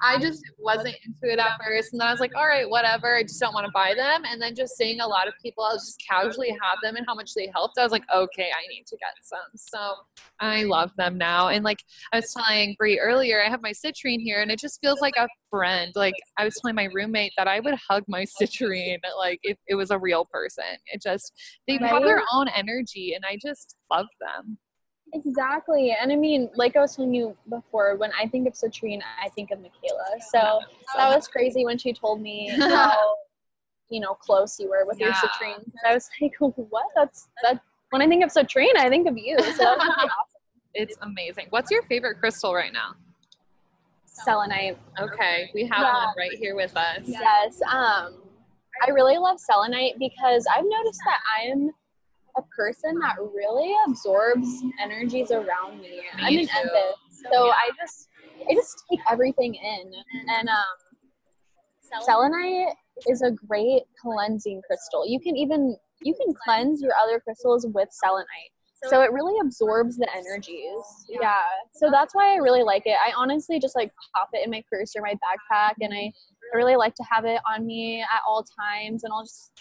I 0.00 0.18
just 0.18 0.42
wasn't 0.58 0.96
into 1.04 1.32
it 1.32 1.38
at 1.38 1.58
first, 1.64 1.92
and 1.92 2.00
then 2.00 2.08
I 2.08 2.10
was 2.10 2.20
like, 2.20 2.32
all 2.36 2.46
right, 2.46 2.68
whatever. 2.68 3.16
I 3.16 3.22
just 3.22 3.40
don't 3.40 3.54
want 3.54 3.66
to 3.66 3.72
buy 3.72 3.94
them. 3.94 4.22
And 4.30 4.40
then 4.40 4.54
just 4.54 4.76
seeing 4.76 5.00
a 5.00 5.06
lot 5.06 5.28
of 5.28 5.34
people, 5.42 5.64
I 5.64 5.72
was 5.72 5.84
just 5.84 6.02
casually 6.08 6.50
have 6.50 6.78
them 6.82 6.96
and 6.96 7.04
how 7.06 7.14
much 7.14 7.34
they 7.34 7.50
helped. 7.54 7.78
I 7.78 7.82
was 7.82 7.92
like, 7.92 8.04
okay, 8.14 8.50
I 8.50 8.66
need 8.68 8.86
to 8.86 8.96
get 8.96 9.10
some. 9.22 9.38
So 9.56 9.94
I 10.40 10.64
love 10.64 10.90
them 10.96 11.18
now. 11.18 11.48
And 11.48 11.64
like 11.64 11.82
I 12.12 12.16
was 12.16 12.32
telling 12.32 12.74
Brie 12.78 12.98
earlier, 12.98 13.42
I 13.42 13.48
have 13.48 13.62
my 13.62 13.72
citrine 13.72 14.20
here, 14.20 14.42
and 14.42 14.50
it 14.50 14.58
just 14.58 14.80
feels 14.80 15.00
like 15.00 15.14
a 15.16 15.28
friend. 15.50 15.92
Like 15.94 16.14
I 16.38 16.44
was 16.44 16.54
telling 16.60 16.76
my 16.76 16.88
roommate 16.92 17.32
that 17.36 17.48
I 17.48 17.60
would 17.60 17.74
hug 17.88 18.04
my 18.08 18.24
citrine, 18.40 18.98
like 19.18 19.40
if 19.42 19.58
it 19.66 19.74
was 19.74 19.90
a 19.90 19.98
real 19.98 20.26
person. 20.26 20.64
It 20.86 21.02
just 21.02 21.32
they 21.68 21.78
have 21.78 22.02
their 22.02 22.22
own 22.32 22.48
energy, 22.48 23.14
and 23.14 23.24
I 23.26 23.38
just 23.40 23.76
love 23.90 24.06
them. 24.20 24.58
Exactly. 25.14 25.96
And 25.98 26.10
I 26.12 26.16
mean, 26.16 26.50
like 26.56 26.76
I 26.76 26.80
was 26.80 26.96
telling 26.96 27.14
you 27.14 27.36
before, 27.48 27.96
when 27.96 28.10
I 28.20 28.26
think 28.26 28.48
of 28.48 28.54
citrine, 28.54 29.00
I 29.22 29.28
think 29.30 29.52
of 29.52 29.60
Michaela. 29.60 30.04
So 30.30 30.60
that 30.96 31.14
was 31.14 31.28
crazy 31.28 31.64
when 31.64 31.78
she 31.78 31.92
told 31.92 32.20
me 32.20 32.48
how, 32.58 33.14
you 33.90 34.00
know, 34.00 34.14
close 34.14 34.58
you 34.58 34.68
were 34.68 34.84
with 34.84 34.98
your 34.98 35.10
Yeah. 35.10 35.14
citrine. 35.14 35.62
And 35.64 35.72
I 35.86 35.94
was 35.94 36.10
like, 36.20 36.32
what? 36.40 36.86
That's 36.96 37.28
that. 37.42 37.60
When 37.90 38.02
I 38.02 38.08
think 38.08 38.24
of 38.24 38.30
citrine, 38.30 38.76
I 38.76 38.88
think 38.88 39.06
of 39.06 39.16
you. 39.16 39.38
So 39.38 39.62
that 39.64 39.78
was 39.78 39.86
really 39.86 40.10
awesome. 40.10 40.40
It's 40.74 40.96
amazing. 41.02 41.46
What's 41.50 41.70
your 41.70 41.82
favorite 41.84 42.18
crystal 42.18 42.52
right 42.52 42.72
now? 42.72 42.96
Selenite. 44.06 44.76
Okay, 44.98 45.50
we 45.54 45.64
have 45.66 45.82
Yeah. 45.82 46.06
one 46.06 46.14
right 46.18 46.32
here 46.32 46.56
with 46.56 46.76
us. 46.76 47.02
Yes. 47.06 47.60
Um, 47.72 48.16
I 48.84 48.90
really 48.90 49.16
love 49.16 49.38
selenite 49.38 49.96
because 50.00 50.44
I've 50.52 50.64
noticed 50.64 51.00
that 51.06 51.20
I'm 51.40 51.70
a 52.36 52.42
person 52.56 52.98
that 53.00 53.16
really 53.18 53.74
absorbs 53.86 54.62
energies 54.82 55.30
around 55.30 55.80
me. 55.80 56.02
I'm 56.18 56.38
an 56.38 56.46
empath, 56.46 57.30
so 57.30 57.50
I 57.50 57.70
just 57.80 58.08
I 58.48 58.54
just 58.54 58.84
take 58.90 59.00
everything 59.10 59.54
in. 59.54 59.92
And 60.36 60.48
um, 60.48 62.02
selenite 62.02 62.74
is 63.08 63.22
a 63.22 63.30
great 63.30 63.82
cleansing 64.00 64.62
crystal. 64.66 65.06
You 65.06 65.20
can 65.20 65.36
even 65.36 65.76
you 66.02 66.14
can 66.14 66.34
cleanse 66.44 66.82
your 66.82 66.92
other 67.02 67.20
crystals 67.20 67.66
with 67.72 67.88
selenite. 67.90 68.50
So 68.88 69.00
it 69.00 69.12
really 69.12 69.34
absorbs 69.40 69.96
the 69.96 70.06
energies. 70.14 71.06
Yeah. 71.08 71.36
So 71.72 71.90
that's 71.90 72.14
why 72.14 72.34
I 72.34 72.36
really 72.36 72.62
like 72.62 72.82
it. 72.84 72.96
I 73.02 73.12
honestly 73.16 73.58
just 73.58 73.74
like 73.74 73.90
pop 74.14 74.28
it 74.34 74.44
in 74.44 74.50
my 74.50 74.62
purse 74.70 74.94
or 74.94 75.00
my 75.00 75.14
backpack 75.14 75.74
and 75.80 75.94
I, 75.94 76.12
I 76.52 76.56
really 76.56 76.76
like 76.76 76.94
to 76.96 77.04
have 77.10 77.24
it 77.24 77.40
on 77.50 77.64
me 77.64 78.02
at 78.02 78.20
all 78.28 78.44
times 78.44 79.04
and 79.04 79.12
I'll 79.12 79.22
just 79.22 79.52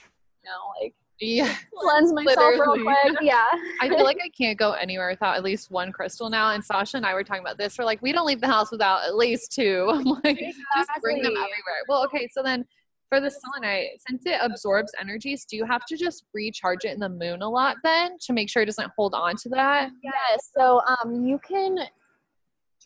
you 0.43 0.49
know 0.49 0.83
like 0.83 0.93
Yeah. 1.23 1.55
cleanse 1.79 2.13
myself 2.13 2.53
real 2.53 2.83
quick. 2.83 3.15
Yeah. 3.21 3.45
I 3.81 3.89
feel 3.89 4.03
like 4.03 4.19
I 4.23 4.29
can't 4.29 4.57
go 4.57 4.73
anywhere 4.73 5.09
without 5.09 5.35
at 5.35 5.43
least 5.43 5.71
one 5.71 5.91
crystal 5.91 6.29
now. 6.29 6.51
And 6.51 6.63
Sasha 6.63 6.97
and 6.97 7.05
I 7.05 7.13
were 7.13 7.23
talking 7.23 7.41
about 7.41 7.57
this. 7.57 7.77
We're 7.77 7.85
like, 7.85 8.01
we 8.01 8.11
don't 8.11 8.25
leave 8.25 8.41
the 8.41 8.47
house 8.47 8.71
without 8.71 9.03
at 9.03 9.15
least 9.15 9.51
two. 9.51 9.87
I'm 9.93 10.03
like, 10.03 10.39
just 10.39 10.89
bring 11.01 11.21
them 11.21 11.33
everywhere. 11.33 11.83
Well, 11.87 12.03
okay, 12.05 12.27
so 12.31 12.43
then 12.43 12.65
for 13.09 13.21
the 13.21 13.29
selenite, 13.29 14.01
since 14.07 14.23
it 14.25 14.39
absorbs 14.41 14.91
energies, 14.99 15.45
do 15.45 15.55
you 15.55 15.65
have 15.65 15.85
to 15.85 15.95
just 15.95 16.25
recharge 16.33 16.83
it 16.83 16.93
in 16.93 16.99
the 16.99 17.09
moon 17.09 17.41
a 17.41 17.49
lot 17.49 17.77
then 17.83 18.17
to 18.21 18.33
make 18.33 18.49
sure 18.49 18.63
it 18.63 18.65
doesn't 18.65 18.91
hold 18.97 19.13
on 19.13 19.35
to 19.37 19.49
that? 19.49 19.89
Yes. 20.03 20.49
So 20.57 20.81
um 20.87 21.25
you 21.25 21.39
can 21.47 21.77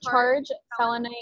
charge 0.03 0.47
selenite 0.77 1.13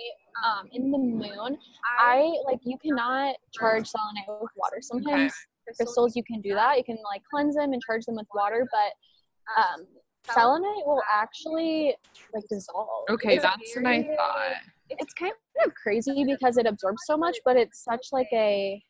um 0.43 0.67
in 0.71 0.91
the 0.91 0.97
moon. 0.97 1.57
I 1.99 2.33
like 2.45 2.59
you 2.63 2.77
cannot 2.79 3.35
charge 3.53 3.87
selenite 3.87 4.41
with 4.41 4.51
water. 4.55 4.77
Sometimes 4.81 5.33
crystals 5.75 6.15
you 6.15 6.23
can 6.23 6.41
do 6.41 6.53
that. 6.53 6.77
You 6.77 6.83
can 6.83 6.97
like 7.03 7.21
cleanse 7.31 7.55
them 7.55 7.73
and 7.73 7.81
charge 7.85 8.05
them 8.05 8.15
with 8.15 8.27
water, 8.33 8.67
but 8.71 9.61
um 9.61 9.85
selenite 10.29 10.85
will 10.85 11.01
actually 11.11 11.95
like 12.33 12.43
dissolve. 12.49 13.05
Okay, 13.09 13.35
It's 13.35 13.43
that's 13.43 13.75
what 13.75 13.85
I 13.85 14.03
thought. 14.15 14.55
It's 14.89 15.13
kind 15.13 15.33
of 15.65 15.73
crazy 15.73 16.23
because 16.25 16.57
it 16.57 16.65
absorbs 16.67 17.01
so 17.05 17.17
much, 17.17 17.37
but 17.45 17.57
it's 17.57 17.83
such 17.83 18.07
like 18.11 18.27
a 18.33 18.81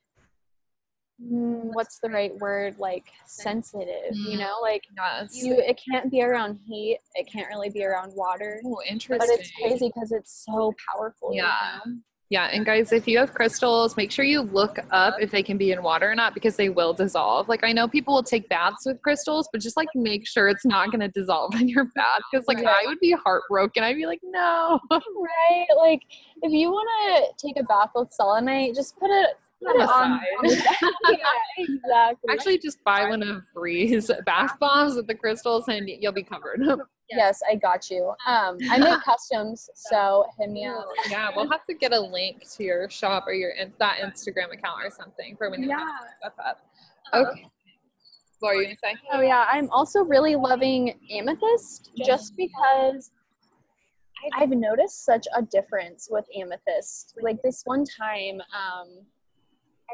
mm, 1.21 1.73
what's 1.73 1.99
the 2.01 2.09
right 2.09 2.36
word? 2.39 2.76
Like 2.78 3.05
sensitive, 3.26 4.15
you 4.15 4.38
Mm. 4.38 4.39
know? 4.39 4.55
Like 4.61 4.84
Yes. 4.95 5.41
you 5.41 5.53
it 5.59 5.80
can't 5.89 6.11
be 6.11 6.21
around 6.21 6.59
heat. 6.67 6.99
It 7.15 7.28
can't 7.32 7.47
really 7.47 7.69
be 7.69 7.84
around 7.86 8.13
water. 8.15 8.61
Oh, 8.65 8.82
interesting 8.88 9.17
But 9.17 9.30
it's 9.39 9.51
crazy 9.61 9.91
because 9.93 10.11
it's 10.11 10.45
so 10.45 10.73
powerful. 10.93 11.34
you 11.34 11.41
Yeah. 11.43 11.80
know? 11.86 11.93
Yeah, 12.30 12.45
and 12.45 12.65
guys, 12.65 12.91
if 12.91 13.07
you 13.07 13.19
have 13.19 13.36
crystals, 13.36 13.95
make 13.95 14.11
sure 14.11 14.26
you 14.26 14.41
look 14.41 14.80
up 14.89 15.15
if 15.19 15.30
they 15.30 15.43
can 15.43 15.57
be 15.57 15.71
in 15.71 15.84
water 15.84 16.09
or 16.09 16.15
not 16.15 16.34
because 16.34 16.55
they 16.55 16.69
will 16.69 16.91
dissolve. 16.91 17.47
Like 17.47 17.63
I 17.63 17.71
know 17.71 17.88
people 17.88 18.15
will 18.15 18.23
take 18.23 18.49
baths 18.49 18.86
with 18.86 18.99
crystals, 19.03 19.47
but 19.51 19.61
just 19.61 19.78
like 19.78 19.89
make 19.93 20.28
sure 20.28 20.47
it's 20.47 20.65
not 20.65 20.91
going 20.91 21.01
to 21.01 21.07
dissolve 21.07 21.53
in 21.55 21.69
your 21.69 21.86
bath 21.95 22.21
because 22.32 22.47
like 22.47 22.65
I 22.65 22.84
would 22.88 22.99
be 22.99 23.11
heartbroken. 23.11 23.84
I'd 23.84 23.95
be 23.95 24.07
like, 24.07 24.21
no. 24.23 24.80
right? 24.91 25.67
Like 25.78 26.01
if 26.41 26.51
you 26.51 26.71
want 26.71 26.89
to 27.39 27.47
take 27.47 27.59
a 27.59 27.63
bath 27.63 27.91
with 27.93 28.11
selenite, 28.11 28.73
just 28.73 28.97
put 28.97 29.11
it 29.11 29.38
put 29.63 29.76
it 29.76 29.88
on. 29.88 30.19
yeah, 30.43 31.17
exactly. 31.57 32.30
Actually, 32.32 32.57
just 32.57 32.84
buy 32.84 33.07
one 33.07 33.21
of 33.21 33.43
Bree's 33.53 34.09
bath 34.26 34.57
bombs 34.59 34.95
with 34.95 35.07
the 35.07 35.15
crystals, 35.15 35.67
and 35.67 35.88
you'll 35.88 36.11
be 36.11 36.23
covered. 36.23 36.61
Yes, 37.10 37.39
I 37.49 37.56
got 37.56 37.89
you. 37.89 38.14
Um, 38.26 38.58
I 38.70 38.78
make 38.80 38.99
customs, 39.06 39.70
so 39.76 40.26
hit 40.39 40.49
me 40.49 40.66
up. 40.66 40.86
Yeah, 41.10 41.30
we'll 41.36 41.49
have 41.49 41.66
to 41.66 41.74
get 41.76 41.93
a 41.93 41.99
link 41.99 42.43
to 42.56 42.64
your 42.64 42.89
shop 42.89 43.26
or 43.28 43.34
your 43.34 43.51
that 43.80 43.97
Instagram 43.99 44.51
account 44.53 44.84
or 44.84 44.89
something 44.89 45.36
for 45.38 45.49
when 45.49 45.62
you 45.62 45.70
Yeah. 45.70 45.80
have 45.80 46.08
stuff 46.20 46.34
up. 46.43 46.60
Okay. 47.14 47.47
What 48.39 48.49
are 48.49 48.56
you 48.56 48.64
gonna 48.66 48.76
say? 48.84 48.95
Oh 49.12 49.22
yeah, 49.22 49.45
I'm 49.51 49.70
also 49.70 50.03
really 50.03 50.36
loving 50.36 50.99
amethyst 51.12 51.91
just 52.06 52.36
because 52.36 53.12
I've 54.36 54.49
noticed 54.49 55.06
such 55.06 55.28
a 55.36 55.41
difference 55.41 56.08
with 56.12 56.26
amethyst. 56.39 57.14
Like 57.22 57.41
this 57.43 57.62
one 57.66 57.86
time, 57.86 58.41
um, 58.41 58.88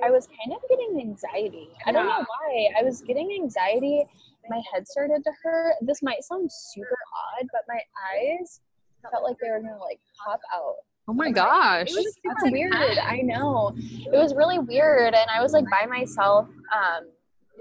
I 0.03 0.09
was 0.09 0.28
kind 0.28 0.55
of 0.55 0.62
getting 0.70 0.99
anxiety. 1.01 1.70
I 1.86 1.91
don't 1.91 2.05
know 2.05 2.26
why. 2.26 2.70
I 2.80 2.84
was 2.84 3.01
getting 3.01 3.32
anxiety. 3.34 4.05
My 4.49 4.61
head 4.73 4.87
started 4.87 5.23
to 5.23 5.31
hurt. 5.43 5.75
This 5.81 6.01
might 6.01 6.23
sound 6.23 6.49
super 6.51 6.97
odd, 7.39 7.47
but 7.51 7.61
my 7.67 7.79
eyes 8.13 8.59
felt 9.09 9.23
like 9.23 9.37
they 9.41 9.49
were 9.49 9.59
gonna 9.59 9.77
like 9.79 9.99
pop 10.23 10.39
out. 10.53 10.75
Oh 11.07 11.13
my 11.13 11.31
gosh. 11.31 11.89
It 11.89 11.95
was 11.95 12.15
That's 12.23 12.41
super 12.41 12.51
weird. 12.51 12.73
intense. 12.73 12.99
I 13.03 13.17
know. 13.17 13.73
It 13.77 14.11
was 14.11 14.35
really 14.35 14.59
weird. 14.59 15.13
And 15.13 15.29
I 15.29 15.41
was 15.41 15.51
like 15.53 15.65
by 15.69 15.85
myself. 15.85 16.47
Um, 16.73 17.09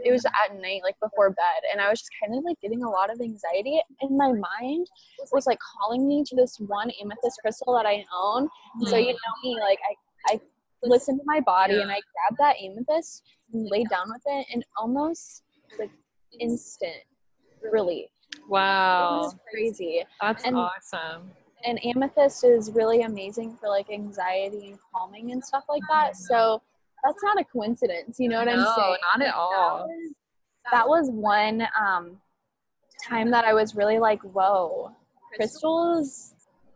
it 0.04 0.12
was 0.12 0.24
at 0.24 0.54
night, 0.60 0.80
like 0.82 0.96
before 1.00 1.30
bed. 1.30 1.62
And 1.72 1.80
I 1.80 1.90
was 1.90 2.00
just 2.00 2.10
kind 2.22 2.36
of 2.36 2.44
like 2.44 2.60
getting 2.60 2.82
a 2.82 2.88
lot 2.88 3.10
of 3.10 3.20
anxiety. 3.20 3.80
And 4.00 4.16
my 4.16 4.28
mind 4.32 4.86
was 5.32 5.46
like 5.46 5.58
calling 5.58 6.06
me 6.06 6.22
to 6.24 6.36
this 6.36 6.58
one 6.58 6.90
amethyst 7.02 7.38
crystal 7.42 7.74
that 7.74 7.86
I 7.86 8.04
own. 8.14 8.48
So 8.86 8.96
you 8.96 9.12
know 9.12 9.34
me, 9.42 9.58
like 9.60 9.78
I, 10.28 10.34
I 10.34 10.40
listened 10.82 11.20
to 11.20 11.24
my 11.26 11.40
body 11.40 11.80
and 11.80 11.90
I 11.90 12.00
grabbed 12.14 12.38
that 12.38 12.56
amethyst 12.62 13.22
and 13.52 13.68
laid 13.70 13.88
down 13.90 14.08
with 14.08 14.22
it 14.26 14.46
and 14.52 14.64
almost 14.78 15.42
like 15.78 15.90
instant 16.38 17.02
relief. 17.70 18.08
Wow. 18.48 19.32
crazy. 19.50 20.04
That's 20.20 20.44
And- 20.44 20.56
awesome. 20.56 21.32
and 21.64 21.84
amethyst 21.84 22.42
is 22.44 22.70
really 22.72 23.02
amazing 23.02 23.56
for 23.56 23.68
like 23.68 23.90
anxiety 23.90 24.70
and 24.70 24.78
calming 24.94 25.32
and 25.32 25.44
stuff 25.44 25.64
like 25.68 25.82
that. 25.90 26.16
So 26.16 26.62
that's 27.04 27.22
not 27.22 27.38
a 27.38 27.44
coincidence, 27.44 28.18
you 28.18 28.28
know 28.28 28.38
what 28.38 28.48
I'm 28.48 28.54
saying? 28.56 28.64
No, 28.64 28.74
saying? 28.76 28.96
not 29.18 29.26
at 29.26 29.34
all. 29.34 29.78
That 29.78 29.86
was, 29.86 30.14
that 30.72 30.88
was 30.88 31.10
one 31.10 31.68
um, 31.78 32.20
time 33.06 33.30
that 33.30 33.44
I 33.44 33.52
was 33.52 33.74
really 33.74 33.98
like, 33.98 34.22
whoa, 34.22 34.92
crystals, 35.36 36.34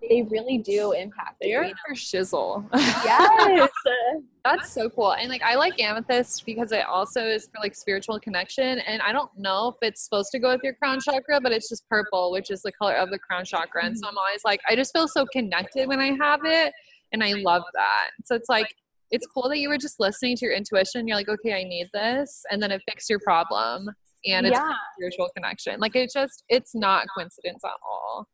they 0.09 0.23
really 0.23 0.59
do 0.59 0.93
impact 0.93 1.37
They 1.41 1.51
you. 1.51 1.59
are 1.59 1.65
you 1.65 1.71
know? 1.71 1.77
for 1.87 1.95
shizzle. 1.95 2.69
Yes. 2.73 3.71
That's 4.45 4.73
so 4.73 4.91
cool. 4.91 5.13
And 5.13 5.31
like 5.31 5.43
I 5.43 5.55
like 5.55 5.81
amethyst 5.81 6.45
because 6.45 6.73
it 6.73 6.85
also 6.87 7.23
is 7.23 7.47
for 7.47 7.61
like 7.63 7.75
spiritual 7.75 8.21
connection. 8.21 8.79
And 8.81 9.01
I 9.01 9.13
don't 9.13 9.31
know 9.39 9.69
if 9.69 9.77
it's 9.81 10.03
supposed 10.05 10.31
to 10.33 10.39
go 10.39 10.53
with 10.53 10.63
your 10.63 10.75
crown 10.75 11.01
chakra, 11.01 11.41
but 11.41 11.53
it's 11.53 11.69
just 11.69 11.89
purple, 11.89 12.31
which 12.31 12.51
is 12.51 12.61
the 12.63 12.73
color 12.73 12.95
of 12.95 13.11
the 13.11 13.19
crown 13.19 13.45
chakra. 13.45 13.85
And 13.85 13.97
so 13.97 14.07
mm-hmm. 14.07 14.11
I'm 14.11 14.19
always 14.19 14.45
like, 14.45 14.61
I 14.69 14.77
just 14.77 14.93
feel 14.93 15.09
so 15.09 15.25
connected 15.33 15.89
when 15.89 16.01
I 16.01 16.13
have 16.21 16.41
it. 16.45 16.73
And 17.13 17.25
I 17.25 17.33
love 17.35 17.63
that. 17.75 18.11
So 18.25 18.35
it's 18.35 18.49
like 18.49 18.75
it's 19.11 19.27
cool 19.27 19.49
that 19.49 19.59
you 19.59 19.69
were 19.69 19.79
just 19.79 20.01
listening 20.01 20.37
to 20.37 20.47
your 20.47 20.55
intuition. 20.55 21.07
You're 21.07 21.17
like, 21.17 21.29
okay, 21.29 21.55
I 21.55 21.63
need 21.63 21.89
this, 21.95 22.45
and 22.51 22.61
then 22.61 22.73
it 22.73 22.83
fixed 22.89 23.09
your 23.09 23.21
problem. 23.21 23.89
And 24.27 24.47
it's 24.47 24.57
yeah. 24.57 24.73
spiritual 24.97 25.31
connection. 25.37 25.79
Like 25.79 25.95
it 25.95 26.11
just 26.13 26.43
it's 26.49 26.75
not 26.75 27.07
coincidence 27.17 27.63
at 27.65 27.71
all. 27.87 28.27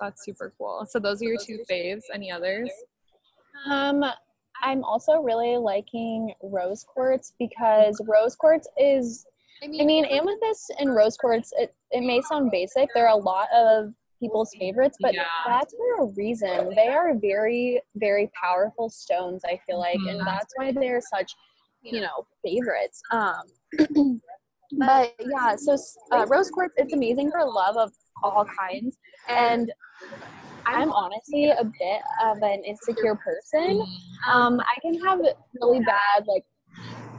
That's 0.00 0.24
super 0.24 0.52
cool. 0.56 0.86
So 0.88 0.98
those 0.98 1.20
are 1.22 1.26
your 1.26 1.38
two 1.38 1.60
faves. 1.70 2.02
Any 2.12 2.30
others? 2.30 2.70
Um, 3.70 4.04
I'm 4.62 4.84
also 4.84 5.20
really 5.20 5.56
liking 5.56 6.32
rose 6.42 6.84
quartz 6.84 7.32
because 7.38 8.00
rose 8.06 8.36
quartz 8.36 8.68
is 8.78 9.26
I 9.62 9.66
mean, 9.66 10.06
amethyst 10.06 10.72
and 10.78 10.94
rose 10.94 11.18
quartz, 11.18 11.52
it, 11.58 11.74
it 11.90 12.00
may 12.00 12.22
sound 12.22 12.50
basic. 12.50 12.88
They're 12.94 13.08
a 13.08 13.14
lot 13.16 13.48
of 13.54 13.92
people's 14.18 14.54
favorites, 14.58 14.96
but 15.00 15.12
Yeah. 15.14 15.24
that's 15.46 15.74
for 15.74 16.04
a 16.04 16.06
reason. 16.16 16.74
They 16.74 16.88
are 16.88 17.14
very, 17.14 17.82
very 17.94 18.30
powerful 18.40 18.88
stones, 18.88 19.42
I 19.44 19.58
feel 19.66 19.78
like, 19.78 19.98
Mhm. 19.98 20.10
and 20.12 20.26
that's 20.26 20.52
why 20.56 20.72
they're 20.72 21.02
such, 21.02 21.34
you 21.82 22.00
know, 22.00 22.26
favorites. 22.42 23.02
Um, 23.12 23.42
but 24.78 25.14
yeah, 25.20 25.56
so 25.56 25.76
uh, 26.12 26.26
rose 26.28 26.50
quartz, 26.50 26.74
it's 26.78 26.94
amazing 26.94 27.30
for 27.30 27.44
love 27.44 27.76
of 27.76 27.92
all 28.22 28.44
kinds. 28.58 28.98
And 29.28 29.72
I'm 30.66 30.92
honestly 30.92 31.50
a 31.50 31.64
bit 31.64 32.00
of 32.24 32.38
an 32.42 32.62
insecure 32.64 33.16
person. 33.16 33.82
Um, 34.28 34.60
I 34.60 34.78
can 34.82 34.94
have 35.04 35.20
really 35.60 35.80
bad, 35.80 36.26
like, 36.26 36.44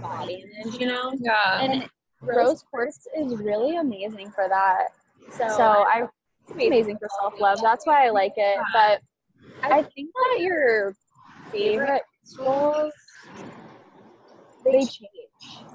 body 0.01 0.45
image, 0.63 0.79
you 0.79 0.87
know? 0.87 1.13
Yeah. 1.19 1.61
and 1.61 1.89
rose 2.21 2.63
quartz 2.69 3.07
is 3.17 3.35
really 3.37 3.77
amazing 3.77 4.31
for 4.31 4.47
that. 4.47 4.89
So, 5.31 5.47
so 5.57 5.63
I 5.63 6.03
it's 6.43 6.51
amazing 6.51 6.97
for 6.97 7.07
self 7.19 7.33
love. 7.39 7.59
That's 7.61 7.85
why 7.85 8.05
I 8.05 8.09
like 8.09 8.33
it. 8.37 8.59
But 8.73 9.01
I 9.63 9.83
think 9.95 10.11
that 10.13 10.41
your 10.41 10.95
favorite 11.51 12.03
crystals 12.23 12.93
they 14.65 14.71
change. 14.79 14.99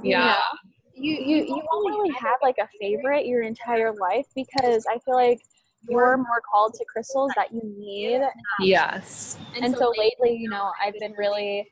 you 0.03 0.11
Yeah. 0.11 0.35
know? 0.35 0.66
You 0.99 1.13
you 1.13 1.37
you 1.45 1.63
won't 1.71 1.87
really 1.87 2.15
have 2.15 2.39
like 2.43 2.57
a 2.59 2.69
favorite 2.81 3.27
your 3.27 3.43
entire 3.43 3.93
life 3.93 4.27
because 4.35 4.87
I 4.91 4.99
feel 5.05 5.15
like 5.15 5.41
you're 5.89 6.17
more 6.17 6.43
called 6.51 6.75
to 6.75 6.85
crystals 6.87 7.31
that 7.37 7.53
you 7.53 7.61
need. 7.63 8.23
Yes. 8.61 9.39
And 9.61 9.77
so 9.77 9.93
lately, 9.97 10.37
you 10.37 10.49
know, 10.49 10.73
I've 10.83 10.99
been 10.99 11.13
really 11.13 11.69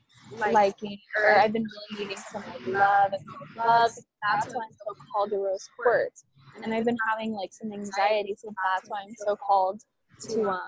liking, 0.52 0.98
or 1.16 1.38
I've 1.38 1.52
been 1.52 1.64
really 1.64 2.04
needing 2.04 2.22
some 2.30 2.42
like 2.42 2.66
love 2.66 3.12
and 3.12 3.22
self-love. 3.56 3.90
That's 4.22 4.54
why 4.54 4.62
I'm 4.64 4.76
so 4.86 4.94
called 5.12 5.30
to 5.30 5.38
rose 5.38 5.68
quartz. 5.78 6.24
And 6.62 6.72
I've 6.72 6.84
been 6.84 6.96
having 7.08 7.32
like 7.32 7.52
some 7.52 7.72
anxiety, 7.72 8.36
so 8.38 8.52
that's 8.64 8.88
why 8.88 8.98
I'm 9.06 9.14
so 9.26 9.36
called 9.36 9.80
to 10.28 10.50
um, 10.50 10.60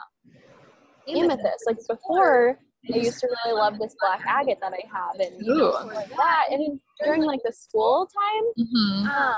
amethyst. 1.08 1.64
Like 1.66 1.78
before, 1.88 2.58
I 2.92 2.98
used 2.98 3.18
to 3.20 3.28
really 3.44 3.58
love 3.58 3.78
this 3.78 3.94
black 4.00 4.20
agate 4.28 4.58
that 4.60 4.72
I 4.72 4.82
have, 4.92 5.18
and 5.20 5.44
you 5.44 5.54
know, 5.54 5.70
like 5.94 6.08
that. 6.10 6.44
And 6.50 6.80
during 7.04 7.22
like 7.22 7.40
the 7.44 7.52
school 7.52 8.06
time, 8.06 8.64
Mm-hmm. 8.64 9.06
um, 9.06 9.36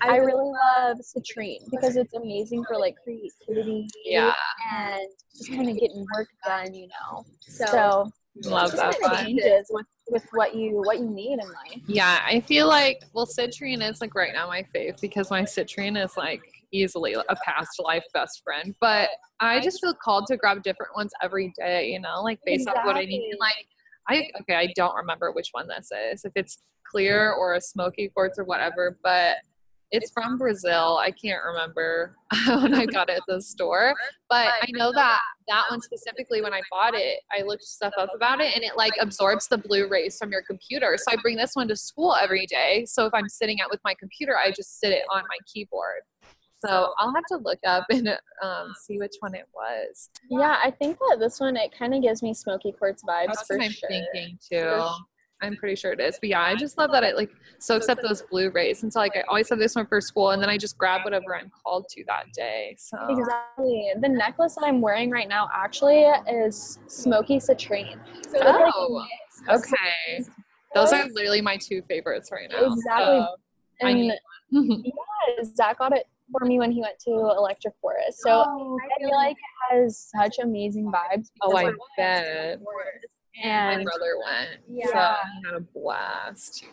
I 0.00 0.16
really 0.18 0.52
love 0.76 0.98
citrine 0.98 1.70
because 1.70 1.96
it's 1.96 2.12
amazing 2.14 2.64
for 2.68 2.76
like 2.78 2.94
creativity 3.02 3.86
Yeah. 4.04 4.32
and 4.76 5.08
just 5.36 5.50
kind 5.50 5.70
of 5.70 5.78
getting 5.78 6.06
work 6.14 6.28
done, 6.44 6.74
you 6.74 6.88
know. 6.88 7.24
So, 7.40 8.10
So 8.42 8.50
Love 8.50 8.72
just 8.72 8.82
that 8.82 9.00
kinda 9.00 9.22
changes 9.24 9.66
with 9.70 9.86
with 10.08 10.24
what 10.32 10.54
you 10.54 10.82
what 10.84 10.98
you 10.98 11.08
need 11.08 11.34
in 11.34 11.46
life. 11.46 11.80
Yeah, 11.86 12.20
I 12.26 12.40
feel 12.40 12.66
like 12.66 13.02
well, 13.12 13.26
citrine 13.26 13.88
is 13.88 14.00
like 14.00 14.14
right 14.14 14.32
now 14.34 14.48
my 14.48 14.66
fave 14.74 15.00
because 15.00 15.30
my 15.30 15.42
citrine 15.42 16.02
is 16.02 16.16
like 16.16 16.42
easily 16.74 17.14
a 17.14 17.36
past 17.44 17.78
life 17.78 18.04
best 18.12 18.42
friend. 18.42 18.74
But 18.80 19.10
I 19.40 19.60
just 19.60 19.80
feel 19.80 19.94
called 19.94 20.26
to 20.26 20.36
grab 20.36 20.62
different 20.62 20.94
ones 20.96 21.12
every 21.22 21.52
day, 21.56 21.90
you 21.90 22.00
know, 22.00 22.22
like 22.22 22.40
based 22.44 22.68
off 22.68 22.84
what 22.84 22.96
I 22.96 23.04
need. 23.04 23.30
And 23.30 23.40
like 23.40 23.66
I 24.08 24.30
okay, 24.42 24.56
I 24.56 24.72
don't 24.74 24.94
remember 24.94 25.32
which 25.32 25.48
one 25.52 25.68
this 25.68 25.90
is, 26.12 26.24
if 26.24 26.32
it's 26.34 26.58
clear 26.84 27.32
or 27.32 27.54
a 27.54 27.60
smoky 27.60 28.08
quartz 28.08 28.38
or 28.38 28.44
whatever, 28.44 28.98
but 29.02 29.36
it's 29.90 30.10
from 30.10 30.38
Brazil. 30.38 30.98
I 31.00 31.12
can't 31.12 31.40
remember 31.44 32.16
when 32.46 32.74
I 32.74 32.84
got 32.84 33.08
it 33.08 33.18
at 33.18 33.22
the 33.28 33.40
store, 33.40 33.94
but 34.28 34.48
I 34.48 34.66
know 34.70 34.92
that 34.92 35.20
that 35.46 35.64
one 35.70 35.80
specifically 35.80 36.42
when 36.42 36.52
I 36.52 36.62
bought 36.70 36.94
it, 36.94 37.20
I 37.30 37.42
looked 37.42 37.62
stuff 37.62 37.92
up 37.98 38.10
about 38.14 38.40
it 38.40 38.54
and 38.54 38.64
it 38.64 38.76
like 38.76 38.94
absorbs 39.00 39.46
the 39.46 39.58
blue 39.58 39.88
rays 39.88 40.16
from 40.18 40.32
your 40.32 40.42
computer. 40.42 40.96
So 40.98 41.12
I 41.12 41.16
bring 41.22 41.36
this 41.36 41.54
one 41.54 41.68
to 41.68 41.76
school 41.76 42.14
every 42.14 42.46
day. 42.46 42.84
So 42.86 43.06
if 43.06 43.14
I'm 43.14 43.28
sitting 43.28 43.60
at 43.60 43.70
with 43.70 43.80
my 43.84 43.94
computer, 43.94 44.36
I 44.36 44.50
just 44.50 44.80
sit 44.80 44.90
it 44.90 45.04
on 45.12 45.22
my 45.22 45.38
keyboard. 45.52 46.00
So 46.64 46.92
I'll 46.98 47.14
have 47.14 47.24
to 47.28 47.36
look 47.36 47.58
up 47.66 47.84
and 47.90 48.08
um, 48.42 48.74
see 48.86 48.98
which 48.98 49.14
one 49.20 49.34
it 49.34 49.46
was. 49.54 50.10
Yeah, 50.30 50.58
I 50.62 50.70
think 50.70 50.98
that 50.98 51.18
this 51.20 51.40
one 51.40 51.56
it 51.56 51.76
kind 51.76 51.94
of 51.94 52.02
gives 52.02 52.22
me 52.22 52.32
smoky 52.32 52.72
quartz 52.72 53.02
vibes 53.02 53.26
That's 53.26 53.46
for 53.46 53.58
what 53.58 53.66
I'm 53.66 53.70
sure. 53.70 53.88
thinking 53.88 54.38
too. 54.40 54.56
sure. 54.56 54.90
I'm 55.42 55.56
pretty 55.56 55.74
sure 55.74 55.92
it 55.92 56.00
is. 56.00 56.16
But 56.18 56.30
yeah, 56.30 56.40
I 56.40 56.54
just 56.54 56.78
love 56.78 56.90
that 56.92 57.02
it 57.02 57.16
like 57.16 57.30
soaks 57.58 57.88
up 57.90 57.98
those 58.00 58.22
blue 58.30 58.50
rays. 58.50 58.82
And 58.82 58.90
so 58.90 59.00
like 59.00 59.14
I 59.14 59.22
always 59.28 59.50
have 59.50 59.58
this 59.58 59.74
one 59.74 59.86
for 59.86 60.00
school 60.00 60.30
and 60.30 60.40
then 60.40 60.48
I 60.48 60.56
just 60.56 60.78
grab 60.78 61.04
whatever 61.04 61.36
I'm 61.36 61.50
called 61.62 61.86
to 61.90 62.04
that 62.06 62.32
day. 62.34 62.76
So 62.78 62.96
Exactly. 63.10 63.90
The 64.00 64.08
necklace 64.08 64.54
that 64.54 64.64
I'm 64.64 64.80
wearing 64.80 65.10
right 65.10 65.28
now 65.28 65.50
actually 65.52 66.04
is 66.30 66.78
smoky 66.86 67.38
citrine. 67.38 67.98
So 68.22 68.36
it's 68.36 68.44
like 68.44 68.72
Oh, 68.74 69.06
okay. 69.50 70.24
Those 70.74 70.92
are 70.94 71.06
literally 71.08 71.42
my 71.42 71.58
two 71.58 71.82
favorites 71.82 72.30
right 72.32 72.48
now. 72.50 72.72
Exactly. 72.72 73.20
So 73.20 73.36
And 73.82 74.12
yeah, 74.50 75.44
Zach 75.44 75.78
got 75.78 75.94
it 75.94 76.06
for 76.30 76.44
me 76.46 76.58
when 76.58 76.70
he 76.72 76.80
went 76.80 76.98
to 77.00 77.10
Electric 77.12 77.74
Forest. 77.80 78.20
So 78.20 78.44
Oh, 78.46 78.78
I 78.82 78.98
feel 79.00 79.10
like 79.12 79.36
it 79.36 79.74
has 79.74 79.98
such 79.98 80.38
amazing 80.42 80.90
vibes. 80.90 81.28
Oh, 81.42 81.56
I 81.56 81.72
bet. 81.96 82.60
And 83.42 83.78
my 83.78 83.84
brother 83.84 84.16
went. 84.24 84.60
So 84.86 84.90
Yeah. 84.94 85.16
I 85.22 85.46
had 85.46 85.54
a 85.56 85.60
blast. 85.60 86.64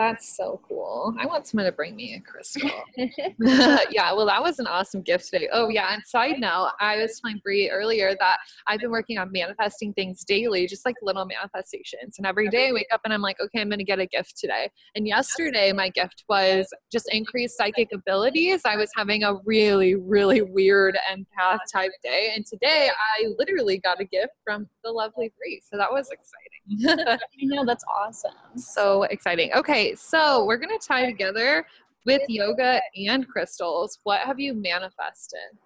That's 0.00 0.34
so 0.34 0.58
cool. 0.66 1.14
I 1.18 1.26
want 1.26 1.46
someone 1.46 1.66
to 1.66 1.72
bring 1.72 1.94
me 1.94 2.14
a 2.14 2.20
crystal. 2.20 2.70
yeah, 2.96 4.14
well, 4.14 4.24
that 4.24 4.42
was 4.42 4.58
an 4.58 4.66
awesome 4.66 5.02
gift 5.02 5.28
today. 5.28 5.46
Oh, 5.52 5.68
yeah. 5.68 5.92
And 5.92 6.02
side 6.06 6.38
note, 6.38 6.70
I 6.80 6.96
was 6.96 7.20
telling 7.20 7.38
Brie 7.44 7.68
earlier 7.68 8.16
that 8.18 8.38
I've 8.66 8.80
been 8.80 8.92
working 8.92 9.18
on 9.18 9.30
manifesting 9.30 9.92
things 9.92 10.24
daily, 10.24 10.66
just 10.66 10.86
like 10.86 10.94
little 11.02 11.26
manifestations. 11.26 12.16
And 12.16 12.26
every 12.26 12.48
day 12.48 12.70
I 12.70 12.72
wake 12.72 12.86
up 12.90 13.02
and 13.04 13.12
I'm 13.12 13.20
like, 13.20 13.36
okay, 13.42 13.60
I'm 13.60 13.68
going 13.68 13.78
to 13.78 13.84
get 13.84 13.98
a 13.98 14.06
gift 14.06 14.38
today. 14.38 14.70
And 14.94 15.06
yesterday, 15.06 15.70
my 15.74 15.90
gift 15.90 16.24
was 16.30 16.66
just 16.90 17.06
increased 17.12 17.58
psychic 17.58 17.90
abilities. 17.92 18.62
I 18.64 18.76
was 18.76 18.90
having 18.96 19.22
a 19.22 19.34
really, 19.44 19.96
really 19.96 20.40
weird 20.40 20.96
empath 21.12 21.58
type 21.70 21.92
day. 22.02 22.32
And 22.34 22.46
today, 22.46 22.88
I 23.18 23.26
literally 23.38 23.76
got 23.76 24.00
a 24.00 24.04
gift 24.04 24.32
from 24.44 24.66
the 24.82 24.92
lovely 24.92 25.30
Brie. 25.36 25.60
So 25.70 25.76
that 25.76 25.92
was 25.92 26.08
exciting. 26.10 26.49
I 26.88 27.18
know 27.42 27.64
that's 27.64 27.84
awesome. 27.84 28.32
so 28.56 29.04
exciting. 29.04 29.52
Okay, 29.54 29.94
so 29.94 30.44
we're 30.44 30.56
going 30.56 30.76
to 30.78 30.86
tie 30.86 31.06
together 31.06 31.66
with 32.06 32.22
yoga 32.28 32.80
and 33.08 33.26
crystals. 33.28 33.98
What 34.04 34.20
have 34.20 34.40
you 34.40 34.54
manifested? 34.54 35.58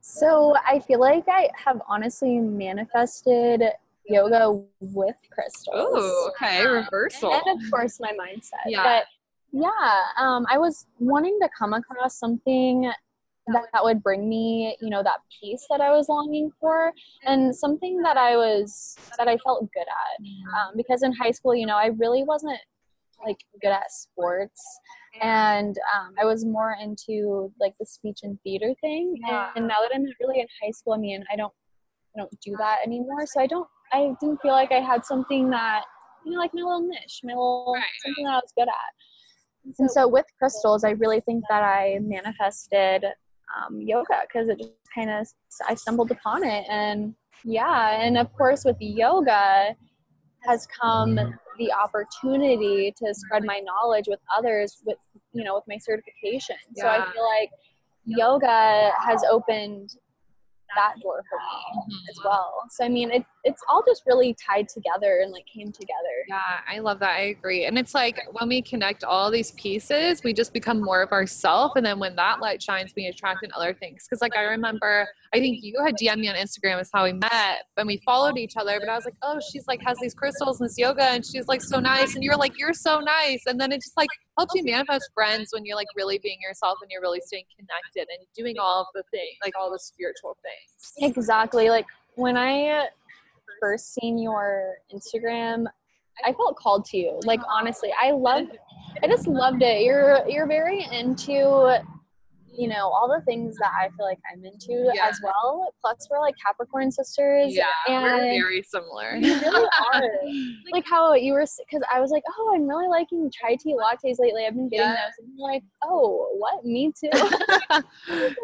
So 0.00 0.54
I 0.66 0.80
feel 0.80 1.00
like 1.00 1.24
I 1.28 1.48
have 1.56 1.80
honestly 1.88 2.38
manifested 2.38 3.62
yoga 4.06 4.62
with 4.80 5.16
crystals. 5.30 5.66
Oh, 5.72 6.30
okay, 6.30 6.66
reversal. 6.66 7.32
And 7.32 7.42
of 7.62 7.70
course 7.70 7.98
my 8.00 8.12
mindset. 8.12 8.64
Yeah. 8.66 8.82
But 8.82 9.04
yeah, 9.52 10.02
um, 10.18 10.46
I 10.50 10.58
was 10.58 10.86
wanting 10.98 11.38
to 11.40 11.48
come 11.56 11.72
across 11.72 12.18
something 12.18 12.90
that, 13.48 13.64
that 13.72 13.84
would 13.84 14.02
bring 14.02 14.28
me, 14.28 14.76
you 14.80 14.90
know, 14.90 15.02
that 15.02 15.20
peace 15.40 15.66
that 15.70 15.80
I 15.80 15.90
was 15.90 16.08
longing 16.08 16.50
for 16.60 16.92
and 17.26 17.54
something 17.54 18.00
that 18.02 18.16
I 18.16 18.36
was 18.36 18.96
that 19.18 19.28
I 19.28 19.36
felt 19.38 19.68
good 19.72 19.82
at. 19.82 20.24
Um, 20.54 20.76
because 20.76 21.02
in 21.02 21.12
high 21.12 21.30
school, 21.30 21.54
you 21.54 21.66
know, 21.66 21.76
I 21.76 21.86
really 21.98 22.24
wasn't 22.24 22.58
like 23.24 23.38
good 23.60 23.70
at 23.70 23.90
sports 23.90 24.62
and 25.22 25.76
um, 25.94 26.14
I 26.20 26.24
was 26.24 26.44
more 26.44 26.76
into 26.82 27.52
like 27.60 27.74
the 27.78 27.86
speech 27.86 28.20
and 28.22 28.38
theater 28.42 28.74
thing. 28.80 29.16
Yeah. 29.26 29.50
And 29.56 29.68
now 29.68 29.76
that 29.82 29.94
I'm 29.94 30.04
really 30.20 30.40
in 30.40 30.46
high 30.62 30.72
school, 30.72 30.94
I 30.94 30.98
mean, 30.98 31.24
I 31.32 31.36
don't, 31.36 31.52
I 32.16 32.20
don't 32.20 32.40
do 32.40 32.54
that 32.58 32.78
anymore. 32.84 33.26
So 33.26 33.40
I 33.40 33.46
don't, 33.46 33.68
I 33.92 34.12
didn't 34.20 34.40
feel 34.40 34.52
like 34.52 34.72
I 34.72 34.80
had 34.80 35.04
something 35.04 35.50
that, 35.50 35.84
you 36.24 36.32
know, 36.32 36.38
like 36.38 36.52
my 36.54 36.62
little 36.62 36.86
niche, 36.86 37.20
my 37.22 37.32
little 37.32 37.74
Right, 37.74 37.84
something 38.04 38.24
that 38.24 38.32
I 38.32 38.36
was 38.36 38.52
good 38.56 38.68
at. 38.68 39.74
And 39.78 39.90
so 39.90 40.06
with 40.06 40.26
crystals, 40.38 40.84
I 40.84 40.90
really 40.90 41.20
think 41.20 41.44
that 41.48 41.62
I 41.62 41.98
manifested 42.02 43.04
um, 43.56 43.80
yoga 43.80 44.22
because 44.26 44.48
it 44.48 44.58
just 44.58 44.72
kind 44.94 45.10
of 45.10 45.26
I 45.68 45.74
stumbled 45.74 46.10
upon 46.10 46.44
it, 46.44 46.64
and 46.68 47.14
yeah, 47.44 48.00
and 48.00 48.18
of 48.18 48.32
course 48.34 48.64
with 48.64 48.76
yoga 48.80 49.76
has 50.46 50.66
come 50.80 51.18
the 51.58 51.72
opportunity 51.72 52.92
to 52.96 53.14
spread 53.14 53.44
my 53.44 53.60
knowledge 53.60 54.06
with 54.08 54.20
others 54.36 54.82
with 54.84 54.98
you 55.32 55.44
know 55.44 55.54
with 55.54 55.64
my 55.68 55.78
certification. 55.78 56.56
So 56.76 56.86
I 56.86 56.98
feel 57.12 57.24
like 57.24 57.50
yoga 58.04 58.92
has 59.00 59.22
opened 59.30 59.90
that 60.76 60.94
door 61.02 61.22
for 61.28 61.38
me 61.88 61.96
as 62.10 62.18
well. 62.24 62.54
So 62.70 62.84
I 62.84 62.88
mean, 62.88 63.10
it, 63.10 63.24
it's 63.44 63.62
all 63.70 63.82
just 63.86 64.02
really 64.06 64.34
tied 64.34 64.68
together 64.68 65.20
and 65.22 65.30
like 65.30 65.44
came 65.46 65.70
together. 65.70 66.24
Yeah, 66.28 66.60
I 66.66 66.78
love 66.78 66.98
that. 67.00 67.10
I 67.10 67.20
agree. 67.24 67.66
And 67.66 67.78
it's 67.78 67.94
like 67.94 68.20
when 68.32 68.48
we 68.48 68.62
connect 68.62 69.04
all 69.04 69.30
these 69.30 69.50
pieces, 69.52 70.22
we 70.24 70.32
just 70.32 70.52
become 70.54 70.82
more 70.82 71.02
of 71.02 71.12
ourselves. 71.12 71.74
And 71.76 71.84
then 71.84 71.98
when 71.98 72.16
that 72.16 72.40
light 72.40 72.62
shines, 72.62 72.92
we 72.96 73.06
attract 73.06 73.44
in 73.44 73.50
other 73.54 73.74
things. 73.74 74.06
Because, 74.08 74.22
like, 74.22 74.34
I 74.34 74.42
remember, 74.44 75.06
I 75.34 75.40
think 75.40 75.62
you 75.62 75.74
had 75.84 75.94
DM'd 75.96 76.20
me 76.20 76.28
on 76.28 76.36
Instagram, 76.36 76.80
is 76.80 76.90
how 76.92 77.04
we 77.04 77.12
met, 77.12 77.64
and 77.76 77.86
we 77.86 78.00
followed 78.04 78.38
each 78.38 78.56
other. 78.56 78.80
But 78.80 78.88
I 78.88 78.96
was 78.96 79.04
like, 79.04 79.16
oh, 79.22 79.38
she's 79.52 79.66
like, 79.66 79.82
has 79.82 79.98
these 80.00 80.14
crystals 80.14 80.60
and 80.60 80.68
this 80.68 80.78
yoga, 80.78 81.04
and 81.04 81.24
she's 81.24 81.46
like, 81.46 81.60
so 81.60 81.78
nice. 81.78 82.14
And 82.14 82.24
you're 82.24 82.36
like, 82.36 82.58
you're 82.58 82.72
so 82.72 83.00
nice. 83.00 83.42
And 83.46 83.60
then 83.60 83.72
it 83.72 83.82
just 83.82 83.96
like 83.96 84.08
helps 84.38 84.54
you 84.54 84.64
manifest 84.64 85.10
friends 85.14 85.50
when 85.52 85.66
you're 85.66 85.76
like 85.76 85.88
really 85.94 86.18
being 86.18 86.38
yourself 86.40 86.78
and 86.80 86.90
you're 86.90 87.02
really 87.02 87.20
staying 87.20 87.44
connected 87.56 88.10
and 88.10 88.26
doing 88.34 88.56
all 88.58 88.82
of 88.82 88.86
the 88.94 89.02
things, 89.10 89.36
like 89.44 89.52
all 89.58 89.70
the 89.70 89.78
spiritual 89.78 90.36
things. 90.42 91.14
Exactly. 91.14 91.68
Like 91.68 91.86
when 92.16 92.36
I 92.36 92.88
first 93.64 93.94
seen 93.94 94.18
your 94.18 94.74
Instagram, 94.94 95.64
I 96.22 96.32
felt 96.34 96.56
called 96.56 96.84
to 96.86 96.98
you. 96.98 97.18
Like 97.24 97.40
honestly, 97.50 97.90
I 98.00 98.10
love 98.10 98.46
I 99.02 99.06
just 99.08 99.26
loved 99.26 99.62
it. 99.62 99.82
You're 99.82 100.20
you're 100.28 100.46
very 100.46 100.84
into 100.92 101.80
you 102.56 102.68
know 102.68 102.84
all 102.94 103.08
the 103.08 103.20
things 103.24 103.56
that 103.56 103.72
I 103.76 103.88
feel 103.96 104.06
like 104.06 104.18
I'm 104.30 104.44
into 104.44 104.92
Yeah. 104.94 105.08
as 105.08 105.18
well. 105.24 105.72
Plus 105.80 106.06
we're 106.10 106.20
like 106.20 106.34
Capricorn 106.44 106.92
sisters 106.92 107.56
Yeah, 107.56 107.64
we're 107.88 108.20
very 108.20 108.62
similar. 108.62 109.16
you 109.16 109.34
really 109.40 109.68
are. 109.94 110.02
like 110.72 110.84
how 110.86 111.14
you 111.14 111.32
were 111.32 111.46
because 111.66 111.82
I 111.92 112.00
was 112.00 112.10
like, 112.12 112.22
"Oh, 112.38 112.52
I'm 112.54 112.68
really 112.68 112.86
liking 112.86 113.30
chai 113.36 113.56
tea 113.56 113.74
lattes 113.74 114.16
lately. 114.20 114.44
I've 114.46 114.54
been 114.54 114.68
getting 114.68 114.86
Yeah. 114.86 115.06
those." 115.06 115.26
And 115.26 115.28
you're 115.36 115.48
like, 115.52 115.62
"Oh, 115.82 116.28
what? 116.38 116.64
Me 116.66 116.92
too." 116.92 117.10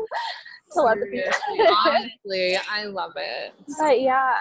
Telepathy. 0.74 1.22
Honestly, 1.86 2.56
I 2.70 2.84
love 2.84 3.12
it. 3.16 3.52
but 3.78 4.00
yeah. 4.00 4.34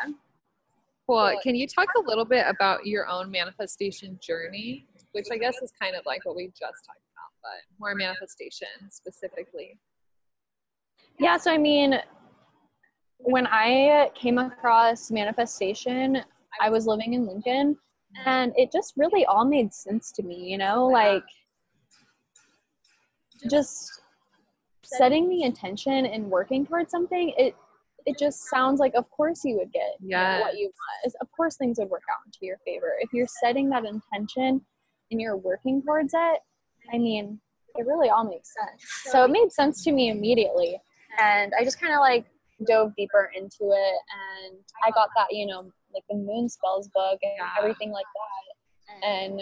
Cool. 1.09 1.39
Can 1.41 1.55
you 1.55 1.65
talk 1.65 1.87
a 1.97 2.01
little 2.01 2.23
bit 2.23 2.45
about 2.47 2.85
your 2.85 3.07
own 3.07 3.31
manifestation 3.31 4.19
journey, 4.21 4.85
which 5.13 5.25
I 5.31 5.37
guess 5.37 5.55
is 5.63 5.73
kind 5.81 5.95
of 5.95 6.05
like 6.05 6.23
what 6.23 6.35
we 6.35 6.49
just 6.49 6.85
talked 6.85 7.01
about, 7.13 7.31
but 7.41 7.79
more 7.79 7.95
manifestation 7.95 8.67
specifically? 8.91 9.79
Yeah, 11.19 11.37
so 11.37 11.51
I 11.51 11.57
mean, 11.57 11.99
when 13.17 13.47
I 13.47 14.11
came 14.13 14.37
across 14.37 15.09
manifestation, 15.09 16.21
I 16.61 16.69
was 16.69 16.85
living 16.85 17.15
in 17.15 17.25
Lincoln 17.25 17.75
and 18.25 18.53
it 18.55 18.71
just 18.71 18.93
really 18.95 19.25
all 19.25 19.45
made 19.45 19.73
sense 19.73 20.11
to 20.11 20.21
me, 20.21 20.35
you 20.35 20.59
know, 20.59 20.85
like 20.85 21.23
just 23.49 24.01
setting 24.83 25.27
the 25.27 25.41
intention 25.41 26.05
and 26.05 26.29
working 26.29 26.67
towards 26.67 26.91
something, 26.91 27.33
it 27.35 27.55
it 28.05 28.17
just 28.17 28.49
sounds 28.49 28.79
like 28.79 28.93
of 28.95 29.09
course 29.11 29.41
you 29.43 29.57
would 29.57 29.71
get 29.71 29.95
know, 30.01 30.39
what 30.41 30.57
you 30.57 30.65
want. 30.65 31.05
Is- 31.05 31.15
Of 31.21 31.31
course 31.31 31.55
things 31.57 31.77
would 31.79 31.89
work 31.89 32.03
out 32.11 32.25
into 32.25 32.39
your 32.41 32.57
favor. 32.65 32.93
If 32.99 33.11
you're 33.13 33.27
setting 33.41 33.69
that 33.69 33.85
intention 33.85 34.61
and 35.11 35.21
you're 35.21 35.37
working 35.37 35.81
towards 35.81 36.13
it, 36.13 36.39
I 36.93 36.97
mean, 36.97 37.39
it 37.75 37.85
really 37.85 38.09
all 38.09 38.23
makes 38.23 38.53
sense. 38.53 38.83
So 39.11 39.23
it 39.25 39.31
made 39.31 39.51
sense 39.51 39.83
to 39.83 39.91
me 39.91 40.09
immediately 40.09 40.79
and 41.19 41.53
I 41.59 41.63
just 41.63 41.79
kind 41.79 41.93
of 41.93 41.99
like 41.99 42.25
dove 42.67 42.93
deeper 42.97 43.31
into 43.35 43.71
it, 43.71 43.95
and 44.45 44.59
I 44.83 44.91
got 44.91 45.09
that 45.15 45.27
you 45.31 45.45
know 45.45 45.71
like 45.93 46.03
the 46.09 46.15
moon 46.15 46.47
spells 46.49 46.87
book 46.89 47.19
and 47.23 47.31
Yeah. 47.37 47.49
everything 47.57 47.91
like 47.91 48.05
that, 48.15 49.07
and 49.07 49.41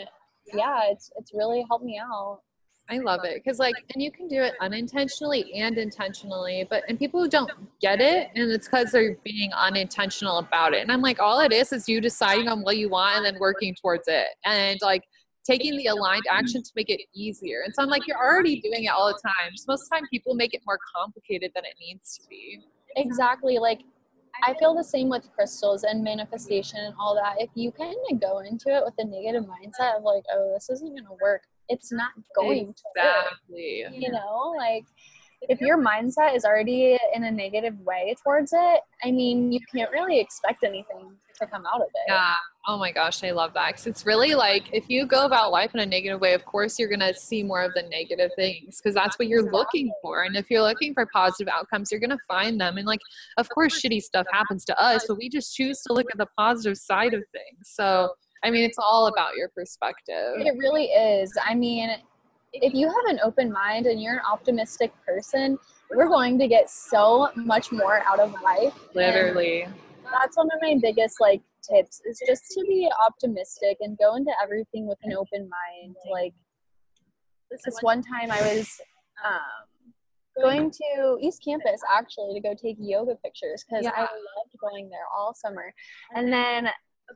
yeah, 0.54 0.82
it's 0.86 1.12
it's 1.18 1.34
really 1.34 1.66
helped 1.68 1.84
me 1.84 2.00
out. 2.00 2.42
I 2.90 3.00
love 3.00 3.26
it 3.26 3.42
because, 3.44 3.60
like, 3.60 3.76
and 3.94 4.02
you 4.02 4.12
can 4.12 4.28
do 4.28 4.42
it 4.42 4.54
unintentionally 4.62 5.54
and 5.54 5.78
intentionally, 5.78 6.66
but 6.70 6.84
and 6.88 6.98
people 6.98 7.22
who 7.22 7.30
don't 7.30 7.52
get 7.82 8.00
it, 8.00 8.30
and 8.36 8.50
it's 8.50 8.68
because 8.68 8.92
they're 8.92 9.18
being 9.24 9.52
unintentional 9.54 10.38
about 10.38 10.74
it. 10.74 10.82
And 10.82 10.92
I'm 10.92 11.02
like, 11.02 11.20
all 11.20 11.40
it 11.42 11.52
is 11.52 11.74
is 11.74 11.90
you 11.90 12.00
deciding 12.00 12.48
on 12.48 12.62
what 12.62 12.78
you 12.78 12.90
want 12.90 13.18
and 13.18 13.26
then 13.26 13.40
working 13.40 13.76
towards 13.76 14.08
it, 14.08 14.28
and 14.46 14.80
like 14.82 15.04
taking 15.46 15.78
the 15.78 15.88
aligned 15.88 16.24
action 16.30 16.64
to 16.64 16.72
make 16.76 16.90
it 16.90 17.02
easier. 17.14 17.62
And 17.66 17.74
so 17.74 17.82
I'm 17.82 17.90
like, 17.90 18.08
you're 18.08 18.18
already 18.18 18.60
doing 18.62 18.86
it 18.86 18.90
all 18.90 19.08
the 19.08 19.20
time. 19.22 19.52
Just 19.52 19.68
most 19.68 19.84
of 19.84 19.90
the 19.90 19.96
time, 19.96 20.08
people 20.12 20.34
make 20.36 20.54
it 20.54 20.62
more 20.66 20.80
complicated 20.96 21.52
than 21.56 21.66
it 21.66 21.74
needs 21.80 22.18
to 22.18 22.28
be. 22.30 22.62
Exactly, 22.96 23.58
like 23.60 23.82
I 24.46 24.54
feel 24.54 24.76
the 24.76 24.84
same 24.84 25.10
with 25.10 25.30
crystals 25.34 25.84
and 25.84 26.04
manifestation 26.04 26.80
and 26.80 26.94
all 27.00 27.16
that. 27.16 27.36
If 27.40 27.50
you 27.56 27.72
kind 27.72 27.96
of 28.12 28.22
go 28.22 28.40
into 28.40 28.70
it 28.70 28.84
with 28.86 28.94
a 29.00 29.06
negative 29.06 29.44
mindset 29.44 29.98
of 29.98 30.04
like, 30.04 30.24
oh, 30.34 30.54
this 30.54 30.70
isn't 30.70 30.96
gonna 30.96 31.18
work, 31.22 31.42
it's 31.70 31.92
not 31.92 32.12
going 32.36 32.74
to 32.74 32.84
work. 32.96 33.16
Exactly. 33.26 33.86
You 33.92 34.12
know, 34.12 34.54
like 34.58 34.86
if 35.42 35.62
your 35.62 35.78
mindset 35.78 36.36
is 36.36 36.46
already 36.46 36.98
in 37.14 37.24
a 37.24 37.32
negative 37.32 37.80
way 37.82 38.16
towards 38.24 38.54
it, 38.54 38.82
I 39.04 39.12
mean, 39.12 39.52
you 39.52 39.60
can't 39.74 39.92
really 39.92 40.20
expect 40.20 40.64
anything 40.64 41.12
to 41.40 41.46
come 41.46 41.66
out 41.68 41.82
of 41.82 41.88
it. 41.88 42.08
Yeah. 42.08 42.34
Oh 42.68 42.78
my 42.78 42.92
gosh, 42.92 43.24
I 43.24 43.32
love 43.32 43.54
that. 43.54 43.68
Because 43.68 43.86
it's 43.86 44.06
really 44.06 44.34
like 44.34 44.74
if 44.74 44.90
you 44.90 45.06
go 45.06 45.26
about 45.26 45.52
life 45.52 45.76
in 45.76 45.80
a 45.80 45.86
negative 45.86 46.20
way, 46.20 46.34
of 46.34 46.44
course 46.44 46.80
you're 46.80 46.90
gonna 46.90 47.14
see 47.14 47.44
more 47.44 47.62
of 47.62 47.74
the 47.76 47.84
negative 47.84 48.32
things 48.36 48.82
because 48.82 48.96
that's 48.96 49.20
what 49.20 49.28
you're 49.28 49.52
looking 49.52 49.92
for. 50.02 50.24
And 50.24 50.36
if 50.36 50.50
you're 50.50 50.64
looking 50.64 50.96
for 50.96 51.08
positive 51.14 51.48
outcomes, 51.54 51.92
you're 51.92 52.02
gonna 52.02 52.18
find 52.28 52.60
them. 52.60 52.78
And 52.78 52.88
like, 52.88 53.00
of 53.38 53.48
course, 53.50 53.80
shitty 53.80 54.02
stuff 54.02 54.26
happens 54.32 54.66
to 54.66 54.82
us, 54.82 55.06
but 55.08 55.18
we 55.18 55.30
just 55.30 55.56
choose 55.56 55.82
to 55.84 55.94
look 55.94 56.08
at 56.12 56.18
the 56.18 56.28
positive 56.36 56.78
side 56.78 57.14
of 57.14 57.24
things. 57.32 57.62
So 57.64 58.16
I 58.48 58.50
mean, 58.50 58.64
it's 58.64 58.78
all 58.78 59.08
about 59.08 59.36
your 59.36 59.50
perspective. 59.50 60.36
It 60.38 60.58
really 60.58 60.86
is. 60.86 61.38
I 61.46 61.54
mean, 61.54 61.90
if 62.54 62.74
you 62.74 62.88
have 62.88 63.06
an 63.10 63.20
open 63.22 63.52
mind 63.52 63.88
and 63.88 64.02
you're 64.02 64.14
an 64.14 64.22
optimistic 64.32 64.94
person, 65.06 65.58
we're 65.94 66.08
going 66.08 66.40
to 66.40 66.48
get 66.48 66.70
so 66.70 67.30
much 67.36 67.74
more 67.74 68.02
out 68.08 68.22
of 68.22 68.32
life. 68.42 68.74
And 68.74 68.96
Literally. 68.96 69.68
that's 70.10 70.38
one 70.38 70.48
of 70.56 70.62
my 70.62 70.78
biggest 70.82 71.20
like 71.20 71.42
tips 71.62 72.02
is 72.10 72.22
just 72.26 72.44
to 72.52 72.64
be 72.70 72.90
optimistic 73.06 73.78
and 73.82 73.98
go 73.98 74.16
into 74.16 74.32
everything 74.42 74.88
with 74.88 74.98
an 75.04 75.12
open 75.12 75.50
mind. 75.50 75.96
Like 76.10 76.34
this 77.52 77.78
one 77.82 78.02
time 78.02 78.32
I 78.32 78.40
was 78.56 78.80
um, 79.26 80.42
going 80.42 80.72
to 80.72 81.18
East 81.22 81.42
Campus 81.46 81.82
actually 81.94 82.34
to 82.34 82.40
go 82.40 82.54
take 82.54 82.78
yoga 82.80 83.16
pictures 83.24 83.66
because 83.68 83.84
Yeah. 83.84 83.92
I 83.94 84.02
loved 84.02 84.56
going 84.62 84.90
there 84.90 85.06
all 85.16 85.34
summer. 85.34 85.74
And 86.16 86.32
then, 86.32 86.70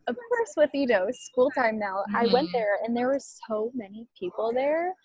of 0.07 0.15
course, 0.15 0.53
with 0.57 0.69
you 0.73 0.87
know 0.87 1.07
school 1.11 1.49
time 1.51 1.77
now, 1.79 2.03
I 2.15 2.27
went 2.27 2.49
Mhm. 2.49 2.53
there 2.53 2.79
and 2.83 2.95
there 2.95 3.07
were 3.07 3.19
so 3.19 3.71
many 3.73 4.07
people 4.17 4.51
there. 4.53 4.95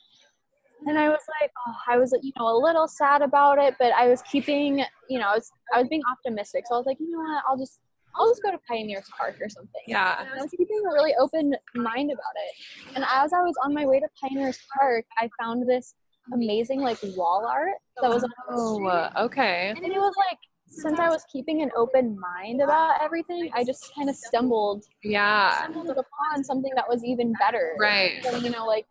And 0.87 0.99
I 0.99 1.09
was 1.09 1.23
like, 1.41 1.51
oh, 1.67 1.75
I 1.89 1.97
was, 1.97 2.15
you 2.23 2.33
know, 2.39 2.49
a 2.49 2.59
little 2.59 2.87
sad 2.87 3.23
about 3.23 3.59
it, 3.59 3.75
but 3.79 3.93
I 3.95 4.09
was 4.09 4.21
keeping, 4.23 4.85
you 5.09 5.19
know, 5.19 5.29
I 5.29 5.35
was, 5.35 5.51
I 5.75 5.81
was 5.81 5.89
being 5.89 6.03
optimistic. 6.13 6.65
So 6.67 6.75
I 6.75 6.79
was 6.79 6.87
like, 6.87 7.01
you 7.01 7.11
know 7.11 7.19
what, 7.19 7.43
I'll 7.49 7.57
just, 7.57 7.81
I'll 8.15 8.29
just 8.29 8.43
go 8.43 8.51
to 8.51 8.59
Pioneers 8.69 9.09
Park 9.17 9.37
or 9.41 9.49
something. 9.49 9.81
Yeah. 9.87 10.21
And 10.21 10.29
I 10.39 10.43
was 10.43 10.51
keeping 10.51 10.79
a 10.85 10.93
really 10.93 11.15
open 11.19 11.55
mind 11.75 12.11
about 12.11 12.35
it. 12.37 12.95
And 12.95 13.05
as 13.11 13.33
I 13.33 13.41
was 13.41 13.55
on 13.65 13.73
my 13.73 13.87
way 13.87 14.01
to 14.01 14.09
Pioneers 14.21 14.59
Park, 14.79 15.07
I 15.19 15.31
found 15.41 15.67
this 15.67 15.95
amazing 16.33 16.81
like 16.83 16.99
wall 17.17 17.47
art 17.47 17.75
that 18.03 18.11
was 18.11 18.23
on. 18.25 18.31
Oh, 18.51 19.09
okay. 19.25 19.73
And 19.75 19.85
it 19.85 19.99
was 19.99 20.15
like, 20.29 20.39
since 20.67 20.99
I 20.99 21.09
was 21.09 21.25
keeping 21.33 21.63
an 21.63 21.71
open 21.77 22.19
mind 22.19 22.61
about 22.61 23.01
everything, 23.01 23.51
I 23.55 23.65
just 23.65 23.93
kind 23.95 24.11
of 24.11 24.17
stumbled, 24.17 24.85
Yeah. 25.03 25.63
stumbled 25.63 25.91
upon 25.91 26.45
something 26.45 26.73
that 26.75 26.89
was 26.89 27.05
even 27.05 27.33
better. 27.41 27.77
Right. 27.79 28.23
Than, 28.23 28.45
you 28.45 28.51
know, 28.51 28.67
like 28.67 28.87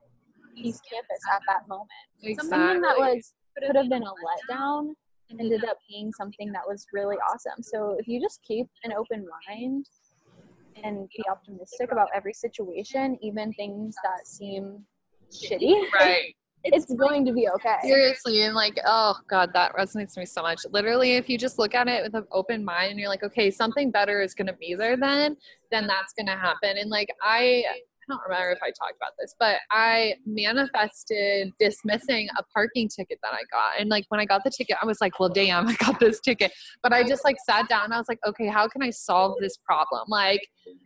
East 0.56 0.82
Campus 0.90 1.20
at 1.34 1.42
that 1.48 1.68
moment. 1.68 1.90
Exactly. 2.24 2.50
Something 2.50 2.82
that 2.82 2.98
was 2.98 3.34
could 3.58 3.76
have 3.76 3.90
been 3.90 4.04
a 4.04 4.06
letdown 4.06 4.94
ended 5.40 5.64
up 5.66 5.78
being 5.90 6.12
something 6.12 6.52
that 6.52 6.62
was 6.68 6.86
really 6.94 7.18
awesome. 7.30 7.62
So 7.62 7.96
if 8.00 8.08
you 8.08 8.22
just 8.22 8.42
keep 8.44 8.68
an 8.84 8.94
open 8.94 9.26
mind 9.48 9.88
and 10.84 11.08
be 11.16 11.24
optimistic 11.30 11.92
about 11.92 12.10
every 12.14 12.34
situation, 12.34 13.18
even 13.22 13.54
things 13.54 13.96
that 14.04 14.28
seem 14.28 14.86
shitty, 15.32 15.92
right. 15.94 16.36
It's 16.74 16.94
going 16.94 17.26
to 17.26 17.34
be 17.34 17.48
okay. 17.50 17.78
Seriously, 17.84 18.44
and 18.44 18.56
like, 18.56 18.80
oh 18.86 19.16
god, 19.28 19.52
that 19.54 19.74
resonates 19.76 20.14
to 20.16 20.22
me 20.22 20.26
so 20.26 20.42
much. 20.42 20.62
Literally, 20.72 21.14
if 21.14 21.30
you 21.30 21.38
just 21.38 21.60
look 21.60 21.76
at 21.76 21.88
it 21.88 22.04
with 22.04 22.16
an 22.16 22.26
open 22.32 22.64
mind 22.64 22.92
and 22.92 23.00
you're 23.00 23.10
like, 23.10 23.24
okay, 23.24 23.52
something 23.52 23.92
better 23.92 24.22
is 24.22 24.34
gonna 24.34 24.54
be 24.54 24.76
there 24.76 24.98
then, 24.98 25.38
then 25.72 25.88
that's 25.88 26.14
gonna 26.14 26.38
happen. 26.38 26.78
And 26.78 26.90
like 26.90 27.10
I 27.22 27.64
I 28.10 28.14
don't 28.14 28.22
remember 28.28 28.52
if 28.52 28.60
I 28.64 28.68
talked 28.68 28.98
about 28.98 29.14
this, 29.20 29.34
but 29.40 29.58
I 29.72 30.16
manifested 30.26 31.52
dismissing 31.60 32.30
a 32.38 32.44
parking 32.54 32.88
ticket 32.88 33.20
that 33.24 33.34
I 33.34 33.42
got. 33.52 33.80
And 33.80 33.90
like 33.90 34.06
when 34.10 34.20
I 34.20 34.26
got 34.26 34.44
the 34.44 34.52
ticket, 34.52 34.78
I 34.82 34.86
was 34.86 35.00
like, 35.02 35.20
well, 35.20 35.30
damn, 35.30 35.68
I 35.68 35.74
got 35.76 36.00
this 36.00 36.20
ticket. 36.20 36.52
But 36.84 36.94
I 36.94 37.04
just 37.04 37.24
like 37.24 37.38
sat 37.46 37.68
down 37.68 37.86
and 37.86 37.94
I 37.94 37.98
was 37.98 38.08
like, 38.08 38.20
okay, 38.28 38.48
how 38.48 38.68
can 38.68 38.84
I 38.84 38.90
solve 38.90 39.36
this 39.40 39.58
problem? 39.58 40.04
Like, 40.08 40.42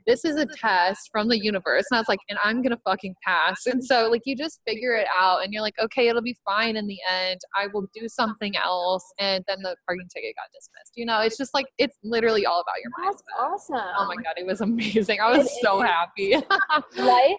this 0.06 0.26
is 0.26 0.36
a 0.36 0.46
test 0.46 1.10
from 1.12 1.30
the 1.30 1.40
universe. 1.42 1.86
And 1.90 1.98
I 1.98 2.02
was 2.02 2.10
like, 2.10 2.20
and 2.30 2.38
I'm 2.44 2.62
going 2.62 2.72
to 2.72 2.82
fucking 2.86 3.16
pass. 3.26 3.66
And 3.66 3.84
so, 3.84 4.10
like, 4.10 4.22
you 4.26 4.36
just 4.36 4.60
figure 4.68 4.96
it 4.96 5.08
out 5.18 5.44
and 5.44 5.54
you're 5.54 5.62
like, 5.62 5.76
okay, 5.80 6.08
it'll 6.10 6.22
be 6.22 6.36
fine 6.46 6.76
in 6.76 6.88
the 6.88 6.98
end. 7.10 7.40
I 7.56 7.68
will 7.74 7.88
do 7.94 8.08
something 8.10 8.56
else. 8.58 9.04
And 9.20 9.44
then 9.48 9.62
the 9.62 9.76
parking 9.88 10.08
ticket 10.14 10.36
got 10.36 10.48
dismissed. 10.54 10.94
You 10.96 11.06
know, 11.06 11.22
it's 11.22 11.38
just 11.38 11.54
like, 11.54 11.68
it's 11.78 11.96
literally 12.04 12.46
all 12.46 12.62
about 12.62 12.76
your 12.84 12.92
mindset. 12.92 13.10
That's 13.10 13.24
awesome. 13.40 13.96
Oh 13.98 14.06
my 14.08 14.16
God, 14.16 14.34
it 14.38 14.46
was 14.46 14.62
amazing. 14.62 15.20
I 15.22 15.38
was 15.38 15.46
It 15.46 15.52
so 15.62 15.82
is. 15.82 15.90
happy. 15.90 16.36
Life 17.10 17.38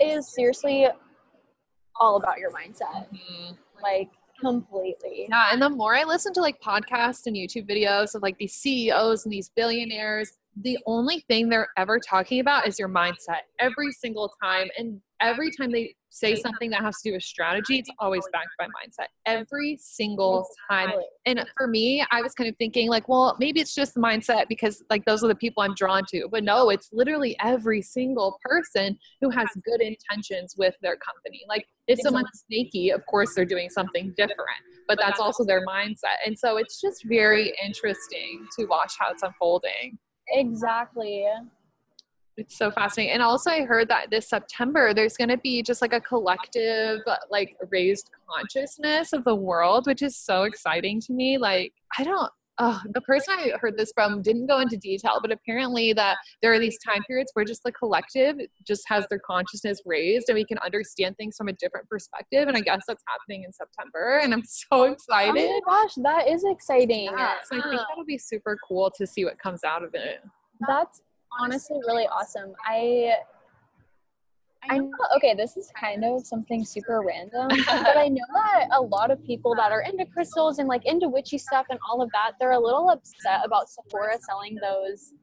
is 0.00 0.32
seriously 0.34 0.86
all 1.98 2.16
about 2.16 2.38
your 2.38 2.50
mindset. 2.50 3.08
Mhm. 3.12 3.56
Like 3.82 4.10
completely. 4.40 5.26
Yeah, 5.28 5.48
and 5.52 5.60
the 5.62 5.70
more 5.70 5.94
I 5.94 6.04
listen 6.04 6.32
to 6.34 6.40
like 6.40 6.60
podcasts 6.60 7.26
and 7.26 7.36
YouTube 7.36 7.68
videos 7.68 8.14
of 8.14 8.22
like 8.22 8.36
these 8.38 8.54
CEOs 8.54 9.24
and 9.24 9.32
these 9.32 9.50
billionaires, 9.50 10.32
the 10.62 10.78
only 10.86 11.20
thing 11.28 11.48
they're 11.48 11.68
ever 11.76 11.98
talking 11.98 12.40
about 12.40 12.66
is 12.66 12.78
your 12.78 12.88
mindset 12.88 13.42
every 13.60 13.92
single 13.92 14.32
time. 14.42 14.68
And 14.78 15.00
every 15.20 15.50
time 15.50 15.70
they 15.70 15.94
say 16.08 16.34
something 16.34 16.70
that 16.70 16.80
has 16.80 17.02
to 17.02 17.10
do 17.10 17.14
with 17.14 17.22
strategy, 17.22 17.78
it's 17.78 17.90
always 17.98 18.24
backed 18.32 18.48
by 18.58 18.64
mindset 18.64 19.08
every 19.26 19.76
single 19.78 20.48
time. 20.70 20.90
And 21.26 21.44
for 21.58 21.66
me, 21.66 22.04
I 22.10 22.22
was 22.22 22.32
kind 22.32 22.48
of 22.48 22.56
thinking 22.56 22.88
like, 22.88 23.06
well, 23.06 23.36
maybe 23.38 23.60
it's 23.60 23.74
just 23.74 23.92
the 23.92 24.00
mindset 24.00 24.48
because 24.48 24.82
like 24.88 25.04
those 25.04 25.22
are 25.22 25.28
the 25.28 25.34
people 25.34 25.62
I'm 25.62 25.74
drawn 25.74 26.04
to. 26.08 26.26
But 26.30 26.42
no, 26.42 26.70
it's 26.70 26.88
literally 26.90 27.36
every 27.42 27.82
single 27.82 28.38
person 28.42 28.98
who 29.20 29.28
has 29.28 29.48
good 29.62 29.82
intentions 29.82 30.54
with 30.56 30.74
their 30.80 30.96
company. 30.96 31.42
Like 31.48 31.66
if 31.86 32.00
someone's 32.00 32.44
snaky, 32.48 32.90
of 32.90 33.04
course 33.06 33.34
they're 33.34 33.44
doing 33.44 33.68
something 33.68 34.14
different, 34.16 34.40
but 34.88 34.98
that's 34.98 35.20
also 35.20 35.44
their 35.44 35.66
mindset. 35.66 36.16
And 36.24 36.38
so 36.38 36.56
it's 36.56 36.80
just 36.80 37.04
very 37.04 37.52
interesting 37.62 38.46
to 38.58 38.64
watch 38.66 38.94
how 38.98 39.10
it's 39.10 39.22
unfolding. 39.22 39.98
Exactly. 40.30 41.24
It's 42.36 42.56
so 42.56 42.70
fascinating. 42.70 43.14
And 43.14 43.22
also 43.22 43.50
I 43.50 43.62
heard 43.62 43.88
that 43.88 44.10
this 44.10 44.28
September 44.28 44.92
there's 44.92 45.16
going 45.16 45.30
to 45.30 45.38
be 45.38 45.62
just 45.62 45.80
like 45.80 45.94
a 45.94 46.00
collective 46.00 47.00
like 47.30 47.56
raised 47.70 48.10
consciousness 48.28 49.12
of 49.12 49.24
the 49.24 49.34
world, 49.34 49.86
which 49.86 50.02
is 50.02 50.16
so 50.16 50.42
exciting 50.42 51.00
to 51.02 51.12
me. 51.12 51.38
Like 51.38 51.72
I 51.98 52.04
don't 52.04 52.30
Oh, 52.58 52.80
the 52.94 53.02
person 53.02 53.34
I 53.38 53.52
heard 53.60 53.76
this 53.76 53.92
from 53.94 54.22
didn't 54.22 54.46
go 54.46 54.60
into 54.60 54.78
detail, 54.78 55.18
but 55.20 55.30
apparently 55.30 55.92
that 55.92 56.16
there 56.40 56.52
are 56.54 56.58
these 56.58 56.78
time 56.78 57.02
periods 57.06 57.30
where 57.34 57.44
just 57.44 57.62
the 57.62 57.72
collective 57.72 58.36
just 58.66 58.84
has 58.88 59.06
their 59.10 59.18
consciousness 59.18 59.82
raised 59.84 60.28
and 60.28 60.36
we 60.36 60.44
can 60.44 60.56
understand 60.58 61.18
things 61.18 61.36
from 61.36 61.48
a 61.48 61.52
different 61.52 61.86
perspective. 61.88 62.48
And 62.48 62.56
I 62.56 62.60
guess 62.60 62.84
that's 62.88 63.04
happening 63.06 63.44
in 63.44 63.52
September. 63.52 64.20
And 64.22 64.32
I'm 64.32 64.44
so 64.44 64.84
excited. 64.84 65.36
Oh 65.36 65.60
my 65.66 65.82
gosh, 65.82 65.94
that 65.96 66.28
is 66.28 66.44
exciting. 66.48 67.04
Yeah, 67.04 67.34
so 67.44 67.58
I 67.58 67.62
think 67.62 67.80
that'll 67.88 68.06
be 68.06 68.18
super 68.18 68.56
cool 68.66 68.90
to 68.96 69.06
see 69.06 69.26
what 69.26 69.38
comes 69.38 69.62
out 69.62 69.84
of 69.84 69.94
it. 69.94 70.22
That's 70.66 71.02
honestly 71.38 71.78
really 71.86 72.06
awesome. 72.06 72.54
I 72.66 73.16
I 74.68 74.78
know 74.78 74.90
okay, 75.16 75.34
this 75.34 75.56
is 75.56 75.70
kind 75.78 76.04
of 76.04 76.26
something 76.26 76.64
super 76.64 77.02
random, 77.02 77.48
but 77.66 77.96
I 77.96 78.08
know 78.08 78.24
that 78.34 78.68
a 78.72 78.80
lot 78.80 79.10
of 79.10 79.22
people 79.24 79.54
that 79.56 79.72
are 79.72 79.82
into 79.82 80.06
crystals 80.06 80.58
and 80.58 80.68
like 80.68 80.84
into 80.84 81.08
witchy 81.08 81.38
stuff 81.38 81.66
and 81.70 81.78
all 81.88 82.02
of 82.02 82.10
that, 82.12 82.32
they're 82.38 82.52
a 82.52 82.58
little 82.58 82.90
upset 82.90 83.40
about 83.44 83.68
Sephora 83.68 84.18
selling 84.20 84.56
those 84.60 85.14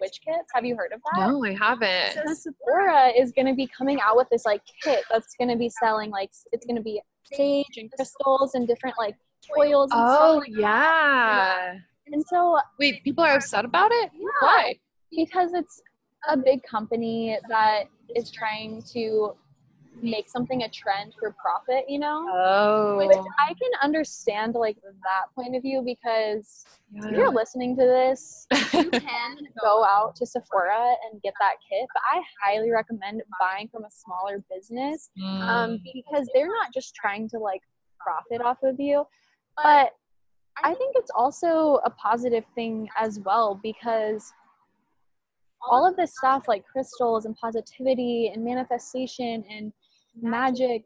witch 0.00 0.20
kits. 0.24 0.50
Have 0.54 0.64
you 0.64 0.76
heard 0.76 0.92
of 0.92 1.00
that? 1.14 1.28
No, 1.28 1.44
I 1.44 1.54
haven't. 1.54 2.26
So 2.26 2.34
Sephora 2.34 3.08
is 3.16 3.32
going 3.32 3.46
to 3.46 3.54
be 3.54 3.66
coming 3.66 4.00
out 4.00 4.16
with 4.16 4.28
this 4.30 4.44
like 4.44 4.62
kit 4.82 5.04
that's 5.10 5.34
going 5.36 5.50
to 5.50 5.56
be 5.56 5.68
selling 5.68 6.10
like 6.10 6.30
it's 6.52 6.66
going 6.66 6.76
to 6.76 6.82
be 6.82 7.00
sage 7.32 7.76
and 7.76 7.90
crystals 7.92 8.54
and 8.54 8.66
different 8.66 8.96
like 8.98 9.16
oils 9.58 9.90
and 9.92 10.00
Oh, 10.02 10.42
yeah. 10.46 11.76
And 12.06 12.24
so 12.28 12.58
Wait, 12.78 13.02
people 13.02 13.24
are 13.24 13.36
upset 13.36 13.64
about 13.64 13.90
it? 13.92 14.10
Yeah. 14.14 14.28
Why? 14.40 14.78
because 15.16 15.54
it's 15.54 15.80
a 16.28 16.36
big 16.36 16.62
company 16.62 17.38
that 17.48 17.84
is 18.14 18.30
trying 18.30 18.82
to 18.92 19.34
make 20.02 20.28
something 20.28 20.62
a 20.64 20.68
trend 20.68 21.14
for 21.18 21.34
profit, 21.40 21.84
you 21.88 21.98
know? 22.00 22.26
Oh. 22.28 22.96
Which 22.96 23.16
I 23.38 23.48
can 23.54 23.70
understand 23.82 24.54
like 24.54 24.76
that 24.82 25.34
point 25.34 25.54
of 25.54 25.62
view 25.62 25.82
because 25.84 26.64
if 26.92 27.10
you're 27.12 27.32
listening 27.32 27.76
to 27.76 27.82
this, 27.84 28.46
you 28.72 28.90
can 28.90 29.36
go 29.62 29.84
out 29.84 30.16
to 30.16 30.26
Sephora 30.26 30.94
and 31.10 31.22
get 31.22 31.32
that 31.40 31.54
kit, 31.70 31.86
but 31.94 32.02
I 32.12 32.22
highly 32.42 32.70
recommend 32.70 33.22
buying 33.40 33.68
from 33.68 33.84
a 33.84 33.90
smaller 33.90 34.44
business 34.52 35.10
um, 35.22 35.70
Mm. 35.70 35.78
because 35.94 36.28
they're 36.34 36.48
not 36.48 36.72
just 36.74 36.94
trying 36.94 37.28
to 37.30 37.38
like 37.38 37.62
profit 38.00 38.42
off 38.44 38.58
of 38.62 38.78
you, 38.80 39.04
but 39.56 39.92
I 40.62 40.74
think 40.74 40.94
it's 40.96 41.10
also 41.14 41.80
a 41.84 41.90
positive 41.90 42.44
thing 42.54 42.88
as 42.98 43.20
well 43.20 43.58
because 43.62 44.32
all 45.70 45.86
of 45.88 45.96
this 45.96 46.12
stuff 46.16 46.44
like 46.48 46.64
crystals 46.66 47.24
and 47.26 47.34
positivity 47.36 48.30
and 48.34 48.44
manifestation 48.44 49.44
and 49.50 49.72
magic 50.20 50.82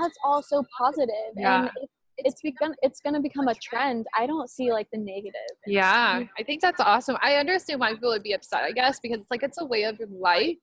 that's 0.00 0.16
also 0.24 0.62
positive 0.76 1.32
Yeah. 1.36 1.60
and 1.62 1.70
it, 1.82 1.90
it's 2.18 2.40
begun 2.42 2.74
it's 2.82 3.00
going 3.00 3.14
to 3.14 3.20
become 3.20 3.48
a 3.48 3.54
trend 3.54 4.06
i 4.16 4.26
don't 4.26 4.48
see 4.50 4.72
like 4.72 4.88
the 4.92 4.98
negative 4.98 5.34
Yeah, 5.66 6.22
I 6.38 6.42
think 6.42 6.60
that's 6.60 6.80
awesome. 6.80 7.16
I 7.22 7.36
understand 7.36 7.80
why 7.80 7.92
people 7.94 8.10
would 8.10 8.22
be 8.22 8.32
upset, 8.34 8.62
I 8.62 8.72
guess, 8.72 9.00
because 9.00 9.18
it's 9.20 9.30
like 9.30 9.42
it's 9.42 9.60
a 9.60 9.64
way 9.64 9.84
of 9.84 9.98
life. 10.10 10.56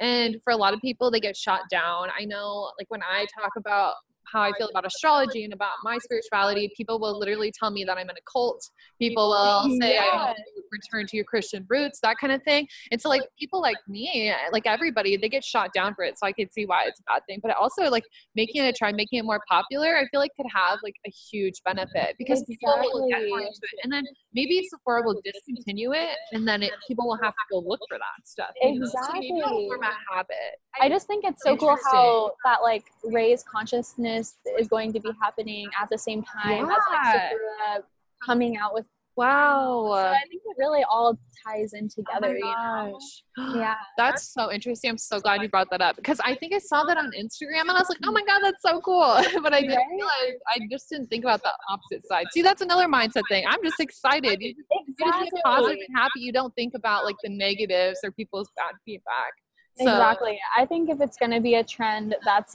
And 0.00 0.36
for 0.42 0.52
a 0.52 0.56
lot 0.56 0.74
of 0.74 0.80
people, 0.80 1.10
they 1.10 1.20
get 1.20 1.36
shot 1.36 1.62
down. 1.70 2.08
I 2.18 2.24
know, 2.24 2.70
like, 2.78 2.88
when 2.90 3.02
I 3.02 3.26
talk 3.38 3.52
about 3.56 3.94
how 4.32 4.40
I 4.42 4.52
feel 4.52 4.68
about 4.68 4.86
astrology 4.86 5.44
and 5.44 5.52
about 5.52 5.72
my 5.82 5.98
spirituality, 5.98 6.70
people 6.76 6.98
will 6.98 7.18
literally 7.18 7.52
tell 7.58 7.70
me 7.70 7.84
that 7.84 7.96
I'm 7.98 8.08
in 8.10 8.16
a 8.16 8.20
cult. 8.30 8.68
People 8.98 9.28
will 9.30 9.70
say, 9.80 9.98
I 9.98 10.04
Yeah. 10.06 10.32
to 10.34 10.62
return 10.72 11.06
to 11.06 11.16
your 11.16 11.24
Christian 11.24 11.64
roots, 11.68 12.00
that 12.02 12.16
kind 12.18 12.32
of 12.32 12.42
thing. 12.42 12.66
And 12.90 13.00
so, 13.00 13.08
like, 13.08 13.22
people 13.38 13.60
like 13.60 13.76
me, 13.88 14.32
like 14.52 14.66
everybody, 14.66 15.16
they 15.16 15.28
get 15.28 15.44
shot 15.44 15.72
down 15.72 15.94
for 15.94 16.04
it. 16.04 16.18
So 16.18 16.26
I 16.26 16.32
could 16.32 16.52
see 16.52 16.66
why 16.66 16.84
it's 16.86 17.00
a 17.00 17.02
bad 17.04 17.22
thing. 17.28 17.40
But 17.42 17.56
also, 17.56 17.84
like, 17.90 18.04
making 18.34 18.64
it, 18.64 18.74
try 18.76 18.92
making 18.92 19.18
it 19.20 19.24
more 19.24 19.40
popular, 19.48 19.96
I 19.96 20.06
feel 20.10 20.20
like 20.20 20.32
could 20.36 20.46
have, 20.54 20.78
like, 20.82 20.96
a 21.06 21.10
huge 21.10 21.60
benefit 21.64 22.16
because 22.18 22.42
people 22.48 22.72
will 22.92 23.08
get 23.08 23.28
more 23.28 23.40
into 23.40 23.50
it. 23.62 23.78
And 23.84 23.92
then 23.92 24.04
maybe 24.32 24.66
Sephora 24.68 25.02
will 25.04 25.20
discontinue 25.24 25.92
it, 25.92 26.16
and 26.32 26.46
then 26.48 26.62
it, 26.62 26.72
people 26.88 27.06
will 27.06 27.18
have 27.22 27.32
to 27.34 27.44
go 27.52 27.58
look 27.58 27.80
for 27.88 27.98
that 27.98 28.26
stuff. 28.26 28.50
you 28.60 28.80
know? 28.80 28.86
So 28.86 29.12
maybe 29.12 29.28
it'll 29.38 29.48
Exactly. 29.50 29.66
form 29.68 29.82
a 29.82 30.14
habit. 30.14 30.36
i 30.80 30.88
just 30.88 31.06
think 31.06 31.24
it's 31.24 31.42
so 31.42 31.56
cool 31.56 31.76
how 31.92 32.32
that 32.44 32.62
like 32.62 32.84
raised 33.04 33.46
consciousness 33.46 34.13
is 34.14 34.68
going 34.68 34.92
to 34.92 35.00
be 35.00 35.10
happening 35.22 35.66
at 35.80 35.88
the 35.90 35.98
same 35.98 36.22
time 36.22 36.64
as 36.64 36.68
like 36.68 36.78
Yeah. 37.04 37.28
Sephora 37.30 37.84
coming 38.24 38.56
out 38.56 38.74
with 38.74 38.86
Wow. 39.16 39.90
so 39.92 40.08
i 40.08 40.18
think 40.28 40.42
it 40.44 40.56
really 40.58 40.82
all 40.90 41.16
ties 41.46 41.72
in 41.72 41.84
Oh 41.84 42.02
together 42.02 42.36
my 42.40 42.86
you 42.88 42.92
know 43.42 43.54
yeah 43.60 43.76
That's 43.96 44.32
so 44.36 44.50
interesting. 44.50 44.90
I'm 44.90 44.98
so 44.98 45.20
glad 45.20 45.40
you 45.42 45.48
brought 45.48 45.70
that 45.70 45.80
up 45.80 45.94
because 45.96 46.20
I 46.24 46.34
think 46.34 46.52
I 46.54 46.58
saw 46.58 46.82
that 46.84 46.96
on 46.96 47.10
Instagram 47.24 47.62
and 47.62 47.72
I 47.72 47.80
was 47.84 47.88
like, 47.88 47.98
oh 48.04 48.12
my 48.12 48.24
God, 48.24 48.40
that's 48.42 48.62
so 48.62 48.80
cool. 48.80 49.14
but 49.42 49.52
I 49.52 49.60
didn't 49.60 49.88
realize, 49.90 50.36
I 50.48 50.58
just 50.70 50.88
didn't 50.90 51.08
think 51.08 51.24
about 51.24 51.42
the 51.42 51.52
opposite 51.68 52.06
side. 52.06 52.26
See, 52.32 52.42
that's 52.42 52.62
another 52.62 52.86
mindset 52.86 53.22
thing. 53.28 53.44
I'm 53.48 53.62
just 53.62 53.80
excited. 53.80 54.40
You 54.40 54.54
just 54.54 54.68
you 54.86 54.94
just 54.98 55.30
be 55.32 55.40
positive 55.44 55.78
and 55.86 55.96
happy. 55.96 56.20
You 56.20 56.32
don't 56.32 56.54
think 56.54 56.72
about 56.74 57.04
like 57.04 57.16
the 57.22 57.30
negatives 57.30 58.00
or 58.04 58.10
people's 58.10 58.48
bad 58.56 58.74
feedback. 58.84 59.32
So, 59.76 59.90
exactly. 59.90 60.38
I 60.56 60.64
think 60.66 60.88
if 60.88 61.00
it's 61.00 61.16
going 61.16 61.32
to 61.32 61.40
be 61.40 61.56
a 61.56 61.64
trend, 61.64 62.14
that's 62.24 62.54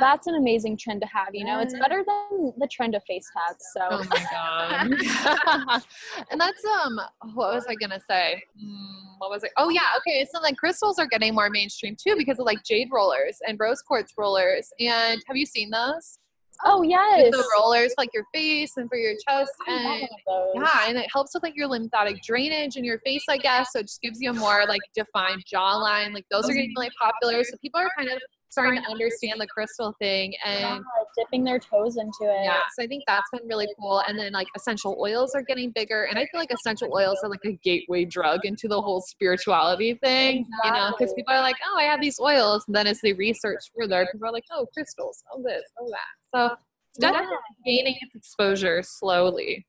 that's 0.00 0.26
an 0.26 0.34
amazing 0.34 0.76
trend 0.76 1.00
to 1.02 1.08
have. 1.08 1.28
You 1.34 1.44
know, 1.44 1.60
it's 1.60 1.74
better 1.78 2.04
than 2.06 2.52
the 2.58 2.68
trend 2.70 2.94
of 2.94 3.02
face 3.04 3.30
tats. 3.32 3.72
So. 3.74 3.86
Oh 3.90 4.04
my 4.10 4.26
god. 4.30 5.82
and 6.30 6.40
that's 6.40 6.64
um. 6.64 7.00
What 7.34 7.54
was 7.54 7.66
I 7.68 7.74
gonna 7.74 8.00
say? 8.08 8.42
Mm, 8.62 9.18
what 9.18 9.30
was 9.30 9.44
it? 9.44 9.50
Oh 9.56 9.68
yeah. 9.68 9.92
Okay. 9.98 10.26
So 10.32 10.40
like 10.40 10.56
crystals 10.56 10.98
are 10.98 11.06
getting 11.06 11.34
more 11.34 11.50
mainstream 11.50 11.96
too 11.96 12.14
because 12.16 12.38
of 12.38 12.46
like 12.46 12.64
jade 12.64 12.88
rollers 12.92 13.38
and 13.46 13.58
rose 13.58 13.82
quartz 13.82 14.12
rollers. 14.16 14.68
And 14.80 15.22
have 15.26 15.36
you 15.36 15.46
seen 15.46 15.70
those? 15.70 16.18
Oh 16.64 16.82
yes. 16.82 17.30
the 17.30 17.44
rollers 17.54 17.88
for, 17.88 18.02
like 18.02 18.10
your 18.14 18.24
face 18.32 18.76
and 18.76 18.88
for 18.88 18.96
your 18.96 19.14
chest 19.28 19.52
and 19.68 20.08
yeah, 20.54 20.88
and 20.88 20.96
it 20.96 21.06
helps 21.12 21.34
with 21.34 21.42
like 21.42 21.54
your 21.56 21.66
lymphatic 21.66 22.22
drainage 22.22 22.76
in 22.76 22.84
your 22.84 22.98
face, 23.00 23.24
I 23.28 23.36
guess. 23.36 23.72
So 23.72 23.80
it 23.80 23.82
just 23.82 24.00
gives 24.00 24.20
you 24.20 24.30
a 24.30 24.32
more 24.32 24.64
like 24.66 24.80
defined 24.94 25.44
jawline. 25.52 26.14
Like 26.14 26.24
those 26.30 26.48
are 26.48 26.54
getting 26.54 26.72
really 26.76 26.90
popular. 27.00 27.44
So 27.44 27.56
people 27.60 27.80
are 27.80 27.90
kind 27.96 28.08
of 28.08 28.20
starting 28.56 28.82
to 28.82 28.90
understand 28.90 29.40
the 29.40 29.46
crystal 29.46 29.94
thing 30.00 30.32
and 30.44 30.60
yeah, 30.60 30.78
dipping 31.16 31.44
their 31.44 31.58
toes 31.58 31.96
into 31.96 32.22
it. 32.22 32.44
Yeah, 32.44 32.60
so 32.76 32.82
I 32.82 32.86
think 32.86 33.04
that's 33.06 33.28
been 33.30 33.46
really 33.46 33.68
cool. 33.78 34.02
And 34.08 34.18
then 34.18 34.32
like 34.32 34.48
essential 34.56 34.96
oils 35.00 35.34
are 35.34 35.42
getting 35.42 35.70
bigger, 35.74 36.04
and 36.04 36.18
I 36.18 36.26
feel 36.26 36.40
like 36.40 36.52
essential 36.52 36.90
oils 36.94 37.18
are 37.22 37.28
like 37.28 37.44
a 37.44 37.52
gateway 37.62 38.04
drug 38.04 38.40
into 38.44 38.68
the 38.68 38.80
whole 38.80 39.02
spirituality 39.02 39.94
thing. 40.02 40.38
Exactly. 40.38 40.70
You 40.70 40.72
know, 40.72 40.94
because 40.98 41.12
people 41.14 41.34
are 41.34 41.42
like, 41.42 41.56
oh, 41.68 41.78
I 41.78 41.84
have 41.84 42.00
these 42.00 42.18
oils, 42.18 42.64
and 42.66 42.74
then 42.74 42.86
as 42.86 43.00
they 43.02 43.12
research 43.12 43.60
further, 43.78 44.08
people 44.10 44.28
are 44.28 44.32
like, 44.32 44.44
oh, 44.52 44.66
crystals, 44.72 45.22
oh 45.32 45.42
this, 45.42 45.62
oh 45.78 45.88
that. 45.90 45.98
So 46.34 46.56
it's 46.90 46.98
definitely 46.98 47.28
yeah. 47.30 47.76
gaining 47.76 47.96
its 48.00 48.14
exposure 48.14 48.82
slowly. 48.82 49.66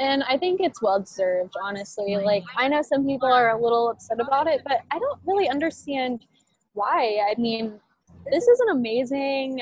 And 0.00 0.22
I 0.22 0.38
think 0.38 0.60
it's 0.62 0.80
well 0.80 1.00
deserved, 1.00 1.54
honestly. 1.62 2.12
Mm-hmm. 2.12 2.24
Like, 2.24 2.44
I 2.56 2.66
know 2.66 2.80
some 2.80 3.04
people 3.06 3.30
are 3.30 3.50
a 3.50 3.62
little 3.62 3.90
upset 3.90 4.20
about 4.20 4.46
it, 4.46 4.62
but 4.64 4.80
I 4.90 4.98
don't 4.98 5.20
really 5.26 5.50
understand 5.50 6.24
why. 6.72 7.18
I 7.30 7.38
mean, 7.38 7.78
this 8.30 8.46
is 8.46 8.60
an 8.60 8.76
amazing 8.76 9.60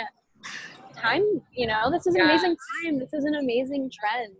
time, 0.96 1.22
you 1.52 1.66
know, 1.66 1.90
this 1.90 2.06
is 2.06 2.14
an 2.14 2.22
amazing 2.22 2.56
time. 2.84 2.98
This 2.98 3.12
is 3.12 3.24
an 3.24 3.36
amazing 3.36 3.90
trend. 3.90 4.34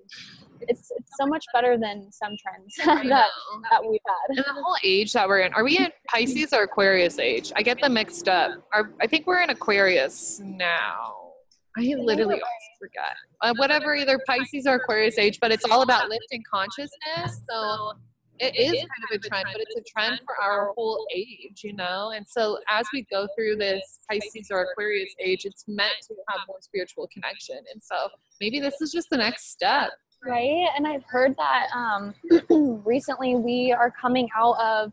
It's, 0.63 0.93
it's 0.95 1.13
so 1.19 1.27
much 1.27 1.45
better 1.55 1.79
than 1.79 2.13
some 2.13 2.37
trends 2.37 2.75
that, 3.09 3.29
that 3.71 3.83
we've 3.83 4.01
had. 4.07 4.37
And 4.37 4.39
the 4.39 4.63
whole 4.63 4.77
age 4.85 5.15
that 5.15 5.27
we're 5.27 5.41
in, 5.41 5.55
are 5.55 5.65
we 5.65 5.79
in 5.79 5.89
Pisces 6.07 6.53
or 6.53 6.65
Aquarius 6.65 7.19
age? 7.19 7.51
I 7.57 7.63
get 7.63 7.81
them 7.81 7.95
mixed 7.95 8.29
up. 8.29 8.53
Are, 8.75 8.93
I 9.01 9.07
think 9.07 9.27
we're 9.27 9.41
in 9.41 9.51
Aquarius 9.51 10.41
now. 10.45 11.17
I 11.79 11.95
literally 11.99 12.35
always 12.35 12.71
forget. 12.79 13.15
Uh, 13.41 13.55
whatever, 13.57 13.95
either 13.95 14.21
Pisces 14.27 14.67
or 14.67 14.75
Aquarius 14.75 15.19
age, 15.19 15.39
but 15.41 15.51
it's 15.51 15.65
all 15.71 15.83
about 15.83 16.11
lifting 16.11 16.43
consciousness. 16.53 17.41
So 17.49 17.93
it 18.41 18.57
is 18.59 18.73
kind 18.73 19.05
of 19.13 19.21
a 19.23 19.29
trend, 19.29 19.47
but 19.53 19.61
it's 19.61 19.77
a 19.77 19.83
trend 19.93 20.21
for 20.25 20.35
our 20.43 20.73
whole 20.75 21.07
age, 21.15 21.61
you 21.63 21.75
know? 21.75 22.13
And 22.17 22.27
so 22.27 22.59
as 22.71 22.87
we 22.93 23.07
go 23.11 23.29
through 23.37 23.57
this 23.57 24.01
Pisces 24.11 24.49
or 24.51 24.63
Aquarius 24.63 25.15
age, 25.23 25.45
it's 25.45 25.65
meant 25.69 25.95
to 26.09 26.15
have 26.29 26.41
more 26.49 26.57
spiritual 26.63 27.07
connection. 27.13 27.59
And 27.73 27.83
so 27.83 28.09
maybe 28.41 28.59
this 28.59 28.81
is 28.81 28.93
just 28.93 29.11
the 29.11 29.19
next 29.19 29.51
step. 29.51 29.91
Right. 30.25 30.69
And 30.75 30.87
I've 30.87 31.05
heard 31.07 31.37
that 31.37 31.67
um, 31.75 32.15
recently 32.85 33.37
we 33.37 33.73
are 33.73 33.93
coming 34.01 34.29
out 34.35 34.57
of 34.59 34.93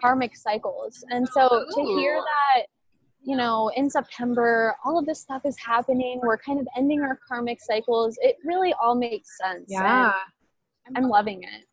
karmic 0.00 0.34
cycles. 0.34 1.04
And 1.10 1.28
so 1.28 1.66
to 1.74 1.82
hear 1.98 2.14
that, 2.14 2.66
you 3.22 3.36
know, 3.36 3.70
in 3.76 3.90
September, 3.90 4.74
all 4.82 4.98
of 4.98 5.04
this 5.04 5.20
stuff 5.20 5.42
is 5.44 5.58
happening. 5.58 6.20
We're 6.22 6.38
kind 6.38 6.58
of 6.58 6.66
ending 6.74 7.02
our 7.02 7.18
karmic 7.28 7.58
cycles. 7.60 8.16
It 8.22 8.36
really 8.44 8.74
all 8.82 8.94
makes 8.94 9.36
sense. 9.36 9.66
Yeah. 9.68 10.12
I'm 10.94 11.08
loving 11.08 11.42
it 11.42 11.66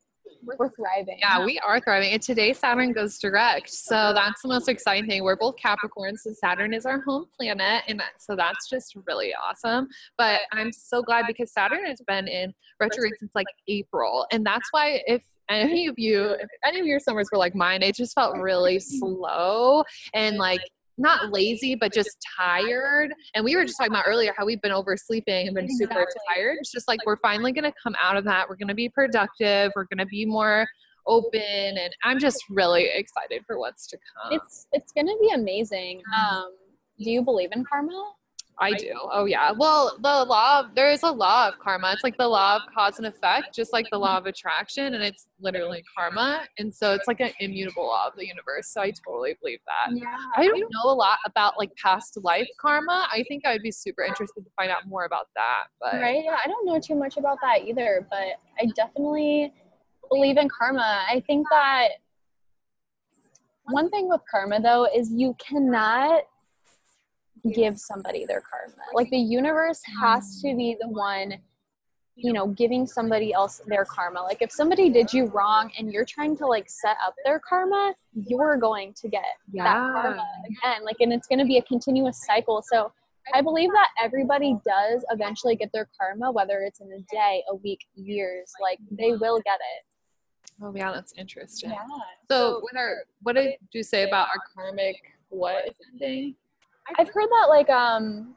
we're 0.44 0.70
thriving. 0.70 1.18
Yeah, 1.20 1.44
we 1.44 1.60
are 1.60 1.80
thriving. 1.80 2.12
And 2.12 2.22
today 2.22 2.54
Saturn 2.54 2.92
goes 2.92 3.20
direct. 3.20 3.70
So 3.70 4.12
that's 4.14 4.42
the 4.42 4.48
most 4.48 4.70
exciting 4.70 5.10
thing. 5.10 5.24
We're 5.24 5.36
both 5.36 5.56
Capricorns, 5.58 6.20
so 6.20 6.34
Saturn 6.34 6.74
is 6.74 6.86
our 6.86 7.02
home 7.02 7.26
planet. 7.38 7.84
And 7.88 8.02
so 8.18 8.36
that's 8.36 8.70
just 8.70 8.96
really 9.08 9.34
awesome. 9.34 9.88
But 10.18 10.42
I'm 10.52 10.72
so 10.72 11.02
glad 11.02 11.26
because 11.28 11.52
Saturn 11.52 11.86
has 11.86 12.02
been 12.08 12.28
in 12.28 12.54
retrograde 12.80 13.14
since 13.20 13.32
like 13.36 13.48
April. 13.68 14.26
And 14.32 14.46
that's 14.46 14.68
why 14.72 15.02
if 15.08 15.24
any 15.50 15.88
of 15.88 15.96
you, 15.98 16.32
if 16.32 16.48
any 16.64 16.80
of 16.80 16.86
your 16.86 17.00
summers 17.00 17.28
were 17.32 17.38
like 17.38 17.56
mine, 17.56 17.82
it 17.82 17.96
just 17.96 18.14
felt 18.14 18.38
really 18.38 18.80
slow 18.80 19.84
and 20.14 20.38
like 20.38 20.62
not 20.98 21.32
lazy, 21.32 21.76
but 21.76 21.94
just 21.94 22.18
tired. 22.38 23.14
And 23.36 23.44
we 23.44 23.56
were 23.56 23.64
just 23.64 23.78
talking 23.78 23.92
about 23.92 24.06
earlier 24.08 24.34
how 24.38 24.46
we've 24.46 24.62
been 24.62 24.72
oversleeping 24.72 25.48
and 25.48 25.56
been 25.56 25.66
exactly. 25.66 25.96
super 25.96 26.08
tired. 26.34 26.58
It's 26.60 26.72
just 26.72 26.88
like 26.88 27.00
we're 27.06 27.18
finally 27.18 27.52
going 27.52 27.64
to 27.64 27.74
come 27.82 27.96
out 28.02 28.18
of 28.18 28.24
that. 28.26 28.48
We're 28.48 28.58
going 28.58 28.68
to 28.68 28.76
be 28.76 28.90
productive. 28.90 29.72
We're 29.76 29.86
going 29.86 30.00
to 30.00 30.06
be 30.06 30.26
more 30.26 30.68
open 31.06 31.42
and 31.42 31.94
I'm 32.04 32.20
just 32.20 32.42
really 32.50 32.90
excited 32.94 33.44
for 33.46 33.60
what's 33.60 33.88
to 33.88 33.98
come. 33.98 34.40
It's 34.40 34.68
it's 34.72 34.92
going 34.94 35.08
to 35.08 35.18
be 35.22 35.32
amazing. 35.34 36.00
Mm-hmm. 36.00 36.36
Um 36.36 36.52
do 37.00 37.12
you 37.12 37.22
believe 37.22 37.50
in 37.52 37.66
karma? 37.66 38.14
I 38.60 38.74
do. 38.74 38.94
Oh 39.12 39.26
yeah. 39.26 39.52
Well, 39.52 39.98
the 40.02 40.26
law 40.26 40.60
of, 40.60 40.76
there 40.76 40.92
is 40.92 41.04
a 41.04 41.12
law 41.12 41.48
of 41.48 41.60
karma. 41.60 41.92
It's 41.94 42.04
like 42.04 42.18
the 42.18 42.28
law 42.28 42.58
of 42.58 42.62
cause 42.74 42.98
and 42.98 43.08
effect, 43.08 43.54
just 43.54 43.74
like 43.74 43.88
the 43.92 43.98
law 43.98 44.18
of 44.18 44.26
attraction, 44.26 44.94
and 44.94 45.04
it's 45.04 45.28
literally 45.40 45.84
karma. 45.96 46.44
And 46.60 46.74
so 46.74 46.94
it's 46.94 47.08
like 47.08 47.20
an 47.20 47.32
immutable 47.40 47.88
law 47.88 48.08
of 48.08 48.14
the 48.16 48.26
universe. 48.26 48.70
So 48.72 48.82
I 48.82 48.92
totally 49.06 49.36
believe 49.42 49.60
that. 49.66 49.96
Yeah. 49.96 50.16
I 50.36 50.46
don't 50.48 50.60
know 50.60 50.92
a 50.92 50.94
lot 50.94 51.18
about 51.26 51.58
like 51.58 51.72
past 51.82 52.18
life 52.22 52.48
karma. 52.60 53.08
I 53.12 53.24
think 53.28 53.46
I'd 53.46 53.62
be 53.62 53.72
super 53.72 54.04
interested 54.04 54.42
to 54.42 54.50
find 54.56 54.72
out 54.72 54.88
more 54.88 55.06
about 55.06 55.28
that. 55.36 55.64
But 55.82 55.96
right. 55.96 56.24
Yeah. 56.24 56.38
I 56.44 56.48
don't 56.48 56.66
know 56.66 56.80
too 56.80 56.96
much 56.96 57.18
about 57.18 57.40
that 57.42 57.64
either, 57.68 58.08
but 58.10 58.40
I 58.60 58.72
definitely 58.76 59.52
believe 60.10 60.38
in 60.38 60.48
karma. 60.50 61.04
I 61.10 61.24
think 61.26 61.48
that 61.50 61.90
one 63.68 63.90
thing 63.90 64.10
with 64.10 64.22
karma 64.30 64.62
though 64.62 64.88
is 64.94 65.12
you 65.12 65.36
cannot 65.40 66.24
give 67.52 67.80
somebody 67.80 68.26
their 68.26 68.42
karma. 68.42 68.76
Like 68.94 69.10
the 69.10 69.18
universe 69.18 69.82
has 70.02 70.42
to 70.42 70.56
be 70.56 70.78
the 70.80 70.88
one, 70.88 71.36
you 72.16 72.32
know, 72.32 72.48
giving 72.48 72.88
somebody 72.88 73.34
else 73.34 73.62
their 73.68 73.86
karma. 73.86 74.22
Like 74.22 74.42
if 74.42 74.52
somebody 74.52 74.90
did 74.90 75.12
you 75.12 75.26
wrong 75.26 75.72
and 75.78 75.92
you're 75.92 76.06
trying 76.06 76.38
to 76.38 76.48
like 76.48 76.70
set 76.70 76.98
up 77.06 77.16
their 77.26 77.40
karma, 77.40 77.94
you're 78.14 78.58
going 78.58 78.94
to 78.94 79.10
get 79.10 79.26
yeah. 79.52 79.64
that 79.64 79.94
karma 79.94 80.26
again. 80.46 80.86
Like, 80.86 80.98
and 81.02 81.12
it's 81.12 81.28
going 81.28 81.40
to 81.40 81.46
be 81.46 81.58
a 81.58 81.64
continuous 81.64 82.26
cycle. 82.26 82.64
So 82.66 82.92
I 83.34 83.42
believe 83.42 83.72
that 83.72 83.90
everybody 84.02 84.58
does 84.66 85.06
eventually 85.12 85.56
get 85.56 85.72
their 85.74 85.88
karma, 86.00 86.32
whether 86.32 86.62
it's 86.62 86.82
in 86.82 86.92
a 86.92 87.00
day, 87.12 87.44
a 87.50 87.56
week, 87.56 87.80
years. 87.96 88.52
Like 88.62 88.80
they 88.92 89.12
will 89.12 89.42
get 89.42 89.60
it. 89.78 89.86
Oh 90.62 90.74
yeah, 90.76 90.92
that's 90.92 91.14
interesting. 91.18 91.72
Yeah. 91.72 91.80
So, 92.30 92.60
what 92.62 92.76
are 92.76 93.06
what 93.22 93.36
did 93.36 93.56
you 93.72 93.84
say 93.84 94.04
about 94.04 94.28
our 94.28 94.42
karmic 94.54 94.96
what 95.30 95.68
is 95.68 95.76
ending? 95.92 96.36
I've 96.98 97.10
heard 97.10 97.30
that 97.30 97.48
like 97.50 97.70
um 97.70 98.36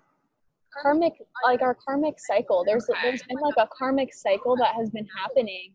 karmic 0.82 1.14
like 1.44 1.62
our 1.62 1.74
karmic 1.74 2.18
cycle. 2.18 2.64
There's 2.66 2.88
okay. 2.88 2.99
there's 3.03 3.22
been 3.22 3.38
like 3.40 3.55
a 3.59 3.68
karmic 3.76 4.14
cycle 4.14 4.57
that 4.57 4.74
has 4.74 4.90
been 4.90 5.07
happening. 5.16 5.72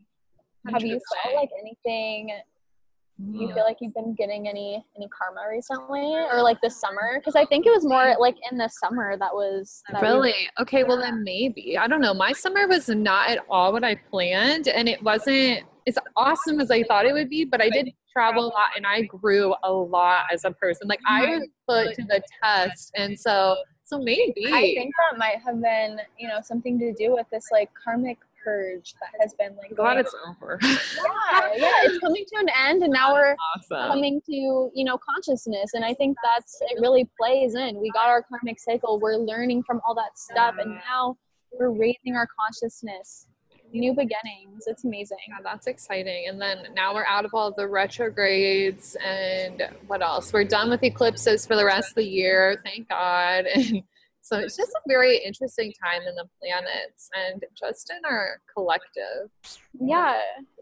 Have 0.72 0.84
you 0.84 1.00
felt 1.24 1.36
like 1.36 1.50
anything? 1.60 2.32
you 3.30 3.54
feel 3.54 3.64
like 3.64 3.78
you've 3.82 3.94
been 3.94 4.14
getting 4.16 4.48
any 4.48 4.84
any 4.96 5.08
karma 5.10 5.42
recently 5.50 6.16
or 6.16 6.42
like 6.42 6.60
this 6.62 6.80
summer 6.80 7.20
because 7.20 7.36
i 7.36 7.46
think 7.46 7.66
it 7.66 7.70
was 7.70 7.86
more 7.86 8.16
like 8.20 8.36
in 8.52 8.58
the 8.58 8.68
summer 8.68 9.18
that 9.18 9.34
was 9.34 9.84
that 9.92 10.02
really 10.02 10.34
we, 10.34 10.50
okay 10.60 10.84
well 10.84 10.98
then 10.98 11.24
maybe 11.24 11.78
i 11.78 11.88
don't 11.88 12.02
know 12.02 12.14
my 12.14 12.32
summer 12.32 12.68
was 12.68 12.90
not 12.90 13.30
at 13.30 13.40
all 13.50 13.72
what 13.72 13.84
i 13.84 13.96
planned 14.10 14.68
and 14.68 14.90
it 14.90 15.02
wasn't 15.04 15.62
as 15.88 15.98
awesome 16.16 16.60
as 16.60 16.72
i 16.72 16.82
thought 16.84 17.06
it 17.06 17.14
would 17.14 17.30
be 17.30 17.46
but 17.46 17.62
i 17.62 17.70
did 17.70 17.90
travel 18.12 18.46
a 18.46 18.52
lot 18.52 18.72
and 18.76 18.86
I 18.86 19.04
grew 19.04 19.54
a 19.64 19.72
lot 19.72 20.26
as 20.32 20.46
a 20.46 20.52
person. 20.52 20.88
Like 20.88 21.02
I 21.08 21.26
mm-hmm. 21.26 21.40
was 21.40 21.50
put 21.68 21.96
to 21.96 22.04
the 22.04 22.22
test. 22.44 22.92
And 22.96 23.20
so 23.20 23.58
so 23.84 24.00
maybe 24.00 24.46
I 24.48 24.74
think 24.74 24.94
that 25.10 25.18
might 25.18 25.40
have 25.46 25.62
been, 25.62 26.00
you 26.18 26.28
know, 26.28 26.40
something 26.42 26.80
to 26.80 26.94
do 26.94 27.14
with 27.14 27.28
this 27.30 27.46
like 27.52 27.70
karmic 27.74 28.18
purge 28.44 28.94
that 29.02 29.22
has 29.22 29.34
been 29.34 29.56
like 29.58 29.76
glad 29.76 29.98
it's 29.98 30.16
over. 30.30 30.58
yeah, 30.62 31.50
yeah, 31.56 31.72
it's 31.84 32.00
coming 32.00 32.24
to 32.26 32.40
an 32.40 32.48
end 32.66 32.84
and 32.84 32.94
now 32.94 33.14
we're 33.14 33.36
awesome. 33.56 33.92
coming 33.92 34.22
to, 34.28 34.72
you 34.74 34.86
know, 34.86 34.98
consciousness. 34.98 35.72
And 35.74 35.84
I 35.84 35.94
think 35.94 36.16
that's 36.24 36.58
it 36.62 36.80
really 36.80 37.10
plays 37.20 37.56
in. 37.56 37.80
We 37.82 37.92
got 37.92 38.08
our 38.08 38.24
karmic 38.24 38.60
cycle, 38.60 39.00
we're 39.00 39.18
learning 39.18 39.64
from 39.64 39.82
all 39.86 39.94
that 39.96 40.18
stuff 40.18 40.56
and 40.58 40.80
now 40.90 41.18
we're 41.60 41.72
raising 41.72 42.16
our 42.16 42.28
consciousness 42.40 43.28
new 43.74 43.94
beginnings. 43.94 44.64
It's 44.68 44.84
amazing. 44.84 45.18
Yeah, 45.28 45.38
that's 45.44 45.68
exciting. 45.68 46.26
And 46.28 46.42
then 46.42 46.68
now 46.76 46.94
we're 46.94 47.06
out 47.06 47.26
of 47.26 47.32
all 47.34 47.52
the 47.52 47.68
retrogrades 47.68 48.96
and 49.04 49.64
what 49.88 50.02
else? 50.02 50.34
We're 50.34 50.44
done 50.44 50.70
with 50.70 50.84
eclipses 50.84 51.46
for 51.46 51.56
the 51.56 51.66
rest 51.66 51.90
of 51.90 51.96
the 51.96 52.08
year. 52.08 52.62
Thank 52.64 52.90
God. 52.90 53.46
And 53.62 53.84
so 54.24 54.38
it's 54.38 54.56
just 54.56 54.72
a 54.72 54.82
very 54.88 55.18
interesting 55.18 55.74
time 55.84 56.04
in 56.08 56.16
the 56.16 56.26
planets 56.40 57.10
and 57.16 57.44
just 57.58 57.90
in 57.90 58.06
our 58.06 58.40
collective. 58.54 59.30
Yeah. 59.80 60.20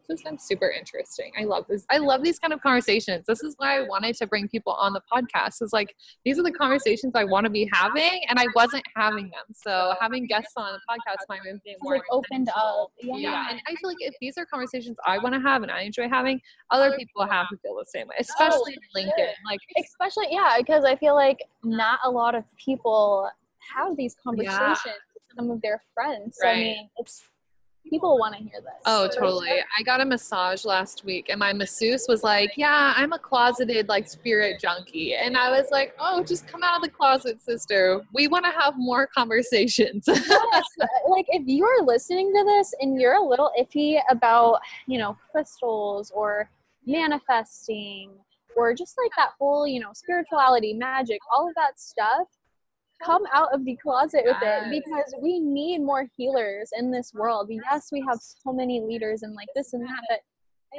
Has 0.10 0.24
been 0.24 0.40
super 0.40 0.70
interesting. 0.70 1.32
I 1.40 1.44
love 1.44 1.66
this. 1.70 1.86
I 1.90 1.98
love 1.98 2.24
these 2.24 2.40
kind 2.40 2.52
of 2.52 2.62
conversations. 2.62 3.26
This 3.28 3.44
is 3.44 3.54
why 3.58 3.78
I 3.78 3.82
wanted 3.88 4.16
to 4.16 4.28
bring 4.28 4.48
people 4.48 4.74
on 4.74 4.94
the 4.94 5.02
podcast. 5.12 5.62
Is 5.62 5.72
like 5.72 5.96
these 6.26 6.40
are 6.40 6.44
the 6.44 6.52
conversations 6.52 7.14
I 7.16 7.26
want 7.26 7.46
to 7.46 7.50
be 7.52 7.70
having, 7.72 8.22
and 8.28 8.40
I 8.40 8.46
wasn't 8.56 8.84
having 8.96 9.26
them. 9.26 9.54
So 9.54 9.94
having 10.02 10.26
guests 10.26 10.54
on 10.58 10.74
the 10.74 10.80
podcast 10.90 11.26
might 11.30 11.44
me 11.44 11.76
more 11.82 11.94
like 11.94 12.04
opened 12.12 12.50
up. 12.56 12.92
Yeah. 13.02 13.18
Yeah. 13.18 13.48
and 13.52 13.62
I 13.68 13.76
feel 13.76 13.90
like 13.90 13.98
if 14.00 14.16
these 14.20 14.38
are 14.38 14.46
conversations 14.46 14.98
I 15.06 15.20
want 15.20 15.36
to 15.36 15.42
have 15.42 15.62
and 15.62 15.72
I 15.72 15.82
enjoy 15.82 16.10
having, 16.10 16.42
other 16.72 16.96
people 16.98 17.26
have 17.26 17.48
to 17.50 17.58
feel 17.58 17.76
the 17.76 17.86
same 17.86 18.08
way, 18.08 18.16
oh, 18.18 18.22
especially 18.22 18.74
in 18.74 18.80
Lincoln. 19.04 19.34
Like, 19.46 19.60
Especially, 19.78 20.28
yeah, 20.32 20.56
because 20.58 20.86
I 20.86 20.96
feel 20.96 21.16
like 21.16 21.40
not 21.64 22.00
a 22.04 22.10
lot 22.10 22.36
of 22.36 22.44
people 22.58 23.30
have 23.76 23.96
these 23.96 24.16
conversations 24.24 24.80
with 25.14 25.24
some 25.38 25.52
of 25.52 25.62
their 25.62 25.82
friends. 25.94 26.38
So, 26.42 26.48
I 26.48 26.56
mean, 26.56 26.90
it's 26.98 27.24
people 27.90 28.18
want 28.18 28.36
to 28.36 28.42
hear 28.42 28.62
this. 28.62 28.82
Oh, 28.86 29.08
totally. 29.08 29.50
I 29.78 29.84
got 29.84 30.02
a 30.02 30.06
massage 30.06 30.66
last 30.66 31.04
week 31.04 31.28
and 31.30 31.40
my 31.40 31.54
masseuse 31.54 32.06
was 32.08 32.24
like, 32.24 32.52
Yeah, 32.56 32.94
I'm 32.96 33.14
a 33.14 33.20
closeted 33.20 33.90
like 33.90 34.08
spirit 34.08 34.60
junkie. 34.60 35.16
And 35.16 35.38
I 35.38 35.50
was 35.50 35.68
like, 35.72 35.96
Oh, 36.00 36.24
just 36.24 36.48
come 36.48 36.64
out 36.64 36.78
of 36.78 36.82
the 36.84 36.90
closet, 36.90 37.42
sister. 37.42 38.02
We 38.14 38.28
want 38.28 38.46
to 38.46 38.52
have 38.52 38.76
more 38.78 39.08
conversations. 39.08 40.06
yes, 40.08 40.64
like 41.10 41.26
if 41.30 41.48
you 41.48 41.66
are 41.66 41.84
listening 41.84 42.32
to 42.34 42.44
this 42.46 42.74
and 42.82 43.00
you're 43.00 43.16
a 43.16 43.24
little 43.24 43.52
iffy 43.60 44.00
about, 44.10 44.60
you 44.88 44.98
know, 44.98 45.18
crystals 45.32 46.12
or 46.12 46.50
manifesting 46.86 48.12
or 48.56 48.74
just 48.74 48.98
like 49.02 49.12
that 49.18 49.32
whole, 49.40 49.68
you 49.68 49.80
know, 49.80 49.92
spirituality, 49.94 50.74
magic, 50.74 51.20
all 51.32 51.48
of 51.48 51.56
that 51.56 51.80
stuff, 51.80 52.28
come 53.04 53.24
out 53.34 53.54
of 53.54 53.64
the 53.66 53.76
closet 53.78 54.24
with 54.26 54.38
Yes. 54.42 54.66
it 54.66 54.84
because 54.84 55.16
we 55.22 55.40
need 55.40 55.80
more 55.82 56.08
healers 56.18 56.72
in 56.78 56.92
this 56.92 57.14
world. 57.14 57.50
Yes, 57.50 57.90
we 57.92 58.04
have 58.08 58.20
so 58.22 58.52
many 58.52 58.82
leaders 58.82 59.24
and 59.24 59.34
like 59.34 59.48
this 59.56 59.74
and 59.74 59.84
that, 59.84 60.02
but 60.10 60.20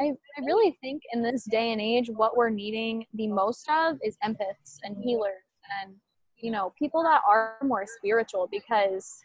I, 0.00 0.12
I 0.38 0.44
really 0.44 0.76
think 0.80 1.02
in 1.12 1.22
this 1.22 1.44
day 1.44 1.72
and 1.72 1.80
age, 1.80 2.10
what 2.10 2.36
we're 2.36 2.50
needing 2.50 3.06
the 3.14 3.26
most 3.26 3.68
of 3.68 3.98
is 4.04 4.16
empaths 4.24 4.78
and 4.84 4.96
healers 5.02 5.42
and, 5.82 5.94
you 6.36 6.50
know, 6.50 6.72
people 6.78 7.02
that 7.02 7.22
are 7.28 7.56
more 7.62 7.84
spiritual 7.86 8.48
because 8.50 9.20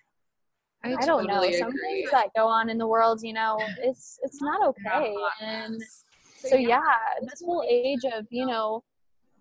I 0.83 1.05
don't 1.05 1.25
know. 1.27 1.35
totally 1.41 1.53
Some 1.57 1.69
agree. 1.69 1.81
things 1.81 2.11
that 2.11 2.29
go 2.35 2.47
on 2.47 2.69
in 2.69 2.77
the 2.77 2.87
world, 2.87 3.21
you 3.23 3.33
know, 3.33 3.59
it's 3.81 4.19
it's 4.23 4.41
not 4.41 4.65
okay. 4.67 5.15
And 5.41 5.81
so 6.35 6.55
yeah, 6.55 6.79
this 7.21 7.41
whole 7.43 7.65
age 7.67 8.05
of 8.05 8.27
you 8.29 8.45
know, 8.45 8.83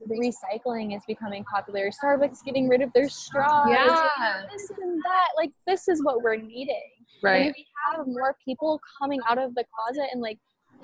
recycling 0.08 0.96
is 0.96 1.02
becoming 1.06 1.44
popular. 1.44 1.90
Starbucks 1.90 2.44
getting 2.44 2.68
rid 2.68 2.82
of 2.82 2.92
their 2.92 3.08
straws. 3.08 3.66
and 3.66 3.74
Yeah. 3.74 4.42
This 4.52 4.70
and 4.70 4.98
that. 5.02 5.28
Like 5.36 5.50
this 5.66 5.88
is 5.88 6.02
what 6.04 6.22
we're 6.22 6.36
needing. 6.36 6.90
Right. 7.22 7.46
if 7.46 7.54
we 7.56 7.66
have 7.94 8.06
more 8.06 8.36
people 8.44 8.80
coming 9.00 9.20
out 9.28 9.38
of 9.38 9.54
the 9.54 9.64
closet 9.74 10.10
and 10.12 10.20
like, 10.20 10.38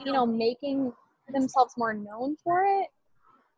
you 0.04 0.12
know, 0.12 0.24
making 0.24 0.92
themselves 1.32 1.74
more 1.76 1.92
known 1.92 2.36
for 2.42 2.64
it, 2.64 2.88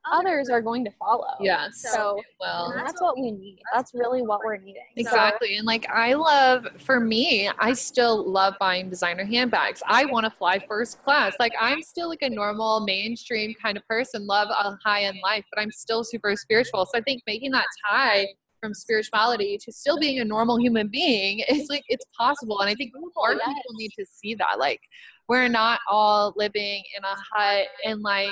Oh, 0.04 0.18
others 0.18 0.48
are 0.48 0.60
going 0.60 0.84
to 0.84 0.90
follow. 0.92 1.28
Yes. 1.40 1.80
So 1.92 2.20
well, 2.40 2.72
that's 2.74 3.00
what 3.00 3.16
we 3.16 3.30
need. 3.30 3.58
That's 3.74 3.92
really 3.94 4.22
what 4.22 4.40
we're 4.44 4.56
needing. 4.56 4.82
So- 4.96 5.00
Exactly. 5.00 5.56
And 5.56 5.66
like 5.66 5.88
I 5.88 6.14
love 6.14 6.66
for 6.78 6.98
me, 7.00 7.48
I 7.58 7.72
still 7.72 8.28
love 8.30 8.54
buying 8.58 8.90
designer 8.90 9.24
handbags. 9.24 9.82
I 9.86 10.04
want 10.06 10.24
to 10.24 10.30
fly 10.30 10.58
first 10.68 11.02
class. 11.02 11.34
Like 11.38 11.52
I'm 11.60 11.82
still 11.82 12.08
like 12.08 12.22
a 12.22 12.30
normal 12.30 12.80
mainstream 12.80 13.54
kind 13.62 13.76
of 13.76 13.86
person, 13.86 14.26
love 14.26 14.48
a 14.48 14.76
high 14.84 15.02
end 15.04 15.18
life, 15.22 15.44
but 15.52 15.60
I'm 15.62 15.70
still 15.70 16.02
super 16.04 16.34
spiritual. 16.36 16.84
So 16.86 16.98
I 16.98 17.02
think 17.02 17.22
making 17.26 17.52
that 17.52 17.66
tie 17.88 18.26
from 18.60 18.74
spirituality 18.74 19.58
to 19.58 19.72
still 19.72 19.98
being 19.98 20.20
a 20.20 20.24
normal 20.24 20.56
human 20.58 20.86
being 20.88 21.40
is 21.48 21.68
like 21.68 21.82
it's 21.88 22.06
possible. 22.16 22.60
And 22.60 22.68
I 22.70 22.74
think 22.74 22.92
more 22.94 23.32
Yes. 23.34 23.38
people 23.46 23.74
need 23.74 23.90
to 23.98 24.04
see 24.06 24.34
that. 24.36 24.58
Like 24.58 24.80
we're 25.28 25.48
not 25.48 25.80
all 25.88 26.32
living 26.36 26.82
in 26.96 27.04
a 27.04 27.16
hut 27.32 27.66
and 27.84 28.02
like 28.02 28.28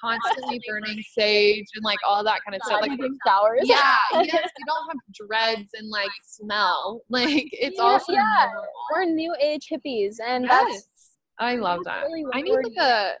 constantly 0.00 0.60
burning 0.68 1.02
sage 1.02 1.66
and 1.74 1.84
like 1.84 1.98
all 2.06 2.22
that 2.24 2.40
kind 2.44 2.54
of 2.54 2.62
stuff. 2.64 2.80
Like 2.82 2.98
showers. 3.26 3.60
yeah, 3.64 3.96
yes, 4.12 4.32
we 4.32 4.64
don't 4.66 4.86
have 4.88 5.26
dreads 5.26 5.70
and 5.74 5.88
like 5.90 6.10
smell. 6.24 7.02
Like 7.10 7.48
it's 7.52 7.78
Yeah, 7.78 7.84
also 7.84 8.12
yeah. 8.12 8.48
normal. 8.52 8.64
We're 8.94 9.04
new 9.06 9.34
age 9.42 9.68
hippies, 9.72 10.16
and 10.24 10.48
that's 10.48 11.16
I 11.38 11.56
love 11.56 11.80
that. 11.84 12.04
really 12.04 12.24
I 12.34 12.42
need 12.42 12.52
like 12.52 12.76
a 12.78 13.12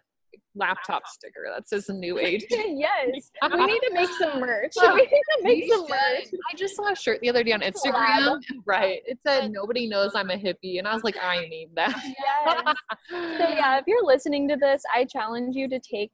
laptop 0.54 1.06
sticker 1.06 1.46
that 1.54 1.68
says 1.68 1.88
new 1.88 2.18
age. 2.18 2.44
yes. 2.50 3.30
We 3.42 3.66
need 3.66 3.78
to 3.80 3.90
make 3.94 4.08
some 4.18 4.40
merch. 4.40 4.72
Oh, 4.78 4.94
we 4.94 5.02
need 5.02 5.08
to 5.08 5.42
make 5.42 5.68
some 5.72 5.86
should. 5.86 5.90
merch. 5.90 6.40
I 6.52 6.56
just 6.56 6.74
saw 6.76 6.90
a 6.92 6.96
shirt 6.96 7.20
the 7.20 7.28
other 7.28 7.44
day 7.44 7.52
on 7.52 7.60
Instagram. 7.60 8.40
Right. 8.66 9.00
It 9.06 9.18
said 9.22 9.52
nobody 9.52 9.86
knows 9.88 10.12
I'm 10.14 10.30
a 10.30 10.36
hippie. 10.36 10.78
And 10.78 10.88
I 10.88 10.94
was 10.94 11.04
like, 11.04 11.16
I 11.22 11.46
need 11.48 11.68
that. 11.76 11.94
Yes. 12.04 12.76
So 13.10 13.48
yeah, 13.48 13.78
if 13.78 13.84
you're 13.86 14.04
listening 14.04 14.48
to 14.48 14.56
this, 14.56 14.82
I 14.94 15.04
challenge 15.04 15.54
you 15.54 15.68
to 15.68 15.78
take 15.78 16.10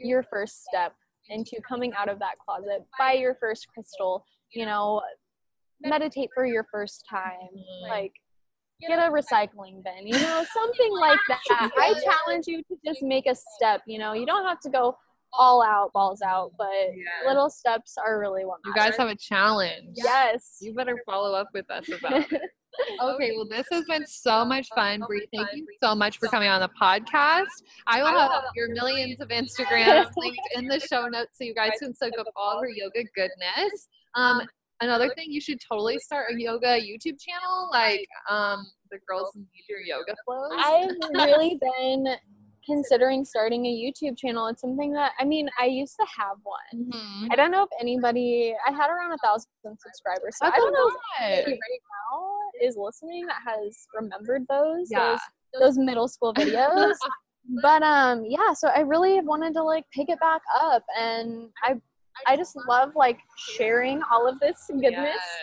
your 0.00 0.22
first 0.24 0.64
step 0.64 0.94
into 1.28 1.60
coming 1.66 1.92
out 1.96 2.08
of 2.08 2.18
that 2.18 2.34
closet. 2.44 2.84
Buy 2.98 3.12
your 3.12 3.36
first 3.40 3.68
crystal. 3.72 4.24
You 4.52 4.66
know, 4.66 5.00
meditate 5.80 6.30
for 6.34 6.44
your 6.46 6.66
first 6.72 7.04
time. 7.08 7.48
Like 7.88 8.12
get 8.86 8.98
a 8.98 9.10
recycling 9.10 9.82
bin. 9.84 10.06
You 10.06 10.18
know, 10.18 10.44
something 10.52 10.92
like 10.98 11.18
that. 11.28 11.70
I 11.78 11.94
challenge 12.02 12.46
you 12.46 12.62
to 12.62 12.76
just 12.84 13.02
make 13.02 13.26
a 13.26 13.34
step. 13.56 13.82
You 13.86 13.98
know, 13.98 14.12
you 14.12 14.26
don't 14.26 14.44
have 14.46 14.60
to 14.60 14.70
go 14.70 14.96
all 15.32 15.62
out, 15.62 15.92
balls 15.92 16.22
out, 16.22 16.50
but 16.58 16.66
Yeah. 16.72 17.28
little 17.28 17.48
steps 17.50 17.96
are 18.04 18.18
really 18.18 18.44
what 18.44 18.58
You 18.64 18.74
guys 18.74 18.96
have 18.96 19.08
a 19.08 19.14
challenge. 19.14 19.90
Yes. 19.94 20.56
You 20.60 20.74
better 20.74 21.00
follow 21.06 21.34
up 21.34 21.48
with 21.54 21.70
us 21.70 21.88
about 21.92 22.32
it. 22.32 22.42
Okay, 23.02 23.32
well, 23.34 23.46
this 23.46 23.66
has 23.72 23.84
been 23.84 24.06
so 24.06 24.44
much 24.44 24.68
fun, 24.74 25.02
Bree. 25.06 25.26
Thank 25.34 25.48
you 25.54 25.66
so 25.82 25.94
much 25.94 26.18
for 26.18 26.28
coming 26.28 26.48
on 26.48 26.60
the 26.60 26.70
podcast. 26.80 27.46
I 27.86 28.02
will 28.02 28.18
have 28.18 28.44
your 28.54 28.68
millions 28.72 29.20
of 29.20 29.28
Instagrams 29.28 30.10
linked 30.16 30.40
in 30.54 30.66
the 30.66 30.80
show 30.80 31.06
notes 31.06 31.38
so 31.38 31.44
you 31.44 31.54
guys 31.54 31.72
can 31.80 31.94
still 31.94 32.10
go 32.10 32.24
follow 32.34 32.60
her 32.62 32.68
yoga 32.68 33.04
goodness. 33.14 33.88
Um, 34.14 34.42
another 34.80 35.12
thing, 35.14 35.26
you 35.30 35.40
should 35.40 35.58
totally 35.60 35.98
start 35.98 36.32
a 36.32 36.40
yoga 36.40 36.80
YouTube 36.80 37.18
channel, 37.20 37.68
like 37.72 38.06
um, 38.28 38.66
the 38.90 38.98
girls 39.08 39.30
need 39.34 39.46
your 39.68 39.80
yoga 39.80 40.14
flows. 40.24 40.52
I've 40.58 40.90
really 41.12 41.58
been 41.78 42.16
considering 42.70 43.24
starting 43.24 43.66
a 43.66 43.68
YouTube 43.68 44.16
channel. 44.16 44.46
It's 44.46 44.60
something 44.60 44.92
that 44.92 45.12
I 45.18 45.24
mean, 45.24 45.48
I 45.58 45.66
used 45.66 45.96
to 46.00 46.06
have 46.18 46.36
one. 46.42 46.92
Mhm. 46.92 47.28
I 47.32 47.36
don't 47.36 47.50
know 47.50 47.62
if 47.64 47.68
anybody 47.80 48.54
I 48.66 48.70
had 48.70 48.88
around 48.90 49.12
a 49.12 49.18
thousand 49.24 49.48
subscribers. 49.64 50.36
So 50.38 50.46
That's 50.46 50.56
I 50.56 50.60
don't 50.60 50.72
know 50.72 50.88
if 50.88 50.94
anybody 51.46 51.52
right 51.52 51.80
now 52.12 52.66
is 52.66 52.76
listening 52.76 53.26
that 53.26 53.38
has 53.46 53.86
remembered 53.94 54.46
those 54.48 54.88
Yeah. 54.90 55.16
those, 55.52 55.60
those 55.60 55.78
middle 55.78 56.08
school 56.08 56.32
videos. 56.34 56.94
but 57.62 57.82
um 57.82 58.24
yeah, 58.24 58.52
so 58.52 58.68
I 58.68 58.80
really 58.80 59.20
wanted 59.20 59.54
to 59.54 59.62
like 59.62 59.84
pick 59.94 60.08
it 60.08 60.20
back 60.20 60.42
up 60.60 60.84
and 60.98 61.48
I 61.62 61.74
I 62.26 62.36
just 62.36 62.54
love 62.68 62.90
like 62.94 63.18
sharing 63.40 64.00
all 64.12 64.28
of 64.28 64.38
this 64.40 64.66
goodness. 64.68 64.92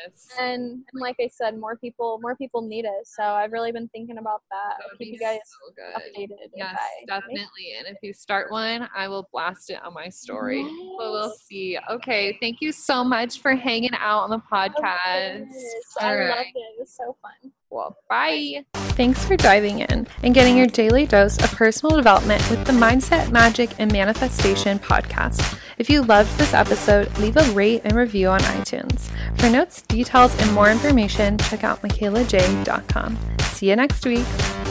Yes. 0.06 0.28
And, 0.40 0.62
and 0.62 1.02
like 1.02 1.16
I 1.20 1.28
said, 1.28 1.58
more 1.60 1.76
people 1.76 2.20
more 2.22 2.36
people 2.36 2.62
need 2.62 2.86
it. 2.86 3.06
So 3.06 3.24
I've 3.24 3.52
really 3.52 3.72
been 3.72 3.88
thinking 3.90 4.18
about 4.18 4.42
that. 4.52 4.76
That 4.78 4.84
I'll 4.84 4.90
would 4.92 4.98
keep 5.00 5.14
be 5.14 5.14
you 5.14 5.20
guys 5.20 5.40
so 5.46 5.74
good. 5.76 6.02
updated. 6.30 6.50
Yes, 6.56 6.76
I 6.80 7.00
make- 7.00 7.08
definitely. 7.08 7.74
And 7.78 7.88
if 7.88 7.98
you 8.02 8.14
start 8.14 8.52
one, 8.52 8.88
I 8.96 9.08
will 9.08 9.28
blast 9.32 9.70
it 9.70 9.80
on 9.84 9.94
my 9.94 10.10
story. 10.10 10.64
But 10.64 11.12
we'll 11.12 11.32
see. 11.32 11.78
Okay, 11.90 12.38
thank 12.42 12.58
you 12.62 12.72
so 12.72 13.04
much 13.04 13.40
for 13.42 13.56
hanging 13.56 13.94
out 14.00 14.24
on 14.24 14.30
the 14.30 14.42
podcast. 14.52 15.48
course. 15.50 15.64
All 16.02 16.08
I 16.08 16.16
right. 16.16 16.30
loved 16.30 16.48
it. 16.56 16.60
It 16.60 16.80
was 16.80 16.92
so 16.96 17.16
fun. 17.22 17.52
Well, 17.70 17.98
bye. 18.10 18.64
Thanks 18.74 19.26
for 19.26 19.36
diving 19.36 19.80
in 19.80 20.08
and 20.24 20.34
getting 20.34 20.58
your 20.58 20.68
daily 20.68 21.06
dose 21.06 21.38
of 21.44 21.52
personal 21.52 21.98
development 21.98 22.50
with 22.50 22.66
the 22.66 22.72
Mindset, 22.72 23.30
Magic, 23.30 23.70
and 23.78 23.92
Manifestation 23.92 24.80
podcast. 24.80 25.60
If 25.78 25.90
you 25.90 26.02
loved 26.02 26.36
this 26.38 26.54
episode, 26.54 27.16
leave 27.18 27.36
a 27.36 27.44
rate 27.52 27.82
and 27.88 27.96
review 27.96 28.28
on 28.28 28.40
iTunes. 28.42 29.10
For 29.40 29.50
notes, 29.50 29.82
details, 29.84 30.38
and 30.42 30.54
more 30.54 30.70
information, 30.70 31.38
check 31.38 31.64
out 31.64 31.82
michaelaj.com. 31.82 33.18
See 33.54 33.70
you 33.70 33.76
next 33.76 34.06
week. 34.06 34.67